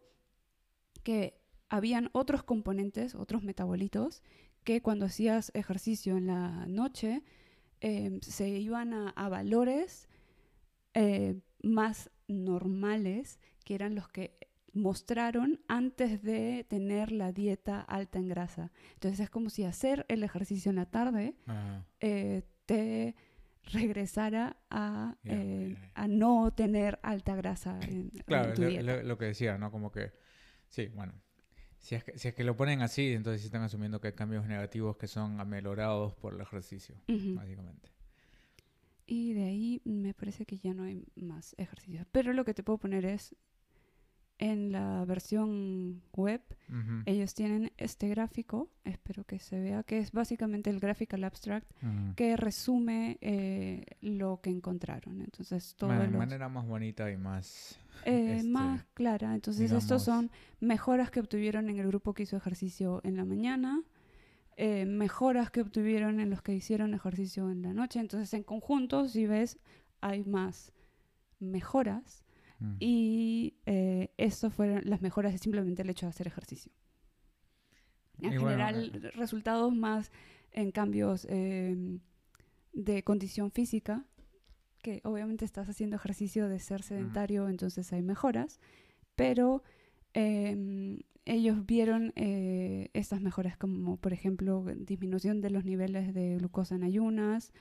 que 1.04 1.42
habían 1.68 2.10
otros 2.14 2.44
componentes, 2.44 3.16
otros 3.16 3.44
metabolitos, 3.44 4.24
que 4.64 4.82
cuando 4.82 5.06
hacías 5.06 5.52
ejercicio 5.54 6.18
en 6.18 6.28
la 6.28 6.66
noche 6.68 7.24
eh, 7.82 8.20
se 8.22 8.50
iban 8.50 8.94
a, 8.94 9.10
a 9.10 9.30
valores 9.30 10.08
eh, 10.94 11.40
más 11.64 12.10
normales, 12.28 13.40
que 13.64 13.76
eran 13.76 13.96
los 13.96 14.08
que 14.08 14.38
mostraron 14.74 15.62
antes 15.68 16.22
de 16.22 16.66
tener 16.70 17.12
la 17.12 17.32
dieta 17.32 17.82
alta 17.82 18.20
en 18.20 18.28
grasa. 18.30 18.72
Entonces 18.94 19.20
es 19.22 19.30
como 19.30 19.50
si 19.50 19.64
hacer 19.64 20.06
el 20.10 20.24
ejercicio 20.24 20.70
en 20.70 20.76
la 20.76 20.86
tarde 20.86 21.36
eh, 22.00 22.44
te 22.66 23.16
regresara 23.74 24.58
a, 24.70 25.18
eh, 25.26 25.76
a 25.96 26.08
no 26.08 26.52
tener 26.54 27.00
alta 27.04 27.36
grasa 27.36 27.80
en, 27.82 28.12
en 28.14 28.24
Claro, 28.26 28.54
tu 28.54 28.62
lo, 28.62 28.68
dieta. 28.70 28.84
lo- 28.84 29.04
lo 29.04 29.18
que 29.18 29.26
decía, 29.26 29.58
¿no? 29.58 29.72
Como 29.72 29.92
que, 29.92 30.12
sí, 30.70 30.88
bueno, 30.88 31.14
si 31.80 31.96
es 31.96 32.04
que, 32.04 32.18
si 32.18 32.28
es 32.28 32.34
que 32.34 32.44
lo 32.44 32.56
ponen 32.56 32.82
así, 32.82 33.14
entonces 33.14 33.42
sí 33.42 33.48
están 33.48 33.64
asumiendo 33.64 34.00
que 34.00 34.08
hay 34.08 34.14
cambios 34.14 34.46
negativos 34.46 34.98
que 34.98 35.08
son 35.08 35.40
amalorados 35.40 36.14
por 36.16 36.34
el 36.34 36.42
ejercicio, 36.42 36.96
básicamente. 37.08 37.90
Y 39.06 39.34
de 39.34 39.44
ahí 39.46 39.82
me 39.86 40.14
parece 40.14 40.46
que 40.46 40.60
ya 40.60 40.74
no 40.74 40.84
hay 40.84 41.04
más 41.16 41.56
ejercicios. 41.58 42.06
Pero 42.12 42.32
lo 42.34 42.46
que 42.46 42.54
te 42.54 42.62
puedo 42.62 42.78
poner 42.78 43.06
es, 43.06 43.36
en 44.40 44.72
la 44.72 45.04
versión 45.06 46.02
web, 46.14 46.42
ellos 47.06 47.34
tienen 47.36 47.72
este 47.78 48.08
gráfico, 48.08 48.70
espero 48.86 49.24
que 49.26 49.38
se 49.40 49.60
vea, 49.60 49.84
que 49.84 50.00
es 50.00 50.12
básicamente 50.12 50.70
el 50.70 50.80
graphical 50.80 51.24
abstract, 51.26 51.68
que 52.16 52.36
resume 52.38 53.18
eh, 53.22 53.86
lo 54.02 54.40
que 54.42 54.50
encontraron. 54.50 55.22
Entonces, 55.22 55.76
todo 55.78 55.90
de 55.92 55.96
los- 56.12 56.20
manera 56.20 56.48
más 56.50 56.66
bonita 56.66 57.12
y 57.12 57.18
más... 57.18 57.78
eh, 58.06 58.38
este, 58.38 58.50
más 58.50 58.86
clara. 58.94 59.36
Entonces, 59.36 59.60
digamos- 59.64 59.84
estos 59.84 60.04
son 60.04 60.32
mejoras 60.62 61.12
que 61.12 61.20
obtuvieron 61.20 61.70
en 61.70 61.78
el 61.78 61.88
grupo 61.88 62.14
que 62.14 62.24
hizo 62.24 62.38
ejercicio 62.38 63.02
en 63.04 63.18
la 63.18 63.26
mañana, 63.26 63.82
eh, 64.56 64.86
mejoras 64.86 65.52
que 65.52 65.62
obtuvieron 65.62 66.20
en 66.22 66.30
los 66.30 66.42
que 66.42 66.54
hicieron 66.54 66.94
ejercicio 66.94 67.50
en 67.52 67.62
la 67.62 67.74
noche. 67.74 68.00
Entonces, 68.00 68.34
en 68.34 68.44
conjunto, 68.44 69.08
si 69.10 69.26
ves, 69.26 69.58
hay 70.02 70.24
más 70.24 70.72
mejoras. 71.40 72.24
Mm. 72.60 72.76
Y 72.80 73.56
eh, 73.66 74.12
eso 74.18 74.50
fueron 74.50 74.82
las 74.86 75.02
mejoras 75.02 75.34
es 75.34 75.42
simplemente 75.42 75.82
el 75.82 75.90
hecho 75.90 76.06
de 76.06 76.12
hacer 76.12 76.28
ejercicio. 76.28 76.72
En 78.22 78.34
Y 78.34 78.38
bueno, 78.38 78.50
general, 78.52 78.92
eh, 79.04 79.12
resultados 79.16 79.74
más 79.74 80.12
en 80.52 80.72
cambios 80.72 81.26
eh, 81.30 82.00
de 82.74 83.04
condición 83.04 83.52
física, 83.52 84.06
que 84.82 85.02
obviamente 85.04 85.46
estás 85.46 85.70
haciendo 85.70 85.96
ejercicio 85.96 86.50
de 86.50 86.60
ser 86.60 86.82
sedentario, 86.84 87.50
entonces 87.50 87.92
hay 87.92 88.02
mejoras, 88.02 88.60
pero 89.16 89.64
eh, 90.14 90.98
ellos 91.30 91.66
vieron 91.66 92.12
eh, 92.16 92.90
estas 92.94 93.22
mejoras 93.22 93.56
como, 93.56 93.98
por 93.98 94.14
ejemplo, 94.14 94.66
disminución 94.76 95.42
de 95.42 95.52
los 95.52 95.64
niveles 95.64 96.14
de 96.14 96.38
glucosa 96.38 96.76
en 96.76 96.84
ayunas, 96.84 97.54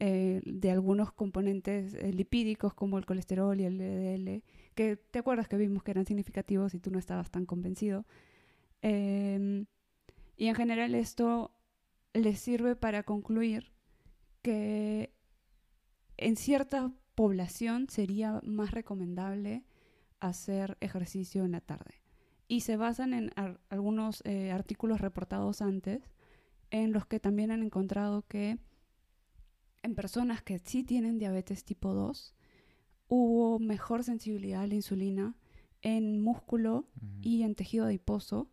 eh, 0.00 0.40
de 0.44 0.70
algunos 0.70 1.12
componentes 1.12 1.94
eh, 1.94 2.12
lipídicos 2.12 2.72
como 2.72 2.98
el 2.98 3.06
colesterol 3.06 3.58
y 3.60 3.64
el 3.64 3.78
LDL, 3.78 4.44
que 4.74 4.96
te 4.96 5.18
acuerdas 5.18 5.48
que 5.48 5.56
vimos 5.56 5.82
que 5.82 5.90
eran 5.90 6.06
significativos 6.06 6.72
y 6.74 6.78
tú 6.78 6.90
no 6.90 6.98
estabas 7.00 7.30
tan 7.30 7.46
convencido. 7.46 8.06
Em, 8.80 9.66
y 10.36 10.46
en 10.46 10.54
general 10.54 10.94
esto 10.94 11.52
les 12.14 12.38
sirve 12.38 12.76
para 12.76 13.02
concluir 13.02 13.72
que 14.42 15.12
en 16.16 16.36
cierta 16.36 16.92
población 17.16 17.88
sería 17.88 18.40
más 18.44 18.70
recomendable 18.70 19.64
hacer 20.20 20.76
ejercicio 20.80 21.44
en 21.44 21.52
la 21.52 21.60
tarde. 21.60 22.02
Y 22.46 22.60
se 22.60 22.76
basan 22.76 23.14
en 23.14 23.32
algunos 23.68 24.22
eh, 24.24 24.52
artículos 24.52 25.00
reportados 25.00 25.60
antes 25.60 26.08
en 26.70 26.92
los 26.92 27.04
que 27.06 27.18
también 27.20 27.50
han 27.50 27.62
encontrado 27.62 28.22
que 28.26 28.58
en 29.82 29.94
personas 29.94 30.42
que 30.42 30.58
sí 30.58 30.84
tienen 30.84 31.18
diabetes 31.18 31.64
tipo 31.64 31.94
2 31.94 32.34
hubo 33.08 33.58
mejor 33.58 34.04
sensibilidad 34.04 34.62
a 34.62 34.66
la 34.66 34.74
insulina 34.74 35.34
en 35.82 36.20
músculo 36.20 36.88
y 37.22 37.42
en 37.42 37.54
tejido 37.54 37.86
adiposo 37.86 38.50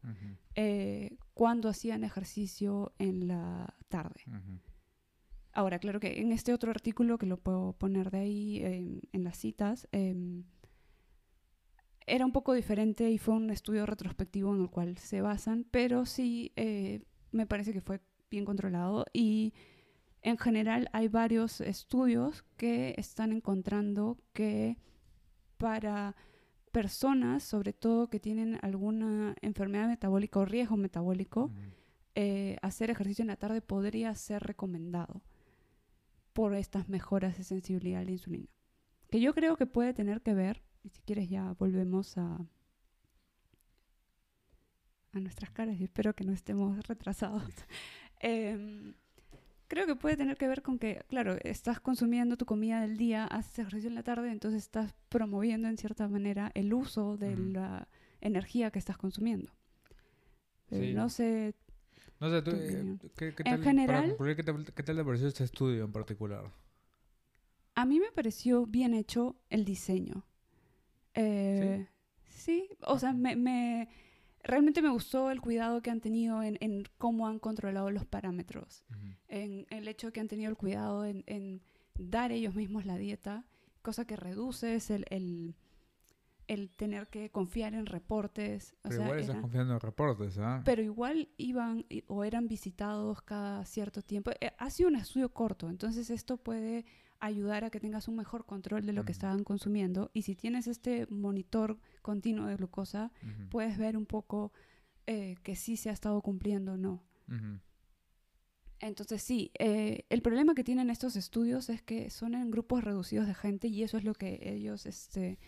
eh, 0.56 1.18
cuando 1.34 1.70
hacían 1.70 2.04
ejercicio 2.04 2.94
en 3.00 3.28
la 3.28 3.76
tarde. 3.90 4.22
Ahora, 5.52 5.80
claro 5.80 6.00
que 6.00 6.20
en 6.20 6.32
este 6.32 6.54
otro 6.54 6.70
artículo, 6.70 7.18
que 7.18 7.26
lo 7.26 7.38
puedo 7.38 7.74
poner 7.74 8.12
de 8.12 8.18
ahí 8.20 8.60
em, 8.64 9.02
en 9.14 9.24
las 9.24 9.38
citas, 9.38 9.88
em, 9.92 10.44
era 12.06 12.26
un 12.26 12.32
poco 12.32 12.54
diferente 12.54 13.10
y 13.10 13.18
fue 13.18 13.36
un 13.36 13.50
estudio 13.50 13.86
retrospectivo 13.86 14.54
en 14.54 14.62
el 14.62 14.70
cual 14.70 14.98
se 14.98 15.22
basan, 15.22 15.66
pero 15.72 16.06
sí 16.06 16.52
eh, 16.56 17.02
me 17.32 17.48
parece 17.48 17.74
que 17.74 17.82
fue 17.82 18.02
bien 18.30 18.46
controlado 18.46 19.06
y 19.14 19.54
en 20.26 20.40
general 20.40 20.90
hay 20.92 21.08
varios 21.08 21.62
estudios 21.62 22.44
que 22.58 22.96
están 22.98 23.32
encontrando 23.32 24.18
que 24.34 24.80
para 25.58 26.16
personas, 26.72 27.44
sobre 27.44 27.74
todo 27.74 28.08
que 28.08 28.20
tienen 28.20 28.58
alguna 28.64 29.36
enfermedad 29.44 29.88
metabólica 29.88 30.40
o 30.40 30.46
riesgo 30.46 30.78
metabólico, 30.78 31.52
eh, 32.16 32.58
hacer 32.64 32.90
ejercicio 32.90 33.22
en 33.22 33.28
la 33.28 33.36
tarde 33.36 33.62
podría 33.62 34.16
ser 34.16 34.42
recomendado 34.42 35.22
por 36.34 36.56
estas 36.56 36.90
mejoras 36.90 37.38
de 37.38 37.44
sensibilidad 37.44 38.02
a 38.02 38.06
la 38.06 38.12
insulina. 38.12 38.50
Que 39.12 39.22
yo 39.22 39.36
creo 39.36 39.58
que 39.58 39.68
puede 39.68 39.94
tener 39.94 40.24
que 40.24 40.34
ver, 40.34 40.64
y 40.82 40.90
si 40.90 41.04
quieres 41.04 41.30
ya 41.30 41.54
volvemos 41.60 42.18
a, 42.18 42.44
a 45.12 45.20
nuestras 45.20 45.52
caras 45.52 45.80
y 45.80 45.84
espero 45.84 46.16
que 46.16 46.24
no 46.24 46.34
estemos 46.34 46.88
retrasados. 46.88 47.44
Em, 48.22 48.96
creo 49.68 49.86
que 49.88 49.96
puede 49.96 50.18
tener 50.18 50.38
que 50.38 50.48
ver 50.48 50.62
con 50.62 50.78
que, 50.80 51.04
claro, 51.08 51.38
estás 51.44 51.80
consumiendo 51.80 52.38
tu 52.38 52.46
comida 52.46 52.82
del 52.82 52.98
día, 52.98 53.26
haces 53.26 53.60
ejercicio 53.60 53.90
en 53.90 53.96
la 53.96 54.04
tarde, 54.04 54.32
entonces 54.32 54.62
estás 54.64 54.94
promoviendo 55.10 55.68
en 55.68 55.78
cierta 55.78 56.08
manera 56.08 56.52
el 56.54 56.74
uso 56.74 57.18
de 57.18 57.36
la 57.36 57.88
energía 58.22 58.72
que 58.72 58.80
estás 58.80 58.98
consumiendo. 58.98 59.52
Sí. 60.70 60.94
no 60.94 61.10
sé 61.10 61.54
No 62.20 62.30
sé, 62.30 62.42
tú, 62.42 62.52
eh. 62.54 62.98
¿qué, 63.16 63.34
qué 63.36 63.44
En 63.46 63.56
tal, 63.56 63.64
general- 63.64 63.96
para 64.02 64.08
concluir, 64.10 64.36
¿qué 64.36 64.44
tal, 64.44 64.66
qué 64.66 64.84
tal 64.84 64.96
te 64.96 65.04
pareció 65.06 65.28
este 65.28 65.44
estudio 65.44 65.86
en 65.86 65.92
particular? 65.92 66.52
A 67.76 67.86
mí 67.86 68.00
me 68.00 68.12
pareció 68.12 68.66
bien 68.66 68.94
hecho 68.94 69.36
el 69.50 69.66
diseño. 69.66 70.24
Eh, 71.14 71.88
¿Sí? 72.30 72.68
o 72.82 72.98
sea, 73.00 73.14
me, 73.14 73.36
me- 73.36 73.88
realmente 74.46 74.82
me 74.82 74.90
gustó 74.90 75.32
el 75.32 75.42
cuidado 75.42 75.82
que 75.82 75.90
han 75.90 76.00
tenido 76.00 76.42
en, 76.44 76.58
en 76.62 76.84
cómo 76.98 77.28
han 77.28 77.40
controlado 77.40 77.92
los 77.92 78.06
parámetros, 78.06 78.86
en 79.28 79.66
el 79.72 79.88
hecho 79.88 80.14
que 80.14 80.20
han 80.20 80.28
tenido 80.28 80.50
el 80.50 80.56
cuidado 80.56 81.04
en, 81.04 81.24
en 81.26 81.62
dar 81.98 82.32
ellos 82.32 82.56
mismos 82.56 82.86
la 82.86 82.98
dieta, 82.98 83.46
cosa 83.82 84.06
que 84.06 84.16
reduce 84.16 84.76
es 84.76 84.92
el, 84.92 85.06
el, 85.10 85.56
el 86.48 86.70
tener 86.70 87.08
que 87.08 87.32
confiar 87.32 87.74
en 87.74 87.88
reportes. 87.88 88.76
O 88.84 88.90
Pero 88.90 88.96
sea, 88.96 89.06
igual 89.06 89.20
estás 89.20 89.42
confiando 89.42 89.74
en 89.74 89.80
reportes, 89.80 90.38
¿ah? 90.38 90.62
pero 90.64 90.84
igual 90.84 91.30
iban 91.38 91.86
o 92.08 92.24
eran 92.24 92.48
visitados 92.48 93.22
cada 93.24 93.66
cierto 93.66 94.04
tiempo. 94.04 94.32
Eh, 94.40 94.52
ha 94.58 94.70
sido 94.70 94.90
un 94.90 94.96
estudio 94.96 95.30
corto, 95.34 95.70
entonces 95.70 96.10
esto 96.12 96.38
puede 96.38 96.86
ayudar 97.20 97.64
a 97.64 97.70
que 97.70 97.80
tengas 97.80 98.08
un 98.08 98.16
mejor 98.16 98.46
control 98.46 98.86
de 98.86 98.94
lo 98.94 99.06
que 99.06 99.12
estaban 99.12 99.44
consumiendo. 99.44 100.12
Y 100.14 100.24
si 100.24 100.36
tienes 100.36 100.68
este 100.68 101.08
monitor 101.08 101.80
continuo 102.02 102.48
de 102.48 102.56
glucosa, 102.56 103.12
puedes 103.50 103.78
ver 103.78 103.98
un 103.98 104.06
poco 104.06 104.52
eh, 105.08 105.36
que 105.44 105.56
sí 105.56 105.78
se 105.78 105.90
ha 105.90 105.94
estado 105.94 106.22
cumpliendo 106.22 106.74
o 106.74 106.78
no. 106.78 107.04
Entonces 108.80 109.22
sí, 109.24 109.52
eh, 109.58 110.06
el 110.10 110.22
problema 110.22 110.54
que 110.54 110.64
tienen 110.64 110.90
estos 110.90 111.16
estudios 111.16 111.70
es 111.70 111.82
que 111.82 112.10
son 112.10 112.36
en 112.36 112.52
grupos 112.52 112.84
reducidos 112.84 113.26
de 113.26 113.34
gente 113.34 113.68
y 113.68 113.84
eso 113.84 113.98
es 113.98 114.04
lo 114.04 114.14
que 114.14 114.40
ellos 114.44 114.86
este, 114.86 115.40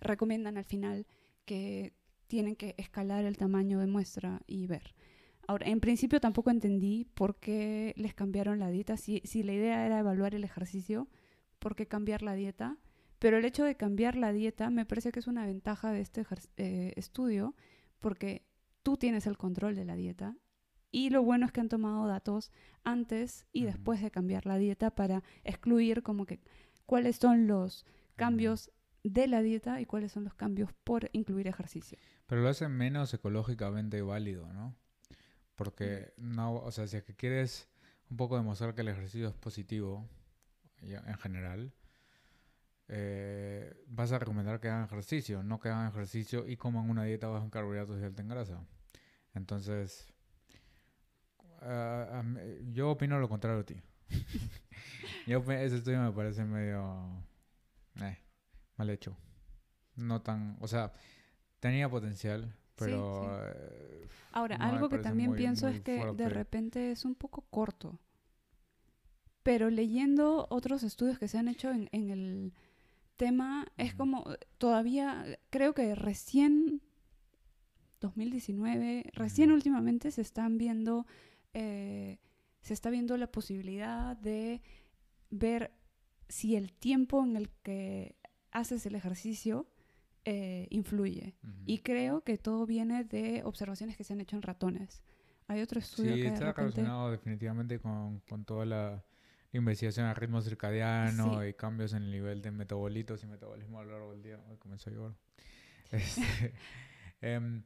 recomiendan 0.00 0.58
al 0.58 0.64
final, 0.64 1.06
que 1.44 1.94
tienen 2.26 2.56
que 2.56 2.74
escalar 2.78 3.24
el 3.24 3.36
tamaño 3.36 3.78
de 3.80 3.86
muestra 3.86 4.42
y 4.46 4.66
ver. 4.66 4.94
Ahora, 5.46 5.66
en 5.66 5.80
principio 5.80 6.20
tampoco 6.20 6.50
entendí 6.50 7.06
por 7.14 7.36
qué 7.36 7.92
les 7.96 8.14
cambiaron 8.14 8.58
la 8.58 8.70
dieta, 8.70 8.96
si, 8.96 9.20
si 9.24 9.42
la 9.42 9.52
idea 9.52 9.84
era 9.84 9.98
evaluar 9.98 10.34
el 10.34 10.44
ejercicio, 10.44 11.08
¿por 11.58 11.76
qué 11.76 11.86
cambiar 11.86 12.22
la 12.22 12.34
dieta? 12.34 12.78
Pero 13.18 13.38
el 13.38 13.44
hecho 13.44 13.64
de 13.64 13.76
cambiar 13.76 14.16
la 14.16 14.32
dieta 14.32 14.70
me 14.70 14.84
parece 14.84 15.12
que 15.12 15.20
es 15.20 15.26
una 15.26 15.46
ventaja 15.46 15.92
de 15.92 16.00
este 16.00 16.26
eh, 16.56 16.92
estudio 16.96 17.54
porque 18.00 18.46
tú 18.82 18.96
tienes 18.96 19.26
el 19.26 19.38
control 19.38 19.74
de 19.74 19.84
la 19.84 19.96
dieta 19.96 20.36
y 20.90 21.10
lo 21.10 21.22
bueno 21.22 21.46
es 21.46 21.52
que 21.52 21.60
han 21.60 21.68
tomado 21.68 22.06
datos 22.06 22.52
antes 22.84 23.46
y 23.52 23.64
después 23.64 24.00
de 24.02 24.10
cambiar 24.10 24.46
la 24.46 24.58
dieta 24.58 24.94
para 24.94 25.22
excluir 25.42 26.02
como 26.02 26.26
que 26.26 26.40
cuáles 26.86 27.16
son 27.16 27.46
los 27.46 27.86
cambios 28.14 28.70
de 29.02 29.26
la 29.26 29.42
dieta 29.42 29.80
y 29.80 29.86
cuáles 29.86 30.12
son 30.12 30.24
los 30.24 30.34
cambios 30.34 30.72
por 30.84 31.10
incluir 31.12 31.46
ejercicio. 31.46 31.98
Pero 32.26 32.42
lo 32.42 32.48
hace 32.48 32.68
menos 32.68 33.12
ecológicamente 33.12 34.02
válido, 34.02 34.52
¿no? 34.52 34.76
Porque 35.56 36.12
no, 36.16 36.54
o 36.56 36.70
sea, 36.72 36.86
si 36.86 36.96
es 36.96 37.04
que 37.04 37.14
quieres 37.14 37.68
un 38.10 38.16
poco 38.16 38.36
demostrar 38.36 38.74
que 38.74 38.82
el 38.82 38.88
ejercicio 38.88 39.28
es 39.28 39.34
positivo, 39.34 40.08
en 40.82 41.18
general, 41.18 41.72
eh, 42.88 43.74
vas 43.88 44.12
a 44.12 44.18
recomendar 44.18 44.60
que 44.60 44.68
hagan 44.68 44.84
ejercicio, 44.84 45.42
no 45.42 45.58
que 45.60 45.68
hagan 45.68 45.88
ejercicio 45.88 46.46
y 46.46 46.56
coman 46.56 46.88
una 46.90 47.04
dieta 47.04 47.28
baja 47.28 47.44
en 47.44 47.50
carbohidratos 47.50 48.00
y 48.00 48.04
alta 48.04 48.22
en 48.22 48.28
grasa. 48.28 48.64
Entonces, 49.34 50.12
mí- 52.22 52.72
yo 52.72 52.90
opino 52.90 53.18
lo 53.18 53.28
contrario 53.28 53.60
a 53.60 53.64
ti. 53.64 53.80
yo, 55.26 55.38
ese 55.52 55.76
estudio 55.76 56.00
me 56.02 56.12
parece 56.12 56.44
medio 56.44 57.24
eh, 58.00 58.18
mal 58.76 58.90
hecho. 58.90 59.16
No 59.96 60.22
tan, 60.22 60.56
o 60.60 60.68
sea, 60.68 60.92
tenía 61.60 61.88
potencial, 61.88 62.54
pero 62.76 63.20
sí. 63.20 63.26
eh, 63.58 64.08
Ahora, 64.32 64.58
No, 64.58 64.64
algo 64.64 64.88
que 64.88 64.98
también 64.98 65.30
muy- 65.30 65.38
pienso 65.38 65.66
muy 65.66 65.76
es 65.76 65.82
que 65.82 65.98
fuerte. 66.00 66.22
de 66.22 66.28
repente 66.28 66.90
es 66.90 67.04
un 67.04 67.14
poco 67.14 67.42
corto. 67.50 67.98
Pero 69.42 69.70
leyendo 69.70 70.46
otros 70.50 70.82
estudios 70.82 71.18
que 71.18 71.28
se 71.28 71.38
han 71.38 71.48
hecho 71.48 71.70
en, 71.70 71.88
en 71.92 72.10
el 72.10 72.54
tema, 73.16 73.66
es 73.76 73.94
como 73.94 74.24
eh, 74.32 74.38
todavía, 74.58 75.24
creo 75.50 75.74
que 75.74 75.94
recién 75.94 76.80
2019, 78.00 79.10
recién 79.14 79.50
Ujú. 79.50 79.56
últimamente 79.56 80.10
se 80.10 80.20
están 80.22 80.58
viendo, 80.58 81.06
eh, 81.52 82.18
se 82.60 82.74
está 82.74 82.90
viendo 82.90 83.16
la 83.16 83.30
posibilidad 83.30 84.16
de 84.16 84.62
ver 85.30 85.72
si 86.28 86.56
el 86.56 86.72
tiempo 86.72 87.22
en 87.22 87.36
el 87.36 87.50
que 87.62 88.16
haces 88.50 88.86
el 88.86 88.94
ejercicio 88.94 89.66
eh, 90.24 90.66
influye. 90.70 91.34
ujú. 91.42 91.52
Y 91.66 91.78
creo 91.78 92.22
que 92.22 92.38
todo 92.38 92.66
viene 92.66 93.04
de 93.04 93.42
observaciones 93.44 93.96
que 93.96 94.04
se 94.04 94.12
han 94.12 94.20
hecho 94.20 94.36
en 94.36 94.42
ratones. 94.42 95.02
Hay 95.46 95.60
otro 95.60 95.78
estudio 95.78 96.14
Sí, 96.14 96.22
que 96.22 96.28
de 96.28 96.34
está 96.34 96.46
repente... 96.46 96.62
relacionado 96.76 97.10
definitivamente 97.10 97.78
con, 97.78 98.20
con 98.20 98.44
toda 98.44 98.64
la 98.64 99.04
investigación 99.52 100.06
a 100.06 100.14
ritmo 100.14 100.40
circadiano 100.40 101.40
Sí. 101.42 101.48
y 101.48 101.52
cambios 101.54 101.92
en 101.92 102.02
el 102.04 102.10
nivel 102.10 102.40
de 102.42 102.50
metabolitos 102.50 103.22
y 103.22 103.26
metabolismo 103.26 103.78
a 103.80 103.84
lo 103.84 103.92
largo 103.92 104.12
del 104.12 104.22
día. 104.22 104.40
Hoy 104.48 104.56
comenzó 104.56 104.90
a. 105.06 105.14
Este, 105.92 106.54
em, 107.20 107.62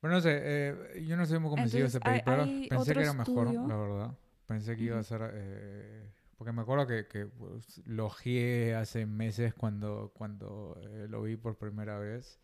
Bueno, 0.00 0.16
no 0.16 0.20
sé, 0.20 0.38
eh, 0.44 1.04
yo 1.06 1.16
no 1.16 1.22
estoy 1.24 1.38
muy 1.38 1.48
convencido 1.50 1.82
de 1.82 1.88
ese 1.88 1.98
paper. 2.00 2.46
Pensé 2.68 2.92
que 2.94 3.00
era 3.00 3.12
mejor, 3.14 3.46
estudio. 3.48 3.66
la 3.66 3.76
verdad. 3.76 4.18
Pensé 4.46 4.76
que 4.76 4.82
iba 4.84 4.98
a 4.98 5.02
ser... 5.02 5.22
eh, 5.32 6.10
porque 6.36 6.52
me 6.52 6.62
acuerdo 6.62 6.86
que, 6.86 7.06
que 7.08 7.26
pues, 7.26 7.82
lo 7.86 8.10
hace 8.76 9.06
meses 9.06 9.54
cuando, 9.54 10.12
cuando 10.14 10.78
eh, 10.82 11.06
lo 11.08 11.22
vi 11.22 11.36
por 11.36 11.56
primera 11.58 11.98
vez. 11.98 12.40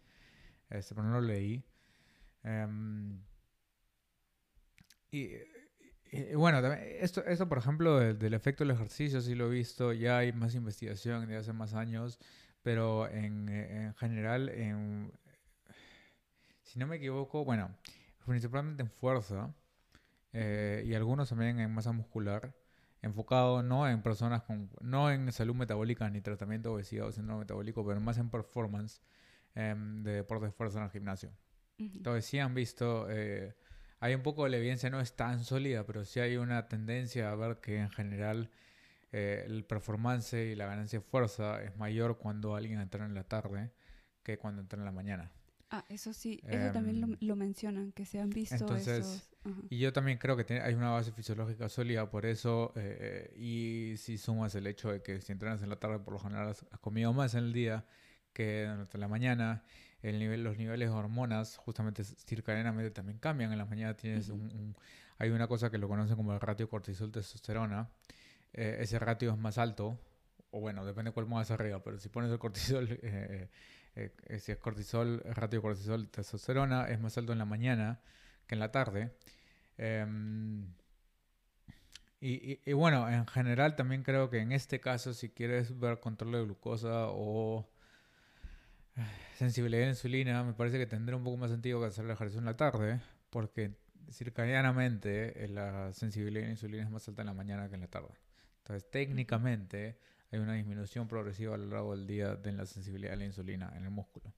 Este, 0.71 0.95
pero 0.95 1.09
no 1.09 1.15
lo 1.21 1.23
leí. 1.23 1.65
Em, 2.45 3.21
y, 5.11 5.31
y- 6.13 6.35
bueno, 6.35 6.63
también, 6.63 6.83
esto, 7.01 7.25
esto, 7.25 7.49
por 7.49 7.59
ejemplo, 7.59 7.99
del, 7.99 8.19
del 8.19 8.35
efecto 8.35 8.65
del 8.65 8.75
ejercicio, 8.75 9.21
sí 9.21 9.35
lo 9.35 9.47
he 9.49 9.51
visto. 9.51 9.93
Ya 9.93 10.19
hay 10.19 10.33
más 10.33 10.55
investigación 10.55 11.27
de 11.29 11.37
hace 11.37 11.53
más 11.53 11.75
años. 11.75 12.19
Pero 12.63 13.09
en, 13.09 13.49
en 13.49 13.95
general, 13.95 14.49
en, 14.51 15.13
si 16.63 16.79
no 16.79 16.87
me 16.87 16.97
equivoco, 16.97 17.45
bueno, 17.45 17.71
principalmente 18.27 18.83
en 18.83 18.91
fuerza 18.91 19.55
eh, 20.35 20.85
y 20.87 20.95
algunos 20.95 21.31
también 21.31 21.61
en 21.61 21.73
masa 21.73 21.93
muscular, 21.93 22.55
enfocado 23.03 23.63
no 23.63 23.89
en 23.89 24.03
personas 24.03 24.43
con, 24.43 24.71
no 24.81 25.11
en 25.11 25.33
salud 25.33 25.55
metabólica 25.55 26.09
ni 26.11 26.21
tratamiento 26.21 26.71
de 26.71 26.75
obesidad 26.77 27.07
o 27.07 27.13
síndrome 27.13 27.41
metabólico, 27.41 27.85
pero 27.87 28.01
más 28.01 28.19
en 28.19 28.31
performance 28.31 29.01
em, 29.55 30.03
de 30.03 30.13
deporte 30.13 30.47
de 30.47 30.53
fuerza 30.53 30.79
en 30.79 30.85
el 30.85 30.91
gimnasio. 30.91 31.31
Entonces 31.79 32.27
sí 32.27 32.39
han 32.39 32.55
visto, 32.55 33.07
eh, 33.09 33.55
hay 34.01 34.15
un 34.15 34.23
poco 34.23 34.45
de 34.45 34.51
la 34.51 34.59
evidencia, 34.59 34.91
no 34.91 35.01
es 35.01 35.17
tan 35.17 35.45
sólida, 35.45 35.87
pero 35.87 36.05
sí 36.05 36.21
hay 36.21 36.37
una 36.37 36.69
tendencia 36.69 37.31
a 37.31 37.35
ver 37.35 37.61
que 37.61 37.79
en 37.79 37.91
general 37.91 38.51
eh, 39.13 39.45
el 39.47 39.65
performance 39.65 40.35
y 40.35 40.55
la 40.55 40.67
ganancia 40.67 40.99
de 40.99 41.05
fuerza 41.05 41.63
es 41.63 41.77
mayor 41.77 42.19
cuando 42.19 42.55
alguien 42.55 42.81
entra 42.81 43.07
en 43.07 43.15
la 43.15 43.25
tarde 43.25 43.71
que 44.23 44.39
cuando 44.39 44.61
entra 44.61 44.79
en 44.79 44.85
la 44.85 44.93
mañana. 44.93 45.33
Ah, 45.71 45.85
eso 45.89 46.13
sí, 46.13 46.41
eso 46.49 46.73
también 46.73 47.01
lo, 47.01 47.07
Em, 47.07 47.17
lo 47.21 47.37
mencionan, 47.37 47.93
que 47.93 48.05
se 48.05 48.19
han 48.21 48.31
visto 48.31 48.57
entonces, 48.57 48.99
esos... 48.99 49.31
ajá. 49.45 49.61
Y 49.71 49.79
yo 49.79 49.93
también 49.93 50.19
creo 50.19 50.37
que 50.37 50.43
tiene- 50.45 50.63
hay 50.63 50.75
una 50.75 50.91
base 50.91 51.13
fisiológica 51.13 51.69
sólida 51.69 52.11
por 52.11 52.27
eso. 52.27 52.73
eh, 52.77 53.33
y 53.37 53.97
si 53.97 54.19
sumas 54.19 54.55
el 54.57 54.67
hecho 54.67 54.91
de 54.91 55.01
que 55.03 55.21
si 55.21 55.31
entrenas 55.33 55.63
en 55.63 55.69
la 55.69 55.77
tarde, 55.79 56.01
por 56.01 56.13
lo 56.15 56.19
general 56.19 56.49
has, 56.49 56.67
has 56.73 56.81
comido 56.81 57.13
más 57.13 57.35
en 57.35 57.45
el 57.45 57.53
día 57.53 57.85
que 58.33 58.63
durante 58.69 58.99
la 58.99 59.09
mañana. 59.09 59.63
El 60.03 60.19
nivel, 60.19 60.43
los 60.43 60.57
niveles 60.59 60.89
de 60.89 60.95
hormonas, 60.95 61.57
justamente 61.59 62.03
circadianamente, 62.05 62.91
también 62.91 63.19
cambian. 63.19 63.53
En 63.53 63.59
la 63.59 63.67
mañana 63.67 63.95
tienes 63.97 64.29
Ujú. 64.29 64.39
un, 64.41 64.41
un- 64.53 64.77
Hay 65.19 65.31
una 65.31 65.47
cosa 65.47 65.71
que 65.71 65.79
lo 65.79 65.89
conocen 65.89 66.17
como 66.17 66.33
el 66.33 66.41
ratio 66.41 66.69
cortisol-testosterona. 66.69 67.91
Eh, 68.53 68.79
ese 68.81 68.99
ratio 68.99 69.31
es 69.33 69.39
más 69.39 69.59
alto. 69.59 69.99
O 70.51 70.61
bueno, 70.61 70.85
depende 70.85 71.13
cuál 71.13 71.27
pongas 71.27 71.51
arriba. 71.51 71.83
Pero 71.83 71.99
si 71.99 72.09
pones 72.09 72.31
el 72.33 72.39
cortisol... 72.39 72.89
eh, 73.03 73.49
eh, 73.97 74.13
eh, 74.27 74.39
si 74.41 74.53
es 74.53 74.59
cortisol, 74.59 75.23
ratio 75.25 75.63
cortisol-testosterona 75.63 76.89
es 76.91 77.01
más 77.01 77.17
alto 77.19 77.33
en 77.33 77.39
la 77.39 77.45
mañana 77.45 78.01
que 78.47 78.55
en 78.55 78.61
la 78.61 78.73
tarde. 78.73 79.13
Em, 79.79 80.67
y, 82.21 82.53
y- 82.53 82.61
y 82.67 82.73
bueno, 82.75 83.09
en 83.09 83.27
general 83.27 83.77
también 83.77 84.03
creo 84.03 84.29
que 84.31 84.39
en 84.41 84.53
este 84.53 84.81
caso, 84.81 85.15
si 85.15 85.31
quieres 85.31 85.79
ver 85.79 86.01
control 86.01 86.33
de 86.33 86.43
glucosa 86.45 87.07
o 87.09 87.67
eh, 88.97 89.03
sensibilidad 89.37 89.85
a 89.87 89.91
insulina, 89.91 90.43
me 90.45 90.53
parece 90.55 90.79
que 90.79 90.87
tendría 90.87 91.17
un 91.17 91.25
poco 91.25 91.37
más 91.37 91.51
sentido 91.51 91.81
que 91.81 91.87
hacer 91.87 92.05
el 92.05 92.11
ejercicio 92.13 92.39
en 92.41 92.47
la 92.47 92.57
tarde, 92.57 93.01
porque 93.31 93.73
circadianamente 94.11 95.45
eh, 95.45 95.49
la 95.49 95.93
sensibilidad 95.93 96.47
a 96.49 96.51
insulina 96.51 96.85
es 96.85 96.91
más 96.91 97.07
alta 97.09 97.23
en 97.23 97.27
la 97.27 97.35
mañana 97.35 97.69
que 97.69 97.75
en 97.77 97.83
la 97.83 97.89
tarde. 97.89 98.11
Entonces, 98.59 98.91
técnicamente 98.91 99.99
hay 100.31 100.39
una 100.39 100.55
disminución 100.55 101.09
progresiva 101.09 101.55
a 101.55 101.59
lo 101.59 101.67
largo 101.67 101.97
del 101.97 102.07
día 102.07 102.37
de 102.37 102.53
la 102.53 102.67
sensibilidad 102.67 103.15
a 103.15 103.17
la 103.17 103.25
insulina 103.25 103.73
en 103.77 103.85
el 103.85 103.91
músculo. 103.91 104.33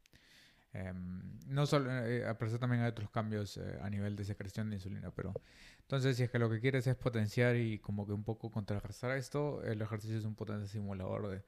Em, 0.74 1.38
no 1.48 1.66
solo, 1.66 1.90
eh, 2.06 2.26
a 2.26 2.38
pesar 2.38 2.58
también 2.58 2.82
hay 2.82 2.88
otros 2.88 3.10
cambios 3.10 3.58
eh, 3.58 3.78
a 3.82 3.90
nivel 3.90 4.16
de 4.16 4.24
secreción 4.24 4.70
de 4.70 4.76
insulina, 4.76 5.10
pero 5.10 5.34
entonces 5.82 6.16
si 6.16 6.22
es 6.22 6.30
que 6.30 6.38
lo 6.38 6.48
que 6.48 6.60
quieres 6.60 6.86
es 6.86 6.96
potenciar 6.96 7.56
y 7.56 7.78
como 7.78 8.06
que 8.06 8.12
un 8.14 8.24
poco 8.24 8.50
contrarrestar 8.50 9.16
esto, 9.18 9.62
el 9.64 9.82
ejercicio 9.82 10.16
es 10.16 10.24
un 10.24 10.34
potente 10.34 10.66
simulador 10.68 11.28
de, 11.28 11.44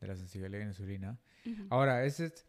de 0.00 0.06
la 0.06 0.14
sensibilidad 0.14 0.60
a 0.62 0.64
la 0.64 0.70
insulina. 0.70 1.18
Ujú. 1.44 1.66
Ahora, 1.70 2.04
ese 2.04 2.26
es, 2.26 2.44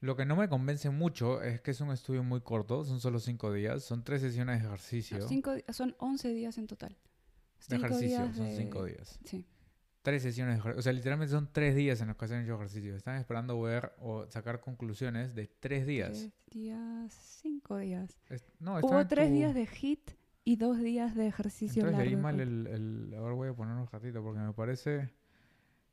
lo 0.00 0.14
que 0.14 0.26
no 0.26 0.36
me 0.36 0.46
convence 0.50 0.90
mucho 0.90 1.40
es 1.42 1.62
que 1.62 1.70
es 1.70 1.80
un 1.80 1.90
estudio 1.90 2.22
muy 2.22 2.42
corto, 2.42 2.84
son 2.84 3.00
solo 3.00 3.18
cinco 3.18 3.50
días, 3.50 3.82
son 3.82 4.04
tres 4.04 4.20
sesiones 4.20 4.58
de 4.58 4.64
No, 4.64 4.74
ejercicio. 4.74 5.26
cinco 5.26 5.52
son 5.72 5.94
11 6.00 6.34
días 6.34 6.58
en 6.58 6.66
total. 6.66 6.90
de 6.92 7.76
Cinco 7.76 7.86
ejercicio, 7.86 8.18
días 8.24 8.36
son 8.36 8.46
de- 8.46 8.56
cinco 8.56 8.84
días. 8.84 9.18
Sí. 9.24 9.46
Tres 10.02 10.22
sesiones 10.22 10.54
de 10.54 10.58
ejercicio. 10.60 10.78
O 10.80 10.82
sea, 10.82 10.92
literalmente 10.92 11.30
son 11.32 11.48
tres 11.52 11.76
días 11.76 12.00
en 12.00 12.08
los 12.08 12.16
que 12.16 12.24
hecho 12.24 12.54
ejercicio. 12.56 12.96
Están 12.96 13.16
esperando 13.16 13.60
ver 13.60 13.92
o 14.00 14.26
sacar 14.28 14.60
conclusiones 14.60 15.34
de 15.34 15.46
tres 15.46 15.86
días. 15.86 16.10
Tres 16.10 16.32
días, 16.50 17.12
cinco 17.40 17.76
días. 17.78 18.18
Es- 18.28 18.44
no, 18.58 18.78
Hubo 18.78 19.06
tres 19.06 19.28
tu- 19.28 19.34
días 19.34 19.54
de 19.54 19.66
hit 19.66 20.10
y 20.44 20.56
dos 20.56 20.78
días 20.80 21.14
de 21.14 21.28
ejercicio 21.28 21.82
Entonces 21.82 22.04
leí 22.04 22.14
largo. 22.16 22.22
mal 22.22 22.34
con- 22.34 22.40
el, 22.42 22.66
el... 22.66 23.14
Ahora 23.14 23.34
voy 23.34 23.48
a 23.48 23.54
poner 23.54 23.76
un 23.76 23.86
ratito 23.86 24.22
porque 24.24 24.40
me 24.40 24.52
parece 24.52 25.12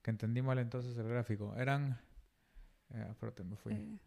que 0.01 0.09
entendí 0.09 0.41
mal 0.41 0.57
entonces 0.57 0.97
el 0.97 1.07
gráfico. 1.07 1.55
Eran... 1.55 1.99
Eh, 2.95 3.05
espérate, 3.11 3.43
me 3.43 3.55
fui. 3.57 3.73
eh, 3.73 3.99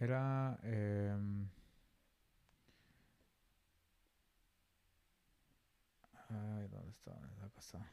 Era... 0.00 0.58
em, 0.62 1.48
Ay, 6.28 6.68
¿dónde 6.68 6.83
está? 6.94 7.12
Acá 7.44 7.60
está. 7.60 7.90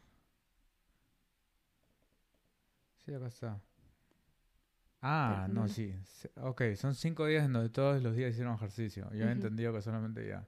Sí, 3.06 3.14
acá 3.14 3.28
está. 3.28 3.62
Ah, 5.02 5.48
no, 5.50 5.68
sí. 5.68 5.94
Ok, 6.36 6.62
son 6.76 6.94
cinco 6.94 7.26
días 7.26 7.44
en 7.46 7.54
donde 7.54 7.70
todos 7.70 8.02
los 8.04 8.16
días 8.16 8.32
hicieron 8.32 8.54
ejercicio. 8.56 9.04
Yo 9.06 9.10
había 9.10 9.26
Ujú. 9.26 9.32
entendido 9.34 9.74
que 9.74 9.82
solamente 9.82 10.28
ya. 10.28 10.48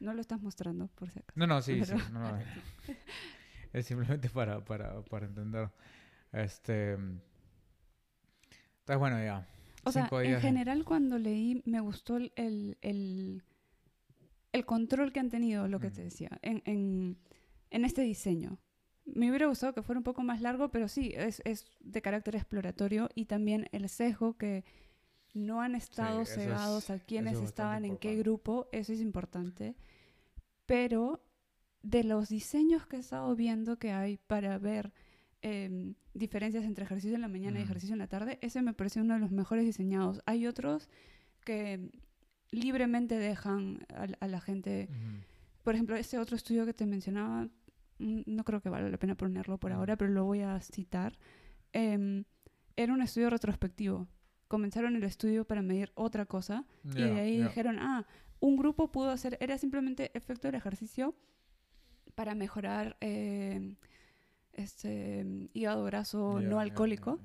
no 0.00 0.14
lo 0.14 0.20
estás 0.20 0.40
mostrando, 0.40 0.88
por 0.88 1.10
si 1.10 1.18
acaso. 1.20 1.38
No, 1.38 1.46
no, 1.46 1.60
sí, 1.62 1.84
sí. 1.84 1.92
Pero- 1.94 2.08
no, 2.10 2.20
no, 2.32 2.38
es 3.72 3.86
simplemente 3.86 4.28
para, 4.30 4.64
para, 4.64 5.02
para 5.04 5.26
entender. 5.26 5.70
Este. 6.32 6.92
Entonces, 6.92 7.28
bueno, 8.98 9.22
ya. 9.22 9.46
O 9.84 9.92
sea, 9.92 10.04
Cinco 10.04 10.20
en 10.22 10.28
días. 10.28 10.42
general 10.42 10.84
cuando 10.84 11.18
leí 11.18 11.62
me 11.66 11.80
gustó 11.80 12.16
el, 12.16 12.32
el, 12.36 12.76
el, 12.80 14.64
control 14.64 15.12
que 15.12 15.20
han 15.20 15.28
tenido, 15.28 15.68
lo 15.68 15.78
que 15.80 15.90
te 15.90 16.00
Mm. 16.00 16.04
decía, 16.04 16.30
en, 16.42 16.62
en, 16.64 17.18
en 17.72 17.84
este 17.84 18.02
diseño. 18.02 18.58
Me 19.04 19.28
hubiera 19.28 19.46
gustado 19.46 19.74
que 19.74 19.82
fuera 19.82 19.98
un 19.98 20.04
poco 20.04 20.22
más 20.22 20.40
largo, 20.40 20.70
pero 20.70 20.86
sí, 20.86 21.12
es, 21.16 21.42
es 21.44 21.64
de 21.80 22.00
carácter 22.02 22.36
exploratorio 22.36 23.08
y 23.16 23.24
también 23.24 23.68
el 23.72 23.88
sesgo 23.88 24.36
que 24.36 24.64
no 25.34 25.60
han 25.60 25.74
estado 25.74 26.22
es- 26.22 26.34
cegados 26.34 26.90
a 26.90 26.98
quienes 27.00 27.38
es 27.38 27.42
estaban 27.44 27.84
en 27.84 27.96
qué 27.96 28.16
grupo, 28.16 28.68
eso 28.70 28.92
es 28.92 29.00
importante. 29.00 29.74
Pero 30.66 31.24
de 31.82 32.04
los 32.04 32.28
diseños 32.28 32.86
que 32.86 32.96
he 32.96 33.00
estado 33.00 33.34
viendo 33.34 33.78
que 33.78 33.90
hay 33.92 34.18
para 34.18 34.56
ver 34.58 34.92
em, 35.44 35.94
diferencias 36.14 36.62
entre 36.64 36.84
ejercicio 36.84 37.16
en 37.16 37.20
la 37.22 37.26
mañana 37.26 37.58
y 37.58 37.62
Mm. 37.62 37.64
ejercicio 37.64 37.94
en 37.94 37.98
la 37.98 38.06
tarde, 38.06 38.38
ese 38.42 38.62
me 38.62 38.74
pareció 38.74 39.02
uno 39.02 39.14
de 39.14 39.20
los 39.20 39.32
mejores 39.32 39.64
diseñados. 39.64 40.20
Hay 40.24 40.46
otros 40.46 40.88
que 41.44 41.90
libremente 42.52 43.16
dejan 43.18 43.84
a, 43.88 44.06
a 44.24 44.28
la 44.28 44.40
gente, 44.40 44.88
por 45.64 45.74
ejemplo, 45.74 45.96
ese 45.96 46.18
otro 46.18 46.36
estudio 46.36 46.64
que 46.64 46.74
te 46.74 46.86
mencionaba, 46.86 47.48
no 47.98 48.44
creo 48.44 48.60
que 48.60 48.70
vale 48.70 48.90
la 48.90 48.98
pena 48.98 49.14
ponerlo 49.14 49.58
por 49.58 49.72
ahora, 49.72 49.96
pero 49.96 50.10
lo 50.10 50.24
voy 50.24 50.40
a 50.40 50.60
citar. 50.60 51.18
Em, 51.72 52.24
era 52.76 52.92
un 52.92 53.02
estudio 53.02 53.30
retrospectivo. 53.30 54.08
Comenzaron 54.48 54.96
el 54.96 55.04
estudio 55.04 55.44
para 55.44 55.62
medir 55.62 55.92
otra 55.94 56.26
cosa 56.26 56.66
y 56.84 57.02
de 57.02 57.20
ahí 57.20 57.42
dijeron, 57.42 57.78
ah, 57.78 58.06
un 58.40 58.56
grupo 58.56 58.90
pudo 58.90 59.10
hacer, 59.10 59.38
era 59.40 59.56
simplemente 59.56 60.10
efecto 60.14 60.48
del 60.48 60.56
ejercicio 60.56 61.14
para 62.14 62.34
mejorar 62.34 62.96
eh, 63.00 63.76
este 64.52 65.48
hígado 65.54 65.84
graso 65.84 66.40
Ya, 66.40 66.48
no 66.48 66.60
alcohólico. 66.60 67.20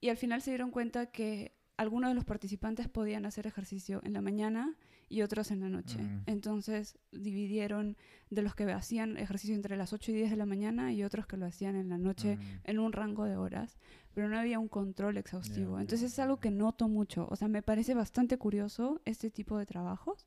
Y 0.00 0.10
al 0.10 0.16
final 0.16 0.42
se 0.42 0.50
dieron 0.50 0.70
cuenta 0.70 1.06
que 1.06 1.56
algunos 1.76 2.10
de 2.10 2.14
los 2.14 2.24
participantes 2.24 2.88
podían 2.88 3.26
hacer 3.26 3.46
ejercicio 3.46 4.00
en 4.04 4.12
la 4.12 4.20
mañana 4.20 4.76
y 5.08 5.22
otros 5.22 5.50
en 5.50 5.60
la 5.60 5.68
noche. 5.68 5.98
Mm. 6.02 6.22
Entonces 6.26 6.98
dividieron 7.12 7.96
de 8.30 8.42
los 8.42 8.54
que 8.54 8.64
hacían 8.72 9.16
ejercicio 9.18 9.54
entre 9.54 9.76
las 9.76 9.92
8 9.92 10.10
y 10.10 10.14
10 10.14 10.30
de 10.30 10.36
la 10.36 10.46
mañana 10.46 10.92
y 10.92 11.04
otros 11.04 11.26
que 11.26 11.36
lo 11.36 11.46
hacían 11.46 11.76
en 11.76 11.88
la 11.88 11.98
noche 11.98 12.36
Mm. 12.36 12.40
en 12.64 12.78
un 12.80 12.92
rango 12.92 13.24
de 13.24 13.36
horas, 13.36 13.78
pero 14.14 14.28
no 14.28 14.38
había 14.38 14.58
un 14.58 14.68
control 14.68 15.16
exhaustivo. 15.16 15.78
Entonces 15.78 16.12
es 16.12 16.18
algo 16.18 16.38
que 16.40 16.50
noto 16.50 16.88
mucho. 16.88 17.28
O 17.30 17.36
sea, 17.36 17.46
me 17.48 17.62
parece 17.62 17.94
bastante 17.94 18.36
curioso 18.36 19.00
este 19.04 19.30
tipo 19.30 19.56
de 19.58 19.66
trabajos, 19.66 20.26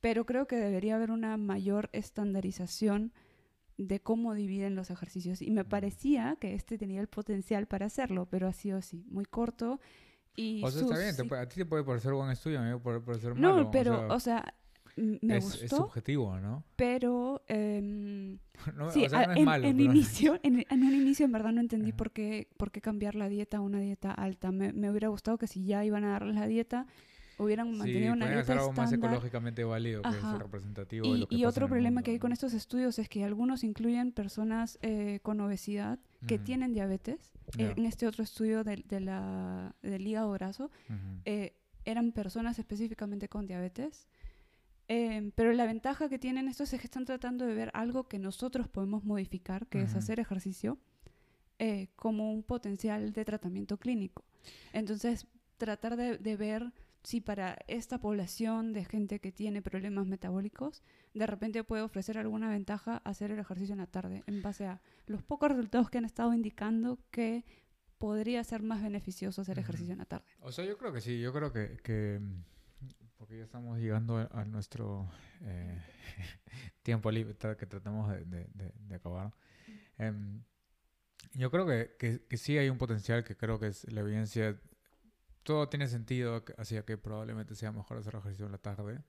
pero 0.00 0.26
creo 0.26 0.46
que 0.46 0.56
debería 0.56 0.96
haber 0.96 1.10
una 1.10 1.36
mayor 1.36 1.88
estandarización 1.92 3.12
de 3.76 4.00
cómo 4.00 4.34
dividen 4.34 4.76
los 4.76 4.90
ejercicios. 4.90 5.42
Y 5.42 5.50
me 5.50 5.62
Mm. 5.64 5.68
parecía 5.68 6.36
que 6.40 6.54
este 6.54 6.78
tenía 6.78 7.00
el 7.00 7.08
potencial 7.08 7.66
para 7.66 7.86
hacerlo, 7.86 8.26
pero 8.30 8.46
ha 8.48 8.52
sido 8.52 8.78
así, 8.78 9.04
muy 9.08 9.24
corto. 9.24 9.80
Y 10.36 10.62
O 10.64 10.70
sea, 10.70 10.82
está 10.82 10.98
bien, 10.98 11.16
te 11.28 11.34
a 11.36 11.48
ti 11.48 11.56
te 11.56 11.66
puede 11.66 11.84
parecer 11.84 12.12
buen 12.12 12.30
estudio, 12.30 12.58
a 12.60 12.62
mí 12.62 12.70
me 12.70 12.78
puede 12.78 13.00
parecer 13.00 13.36
No, 13.36 13.54
malo. 13.54 13.70
pero, 13.70 14.08
o 14.12 14.18
sea, 14.20 14.54
me 14.96 15.36
es, 15.38 15.44
es 15.54 15.60
gustó, 15.62 15.76
subjetivo, 15.76 16.38
¿no? 16.40 16.64
pero... 16.76 17.42
em, 17.48 18.38
No, 18.76 18.90
Sí, 18.90 19.04
o 19.06 19.08
sea, 19.10 19.20
a- 19.20 19.26
no 19.26 19.32
es 19.32 19.38
en, 19.38 19.44
malo. 19.44 19.66
en 19.66 19.76
pero- 19.76 19.92
inicio, 19.92 20.40
en, 20.42 20.64
en 20.68 20.82
un 20.82 20.94
inicio 20.94 21.24
en 21.26 21.32
verdad 21.32 21.52
no 21.52 21.60
entendí 21.60 21.92
por 21.92 22.10
qué, 22.12 22.48
por 22.56 22.70
qué 22.70 22.80
cambiar 22.80 23.14
la 23.14 23.28
dieta 23.28 23.58
a 23.58 23.60
una 23.60 23.78
dieta 23.80 24.12
alta. 24.12 24.50
Me, 24.52 24.72
me 24.72 24.90
hubiera 24.90 25.08
gustado 25.08 25.38
que 25.38 25.46
si 25.46 25.64
ya 25.64 25.84
iban 25.84 26.04
a 26.04 26.10
darles 26.12 26.34
la 26.36 26.46
dieta, 26.46 26.86
hubieran 27.38 27.70
Sí, 27.72 27.78
mantenido 27.78 28.12
una 28.12 28.26
pueden 28.26 28.34
dieta 28.36 28.40
hacer 28.52 28.58
algo 28.58 28.72
más 28.72 28.84
estándar. 28.92 29.10
ecológicamente 29.10 29.64
válido, 29.64 30.02
que 30.02 30.08
es 30.10 30.38
representativo 30.38 31.06
de 31.08 31.14
Y, 31.14 31.20
lo 31.20 31.26
que 31.28 31.34
y 31.34 31.38
pasa 31.38 31.48
otro 31.50 31.60
en 31.60 31.64
el 31.64 31.70
problema 31.70 31.90
mundo, 31.96 32.04
que 32.04 32.10
hay 32.12 32.18
con 32.18 32.32
estos 32.32 32.54
estudios 32.54 32.98
es 32.98 33.08
que 33.08 33.24
algunos 33.24 33.64
incluyen 33.64 34.12
personas 34.12 34.78
eh, 34.82 35.20
con 35.22 35.40
obesidad 35.40 35.98
que 36.26 36.38
tienen 36.38 36.72
diabetes. 36.72 37.32
Ya. 37.58 37.66
Eh, 37.70 37.74
en 37.76 37.84
este 37.86 38.06
otro 38.06 38.24
estudio 38.24 38.64
del- 38.64 38.82
de, 38.88 39.00
la, 39.00 39.74
del 39.82 40.06
hígado 40.06 40.30
graso, 40.32 40.70
Ujú. 40.88 40.96
eh, 41.26 41.54
eran 41.84 42.12
personas 42.12 42.58
específicamente 42.58 43.28
con 43.28 43.46
diabetes. 43.46 44.08
Em, 44.88 45.30
pero 45.34 45.52
la 45.52 45.64
ventaja 45.66 46.08
que 46.08 46.18
tienen 46.18 46.46
estos 46.48 46.72
es 46.72 46.80
que 46.80 46.86
están 46.86 47.04
tratando 47.06 47.46
de 47.46 47.54
ver 47.54 47.70
algo 47.74 48.06
que 48.08 48.18
nosotros 48.18 48.68
podemos 48.68 49.02
modificar, 49.04 49.66
que 49.66 49.82
es 49.82 49.90
Ujú. 49.90 49.98
hacer 49.98 50.20
ejercicio, 50.20 50.78
eh, 51.58 51.88
como 51.96 52.32
un 52.32 52.42
potencial 52.42 53.12
de 53.12 53.24
tratamiento 53.24 53.78
clínico. 53.78 54.24
Entonces, 54.72 55.26
tratar 55.56 55.96
de, 55.96 56.18
de 56.18 56.36
ver 56.36 56.72
si 57.04 57.20
para 57.20 57.56
esta 57.68 57.98
población 58.00 58.72
de 58.72 58.84
gente 58.84 59.20
que 59.20 59.30
tiene 59.30 59.62
problemas 59.62 60.06
metabólicos, 60.06 60.82
de 61.12 61.26
repente 61.26 61.62
puede 61.62 61.82
ofrecer 61.82 62.18
alguna 62.18 62.48
ventaja 62.48 62.96
hacer 63.04 63.30
el 63.30 63.38
ejercicio 63.38 63.74
en 63.74 63.78
la 63.80 63.86
tarde, 63.86 64.22
en 64.26 64.42
base 64.42 64.66
a 64.66 64.80
los 65.06 65.22
pocos 65.22 65.50
resultados 65.50 65.90
que 65.90 65.98
han 65.98 66.04
estado 66.06 66.32
indicando 66.34 66.98
que 67.10 67.44
podría 67.98 68.42
ser 68.42 68.62
más 68.62 68.82
beneficioso 68.82 69.42
hacer 69.42 69.58
ejercicio 69.58 69.92
en 69.92 69.98
la 69.98 70.04
tarde. 70.06 70.24
O 70.40 70.50
sea, 70.50 70.64
yo 70.64 70.76
creo 70.78 70.92
que 70.92 71.00
sí, 71.00 71.20
yo 71.20 71.32
creo 71.32 71.52
que, 71.52 71.76
que, 71.82 72.18
mm, 72.20 72.42
porque 73.16 73.36
ya 73.38 73.44
estamos 73.44 73.78
llegando 73.78 74.16
a, 74.18 74.24
a 74.32 74.44
nuestro 74.44 75.08
eh, 75.42 75.78
tiempo 76.82 77.10
libre 77.10 77.34
que 77.36 77.66
tratamos 77.66 78.10
de, 78.10 78.24
de- 78.24 78.48
de- 78.54 78.72
de 78.76 78.94
acabar. 78.94 79.32
Em, 79.98 80.42
yo 81.34 81.50
creo 81.50 81.66
que, 81.66 81.96
que, 81.98 82.24
que 82.28 82.36
sí 82.36 82.58
hay 82.58 82.68
un 82.68 82.78
potencial 82.78 83.24
que 83.24 83.36
creo 83.36 83.58
que 83.58 83.68
es 83.68 83.90
la 83.92 84.00
evidencia. 84.00 84.58
Todo 85.44 85.68
tiene 85.68 85.86
sentido 85.86 86.42
hacia 86.58 86.84
que 86.84 86.98
probablemente 86.98 87.54
sea 87.54 87.70
mejor 87.70 87.98
hacer 87.98 88.16
ejercicio 88.16 88.46
en 88.46 88.52
la 88.52 88.58
tarde. 88.58 89.00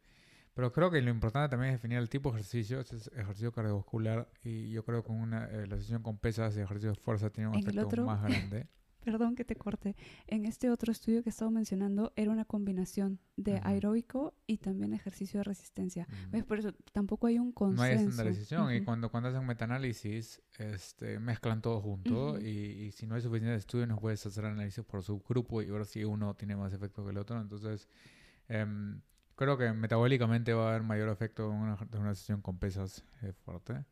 Pero 0.53 0.71
creo 0.71 0.89
que 0.91 1.01
lo 1.01 1.09
importante 1.09 1.49
también 1.49 1.73
es 1.73 1.79
definir 1.81 1.97
el 1.97 2.07
tipo 2.09 2.29
de 2.31 2.35
ejercicio. 2.39 2.79
Este 2.79 2.95
es 2.97 3.07
ejercicio 3.07 3.51
cardiovascular 3.51 4.29
y 4.43 4.69
yo 4.71 4.85
creo 4.85 5.01
que 5.01 5.07
con 5.07 5.17
una, 5.17 5.45
eh, 5.47 5.67
la 5.67 5.77
sesión 5.77 6.01
con 6.03 6.17
pesas 6.17 6.55
y 6.55 6.61
ejercicio 6.61 6.91
de 6.91 6.95
fuerza 6.95 7.29
tiene 7.29 7.49
un 7.49 7.55
efecto 7.69 7.87
otro- 7.87 8.05
más 8.05 8.21
grande. 8.21 8.67
Perdón 9.05 9.35
que 9.35 9.45
te 9.45 9.55
corte. 9.55 9.95
En 10.25 10.45
este 10.45 10.71
otro 10.71 10.91
estudio 10.91 11.21
que 11.21 11.29
he 11.29 11.31
estado 11.31 11.51
mencionando 11.51 12.11
era 12.15 12.31
una 12.31 12.43
combinación 12.43 13.19
de 13.37 13.61
aeróbico 13.63 14.33
y 14.47 14.57
también 14.57 14.93
ejercicio 14.93 15.41
de 15.41 15.43
resistencia. 15.43 16.07
Mm. 16.09 16.31
¿Ves? 16.31 16.43
Por 16.43 16.57
eso 16.57 16.73
tampoco 16.91 17.27
hay 17.27 17.37
un 17.37 17.51
consenso. 17.51 17.83
No 17.83 17.87
hay 17.87 17.95
estandarización 17.95 18.73
y 18.73 18.77
Ujú. 18.77 18.85
cuando, 18.85 19.11
cuando 19.11 19.29
hacen 19.29 19.45
metanálisis 19.45 20.41
este, 20.57 21.19
mezclan 21.19 21.61
todo 21.61 21.79
junto 21.81 22.39
y, 22.41 22.47
y 22.47 22.91
si 22.93 23.05
no 23.05 23.13
hay 23.13 23.21
suficiente 23.21 23.53
estudio 23.53 23.85
no 23.85 23.99
puedes 23.99 24.25
hacer 24.25 24.45
análisis 24.45 24.83
por 24.83 25.03
subgrupo 25.03 25.61
y 25.61 25.69
ver 25.69 25.85
si 25.85 26.03
uno 26.03 26.33
tiene 26.33 26.55
más 26.55 26.73
efecto 26.73 27.05
que 27.05 27.11
el 27.11 27.19
otro. 27.19 27.39
Entonces, 27.39 27.87
em, 28.47 29.01
creo 29.35 29.55
que 29.55 29.71
metabólicamente 29.71 30.51
va 30.53 30.65
a 30.65 30.69
haber 30.69 30.81
mayor 30.81 31.09
efecto 31.09 31.51
en 31.51 31.57
una, 31.57 31.77
en 31.91 32.01
una 32.01 32.15
sesión 32.15 32.41
con 32.41 32.57
pesas 32.57 33.05
eh, 33.21 33.33
fuerte. 33.33 33.85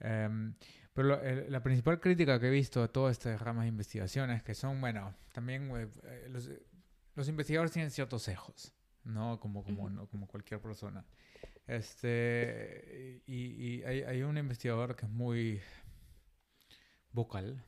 Em, 0.00 0.54
pero 0.94 1.08
lo- 1.08 1.20
el- 1.20 1.52
la 1.52 1.62
principal 1.62 2.00
crítica 2.00 2.40
que 2.40 2.46
he 2.46 2.50
visto 2.50 2.82
a 2.82 2.88
todas 2.88 3.12
estas 3.12 3.40
ramas 3.42 3.64
de 3.64 3.68
investigaciones 3.68 4.42
que 4.42 4.54
son, 4.54 4.80
bueno, 4.80 5.14
también 5.32 5.70
eh, 5.76 5.88
eh, 6.04 6.28
los, 6.30 6.48
los 7.14 7.28
investigadores 7.28 7.72
tienen 7.72 7.90
ciertos 7.90 8.22
sesgos, 8.22 8.72
¿no? 9.04 9.38
Como, 9.40 9.62
como, 9.62 9.82
Ujú. 9.84 9.90
no- 9.90 10.06
como 10.06 10.26
cualquier 10.26 10.60
persona. 10.60 11.04
Este, 11.66 13.22
y, 13.26 13.34
y 13.78 13.82
hay, 13.84 14.02
hay 14.02 14.22
un 14.22 14.38
investigador 14.38 14.94
que 14.96 15.06
es 15.06 15.12
muy 15.12 15.60
vocal, 17.12 17.62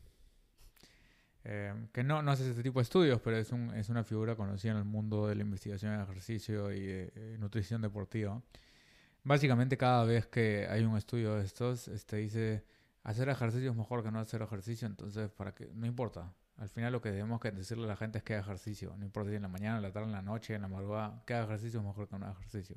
eh, 1.45 1.73
que 1.93 2.03
no, 2.03 2.23
no 2.23 2.31
hace 2.33 2.49
este 2.51 2.63
tipo 2.63 2.79
de 2.81 2.85
estudios, 2.85 3.21
pero 3.21 3.37
es, 3.37 3.53
un, 3.53 3.73
es 3.75 3.89
una 3.89 4.03
figura 4.05 4.35
conocida 4.37 4.73
en 4.73 4.79
el 4.79 4.85
mundo 4.85 5.29
de 5.29 5.35
la 5.37 5.43
investigación 5.43 5.93
en 5.95 6.01
ejercicio 6.01 6.73
y 6.73 6.81
de, 6.81 7.13
eh, 7.15 7.37
nutrición 7.39 7.81
deportiva. 7.83 8.43
Básicamente 9.23 9.77
cada 9.77 10.05
vez 10.05 10.27
que 10.27 10.67
hay 10.69 10.85
un 10.85 10.97
estudio 10.97 11.35
de 11.37 11.45
estos, 11.45 11.89
este 11.89 12.17
dice, 12.17 12.65
hacer 13.07 13.29
ejercicio 13.29 13.71
es 13.71 13.77
mejor 13.77 14.03
que 14.03 14.11
no 14.11 14.19
hacer 14.19 14.43
ejercicio, 14.43 14.87
entonces 14.87 15.31
para 15.31 15.55
que 15.55 15.71
no 15.75 15.87
importa. 15.87 16.35
Al 16.57 16.69
final 16.69 16.93
lo 16.93 17.01
que 17.01 17.13
debemos 17.13 17.41
que 17.41 17.53
decirle 17.53 17.85
a 17.85 17.89
la 17.89 17.97
gente 17.97 18.19
es 18.19 18.25
que 18.25 18.35
haga 18.35 18.43
ejercicio, 18.43 18.97
no 18.99 19.05
importa 19.05 19.31
si 19.31 19.37
en 19.37 19.43
la 19.43 19.49
mañana, 19.49 19.77
en 19.77 19.83
la 19.83 19.93
tarde, 19.93 20.07
en 20.07 20.13
la 20.13 20.23
noche, 20.23 20.55
en 20.55 20.63
la 20.63 20.69
madrugada, 20.69 21.23
que 21.25 21.35
haga 21.35 21.45
ejercicio 21.45 21.79
es 21.79 21.87
mejor 21.87 22.09
que 22.09 22.19
no 22.19 22.27
haga 22.27 22.35
ejercicio. 22.35 22.77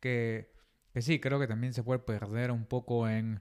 Que, 0.00 0.52
que 0.92 1.00
sí, 1.00 1.18
creo 1.18 1.40
que 1.40 1.46
también 1.46 1.72
se 1.72 1.82
puede 1.82 1.98
perder 1.98 2.50
un 2.50 2.66
poco 2.66 3.08
en 3.08 3.40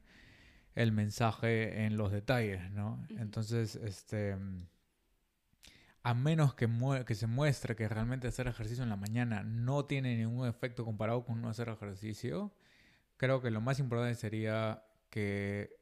el 0.76 0.94
mensaje, 0.94 1.86
en 1.86 1.98
los 1.98 2.10
detalles, 2.10 2.72
¿no? 2.72 3.06
Entonces, 3.10 3.76
este, 3.76 4.38
a 6.04 6.14
menos 6.14 6.54
que, 6.54 6.70
que 7.06 7.16
se 7.16 7.28
muestre 7.28 7.76
que 7.76 7.90
realmente 7.90 8.30
hacer 8.30 8.48
ejercicio 8.48 8.84
en 8.84 8.90
la 8.90 8.96
mañana 8.96 9.44
no 9.44 9.84
tiene 9.84 10.16
ningún 10.16 10.48
efecto 10.48 10.86
comparado 10.86 11.26
con 11.26 11.42
no 11.42 11.50
hacer 11.50 11.68
ejercicio, 11.68 12.54
creo 13.18 13.42
que 13.42 13.52
lo 13.52 13.60
más 13.60 13.80
importante 13.80 14.16
sería 14.16 14.82
que 15.10 15.76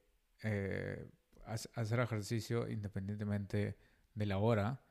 eh, 0.44 1.10
hac- 1.46 1.70
hacer 1.76 2.00
ejercicio 2.00 2.70
independientemente 2.70 3.78
de 4.16 4.26
la 4.26 4.38
hora, 4.38 4.82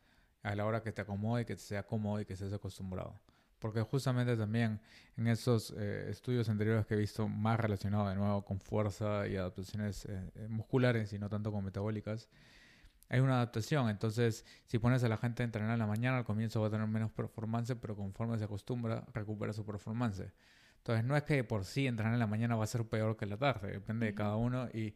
a 0.42 0.54
la 0.54 0.66
hora 0.66 0.82
que 0.82 0.92
te 0.92 1.02
acomode, 1.02 1.46
que 1.46 1.54
te 1.56 1.62
sea 1.62 1.86
cómodo 1.86 2.20
y 2.20 2.24
que 2.24 2.32
estés 2.34 2.52
acostumbrado. 2.52 3.20
Porque 3.58 3.80
justamente 3.82 4.36
también 4.36 4.80
en 5.16 5.28
esos 5.28 5.72
eh, 5.76 6.10
estudios 6.10 6.48
anteriores 6.48 6.84
que 6.84 6.94
he 6.94 6.96
visto 6.98 7.28
más 7.28 7.60
relacionados 7.60 8.08
de 8.08 8.16
nuevo 8.16 8.44
con 8.44 8.58
fuerza 8.58 9.28
y 9.28 9.36
adaptaciones 9.36 10.04
eh, 10.06 10.32
eh, 10.34 10.48
musculares 10.48 11.12
y 11.12 11.18
no 11.20 11.28
tanto 11.28 11.52
con 11.52 11.64
metabólicas, 11.64 12.28
hay 13.08 13.20
una 13.20 13.34
adaptación. 13.36 13.88
Entonces, 13.88 14.44
si 14.66 14.78
pones 14.80 15.04
a 15.04 15.08
la 15.08 15.16
gente 15.16 15.42
a 15.42 15.44
entrenar 15.44 15.74
en 15.74 15.78
la 15.78 15.86
mañana, 15.86 16.18
al 16.18 16.24
comienzo 16.24 16.60
va 16.60 16.68
a 16.68 16.70
tener 16.70 16.88
menos 16.88 17.12
performance, 17.12 17.76
pero 17.80 17.94
conforme 17.94 18.36
se 18.38 18.44
acostumbra, 18.44 19.04
recupera 19.12 19.52
su 19.52 19.64
performance. 19.64 20.24
Entonces, 20.82 21.04
no 21.04 21.16
es 21.16 21.22
que 21.22 21.44
por 21.44 21.64
sí 21.64 21.86
entrenar 21.86 22.12
en 22.14 22.18
la 22.20 22.26
mañana 22.26 22.56
va 22.56 22.64
a 22.64 22.66
ser 22.66 22.84
peor 22.86 23.16
que 23.16 23.24
en 23.24 23.30
la 23.30 23.36
tarde, 23.38 23.72
depende 23.72 24.06
de 24.06 24.12
Ujú. 24.12 24.16
cada 24.18 24.36
uno. 24.36 24.68
Y, 24.74 24.94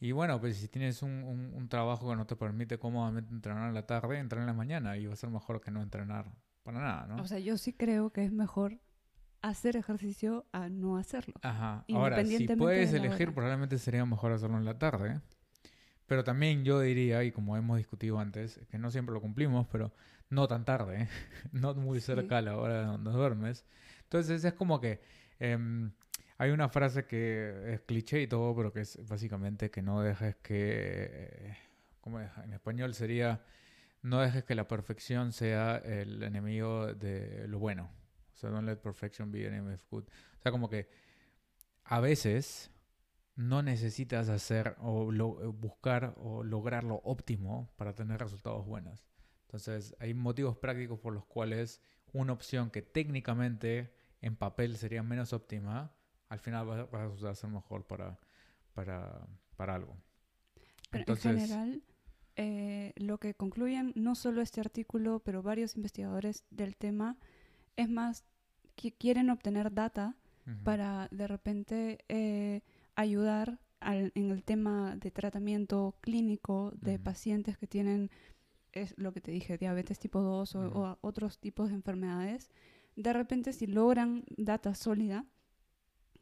y 0.00 0.12
bueno, 0.12 0.40
pues 0.40 0.56
si 0.56 0.68
tienes 0.68 1.02
un, 1.02 1.10
un- 1.10 1.52
un 1.54 1.68
trabajo 1.68 2.08
que 2.10 2.16
no 2.16 2.26
te 2.26 2.36
permite 2.36 2.78
cómodamente 2.78 3.32
entrenar 3.34 3.68
en 3.68 3.74
la 3.74 3.86
tarde, 3.86 4.18
entrenar 4.18 4.44
en 4.48 4.54
la 4.54 4.58
mañana 4.58 4.96
y 4.96 5.06
va 5.06 5.14
a 5.14 5.16
ser 5.16 5.30
mejor 5.30 5.60
que 5.60 5.70
no 5.70 5.82
entrenar 5.82 6.30
para 6.62 6.80
nada, 6.80 7.06
¿no? 7.06 7.22
O 7.22 7.26
sea, 7.26 7.38
yo 7.38 7.58
sí 7.58 7.72
creo 7.72 8.10
que 8.10 8.24
es 8.24 8.32
mejor 8.32 8.78
hacer 9.42 9.76
ejercicio 9.76 10.46
a 10.52 10.68
no 10.68 10.96
hacerlo. 10.96 11.34
Ajá. 11.42 11.84
Ahora, 11.92 12.24
si 12.24 12.46
puedes 12.48 12.92
de 12.92 12.98
elegir, 12.98 13.28
hora. 13.28 13.34
probablemente 13.34 13.78
sería 13.78 14.04
mejor 14.06 14.32
hacerlo 14.32 14.56
en 14.56 14.64
la 14.64 14.78
tarde. 14.78 15.20
Pero 16.06 16.22
también 16.22 16.64
yo 16.64 16.80
diría, 16.80 17.24
y 17.24 17.32
como 17.32 17.56
hemos 17.56 17.78
discutido 17.78 18.18
antes, 18.18 18.60
que 18.70 18.78
no 18.78 18.90
siempre 18.90 19.14
lo 19.14 19.20
cumplimos, 19.22 19.66
pero 19.70 19.92
no 20.28 20.46
tan 20.46 20.64
tarde, 20.64 21.02
¿eh? 21.02 21.08
no 21.52 21.74
muy 21.74 22.00
Sí. 22.00 22.06
cerca 22.06 22.38
a 22.38 22.42
la 22.42 22.56
hora 22.56 22.82
donde 22.84 23.10
duermes. 23.10 23.64
Entonces 24.02 24.44
es 24.44 24.52
como 24.52 24.80
que 24.80 25.00
em, 25.38 25.92
hay 26.38 26.50
una 26.50 26.68
frase 26.68 27.06
que 27.06 27.74
es 27.74 27.80
cliché 27.82 28.22
y 28.22 28.26
todo, 28.26 28.54
pero 28.54 28.72
que 28.72 28.80
es 28.80 28.98
básicamente 29.06 29.70
que 29.70 29.82
no 29.82 30.00
dejes 30.00 30.36
que, 30.36 31.08
eh, 31.12 31.56
¿cómo 32.00 32.20
es? 32.20 32.30
En 32.42 32.52
español 32.52 32.94
sería, 32.94 33.44
no 34.02 34.20
dejes 34.20 34.44
que 34.44 34.54
la 34.54 34.66
perfección 34.66 35.32
sea 35.32 35.76
el 35.76 36.22
enemigo 36.22 36.92
de 36.92 37.46
lo 37.48 37.58
bueno. 37.58 37.90
O 38.34 38.36
sea, 38.36 38.50
don't 38.50 38.66
let 38.66 38.76
perfection 38.76 39.30
be 39.30 39.46
an 39.46 39.54
enemy 39.54 39.74
of 39.74 39.84
good. 39.90 40.04
O 40.04 40.42
sea, 40.42 40.50
como 40.50 40.68
que 40.68 40.88
a 41.84 42.00
veces 42.00 42.70
no 43.36 43.62
necesitas 43.62 44.28
hacer 44.28 44.76
o 44.80 45.12
eh, 45.12 45.46
buscar 45.46 46.14
o 46.18 46.42
lograr 46.42 46.84
lo 46.84 46.96
óptimo 46.96 47.72
para 47.76 47.94
tener 47.94 48.20
resultados 48.20 48.66
buenos. 48.66 49.06
Entonces, 49.42 49.94
hay 50.00 50.14
motivos 50.14 50.56
prácticos 50.56 50.98
por 50.98 51.12
los 51.12 51.24
cuales 51.26 51.80
una 52.12 52.32
opción 52.32 52.70
que 52.70 52.82
técnicamente 52.82 53.92
en 54.26 54.36
papel 54.36 54.76
sería 54.76 55.02
menos 55.02 55.32
óptima, 55.32 55.92
al 56.28 56.38
final 56.38 56.68
va, 56.68 56.84
va 56.86 57.30
a 57.30 57.34
ser 57.34 57.50
mejor 57.50 57.86
para, 57.86 58.18
para, 58.72 59.26
para 59.56 59.74
algo. 59.74 59.96
Pero 60.90 61.02
Entonces- 61.02 61.26
en 61.32 61.38
general, 61.40 61.82
eh, 62.36 62.92
lo 62.96 63.18
que 63.18 63.34
concluyen 63.34 63.92
no 63.94 64.14
solo 64.14 64.40
este 64.40 64.60
artículo, 64.60 65.20
pero 65.20 65.42
varios 65.42 65.76
investigadores 65.76 66.44
del 66.50 66.76
tema, 66.76 67.16
es 67.76 67.88
más 67.88 68.24
que 68.76 68.92
quieren 68.92 69.30
obtener 69.30 69.72
data 69.72 70.16
para 70.62 71.08
de 71.10 71.26
repente 71.26 71.98
eh, 72.08 72.60
ayudar 72.96 73.60
al- 73.80 74.12
en 74.14 74.30
el 74.30 74.42
tema 74.44 74.94
de 74.96 75.10
tratamiento 75.10 75.96
clínico 76.02 76.72
de 76.80 76.98
pacientes 76.98 77.56
que 77.56 77.66
tienen, 77.66 78.10
es 78.72 78.94
lo 78.98 79.12
que 79.12 79.20
te 79.22 79.30
dije, 79.30 79.56
diabetes 79.56 79.98
tipo 79.98 80.20
2 80.20 80.54
o, 80.56 80.98
otros 81.00 81.38
tipos 81.38 81.68
de 81.70 81.76
enfermedades. 81.76 82.50
De 82.96 83.12
repente, 83.12 83.52
si 83.52 83.66
logran 83.66 84.24
data 84.36 84.74
sólida, 84.74 85.24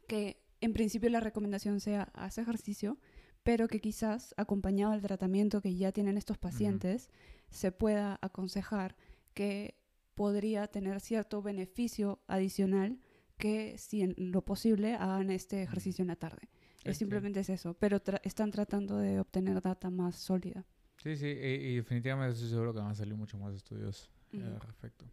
que 0.07 0.41
en 0.61 0.73
principio 0.73 1.09
la 1.09 1.19
recomendación 1.19 1.79
sea 1.79 2.03
haz 2.13 2.37
ejercicio, 2.37 2.97
pero 3.43 3.67
que 3.67 3.81
quizás 3.81 4.33
acompañado 4.37 4.93
del 4.93 5.01
tratamiento 5.01 5.61
que 5.61 5.75
ya 5.75 5.91
tienen 5.91 6.17
estos 6.17 6.37
pacientes, 6.37 7.09
se 7.49 7.71
pueda 7.71 8.17
aconsejar 8.21 8.95
que 9.33 9.75
podría 10.15 10.67
tener 10.67 10.99
cierto 11.01 11.41
beneficio 11.41 12.21
adicional 12.27 12.99
que 13.37 13.77
si 13.77 14.01
en 14.01 14.15
lo 14.17 14.43
posible 14.45 14.93
hagan 14.95 15.29
este 15.31 15.61
ejercicio 15.63 16.03
en 16.03 16.07
la 16.07 16.15
tarde. 16.15 16.49
Es 16.83 16.97
sí. 16.97 16.99
simplemente 16.99 17.39
es 17.41 17.49
eso, 17.49 17.73
pero 17.73 18.01
tra- 18.01 18.21
están 18.23 18.51
tratando 18.51 18.97
de 18.97 19.19
obtener 19.19 19.61
data 19.61 19.89
más 19.89 20.15
sólida. 20.15 20.65
Sí, 20.97 21.17
sí, 21.17 21.27
y, 21.27 21.31
y 21.71 21.75
definitivamente 21.77 22.33
estoy 22.35 22.49
seguro 22.49 22.73
que 22.73 22.79
van 22.79 22.91
a 22.91 22.95
salir 22.95 23.15
muchos 23.15 23.39
más 23.41 23.53
estudios 23.55 24.09
Ujú. 24.31 24.43
al 24.43 24.59
respecto. 24.61 25.05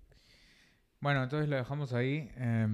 Bueno, 1.03 1.23
entonces 1.23 1.49
lo 1.49 1.57
dejamos 1.57 1.95
ahí. 1.95 2.31
Eh, 2.37 2.69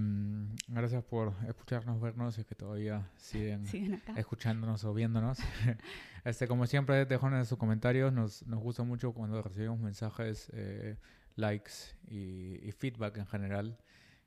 gracias 0.66 1.04
por 1.04 1.32
escucharnos, 1.46 2.00
vernos, 2.00 2.36
es 2.36 2.44
que 2.44 2.56
todavía 2.56 3.08
siguen, 3.16 3.66
¿Siguen 3.66 4.02
escuchándonos 4.16 4.82
o 4.84 4.92
viéndonos. 4.92 5.38
este, 6.24 6.48
como 6.48 6.66
siempre, 6.66 7.06
dejonos 7.06 7.46
sus 7.46 7.56
comentarios. 7.56 8.12
Nos, 8.12 8.44
nos, 8.46 8.60
gusta 8.60 8.82
mucho 8.82 9.12
cuando 9.12 9.40
recibimos 9.42 9.78
mensajes, 9.78 10.50
eh, 10.54 10.96
likes 11.36 11.72
y, 12.08 12.66
y, 12.66 12.72
feedback 12.72 13.18
en 13.18 13.26
general. 13.26 13.78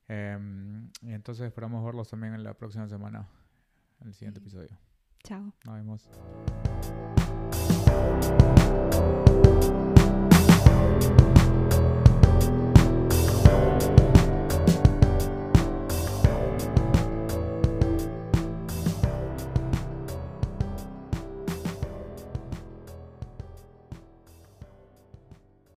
Eh, 0.08 0.38
y 1.02 1.12
entonces 1.12 1.46
esperamos 1.46 1.84
verlos 1.84 2.10
también 2.10 2.34
en 2.34 2.44
la 2.44 2.54
próxima 2.54 2.88
semana, 2.88 3.28
en 4.00 4.08
el 4.08 4.14
siguiente 4.14 4.40
sí. 4.40 4.46
episodio. 4.46 4.80
Chao. 5.24 5.54
Nos 5.66 5.76
vemos. 5.76 6.10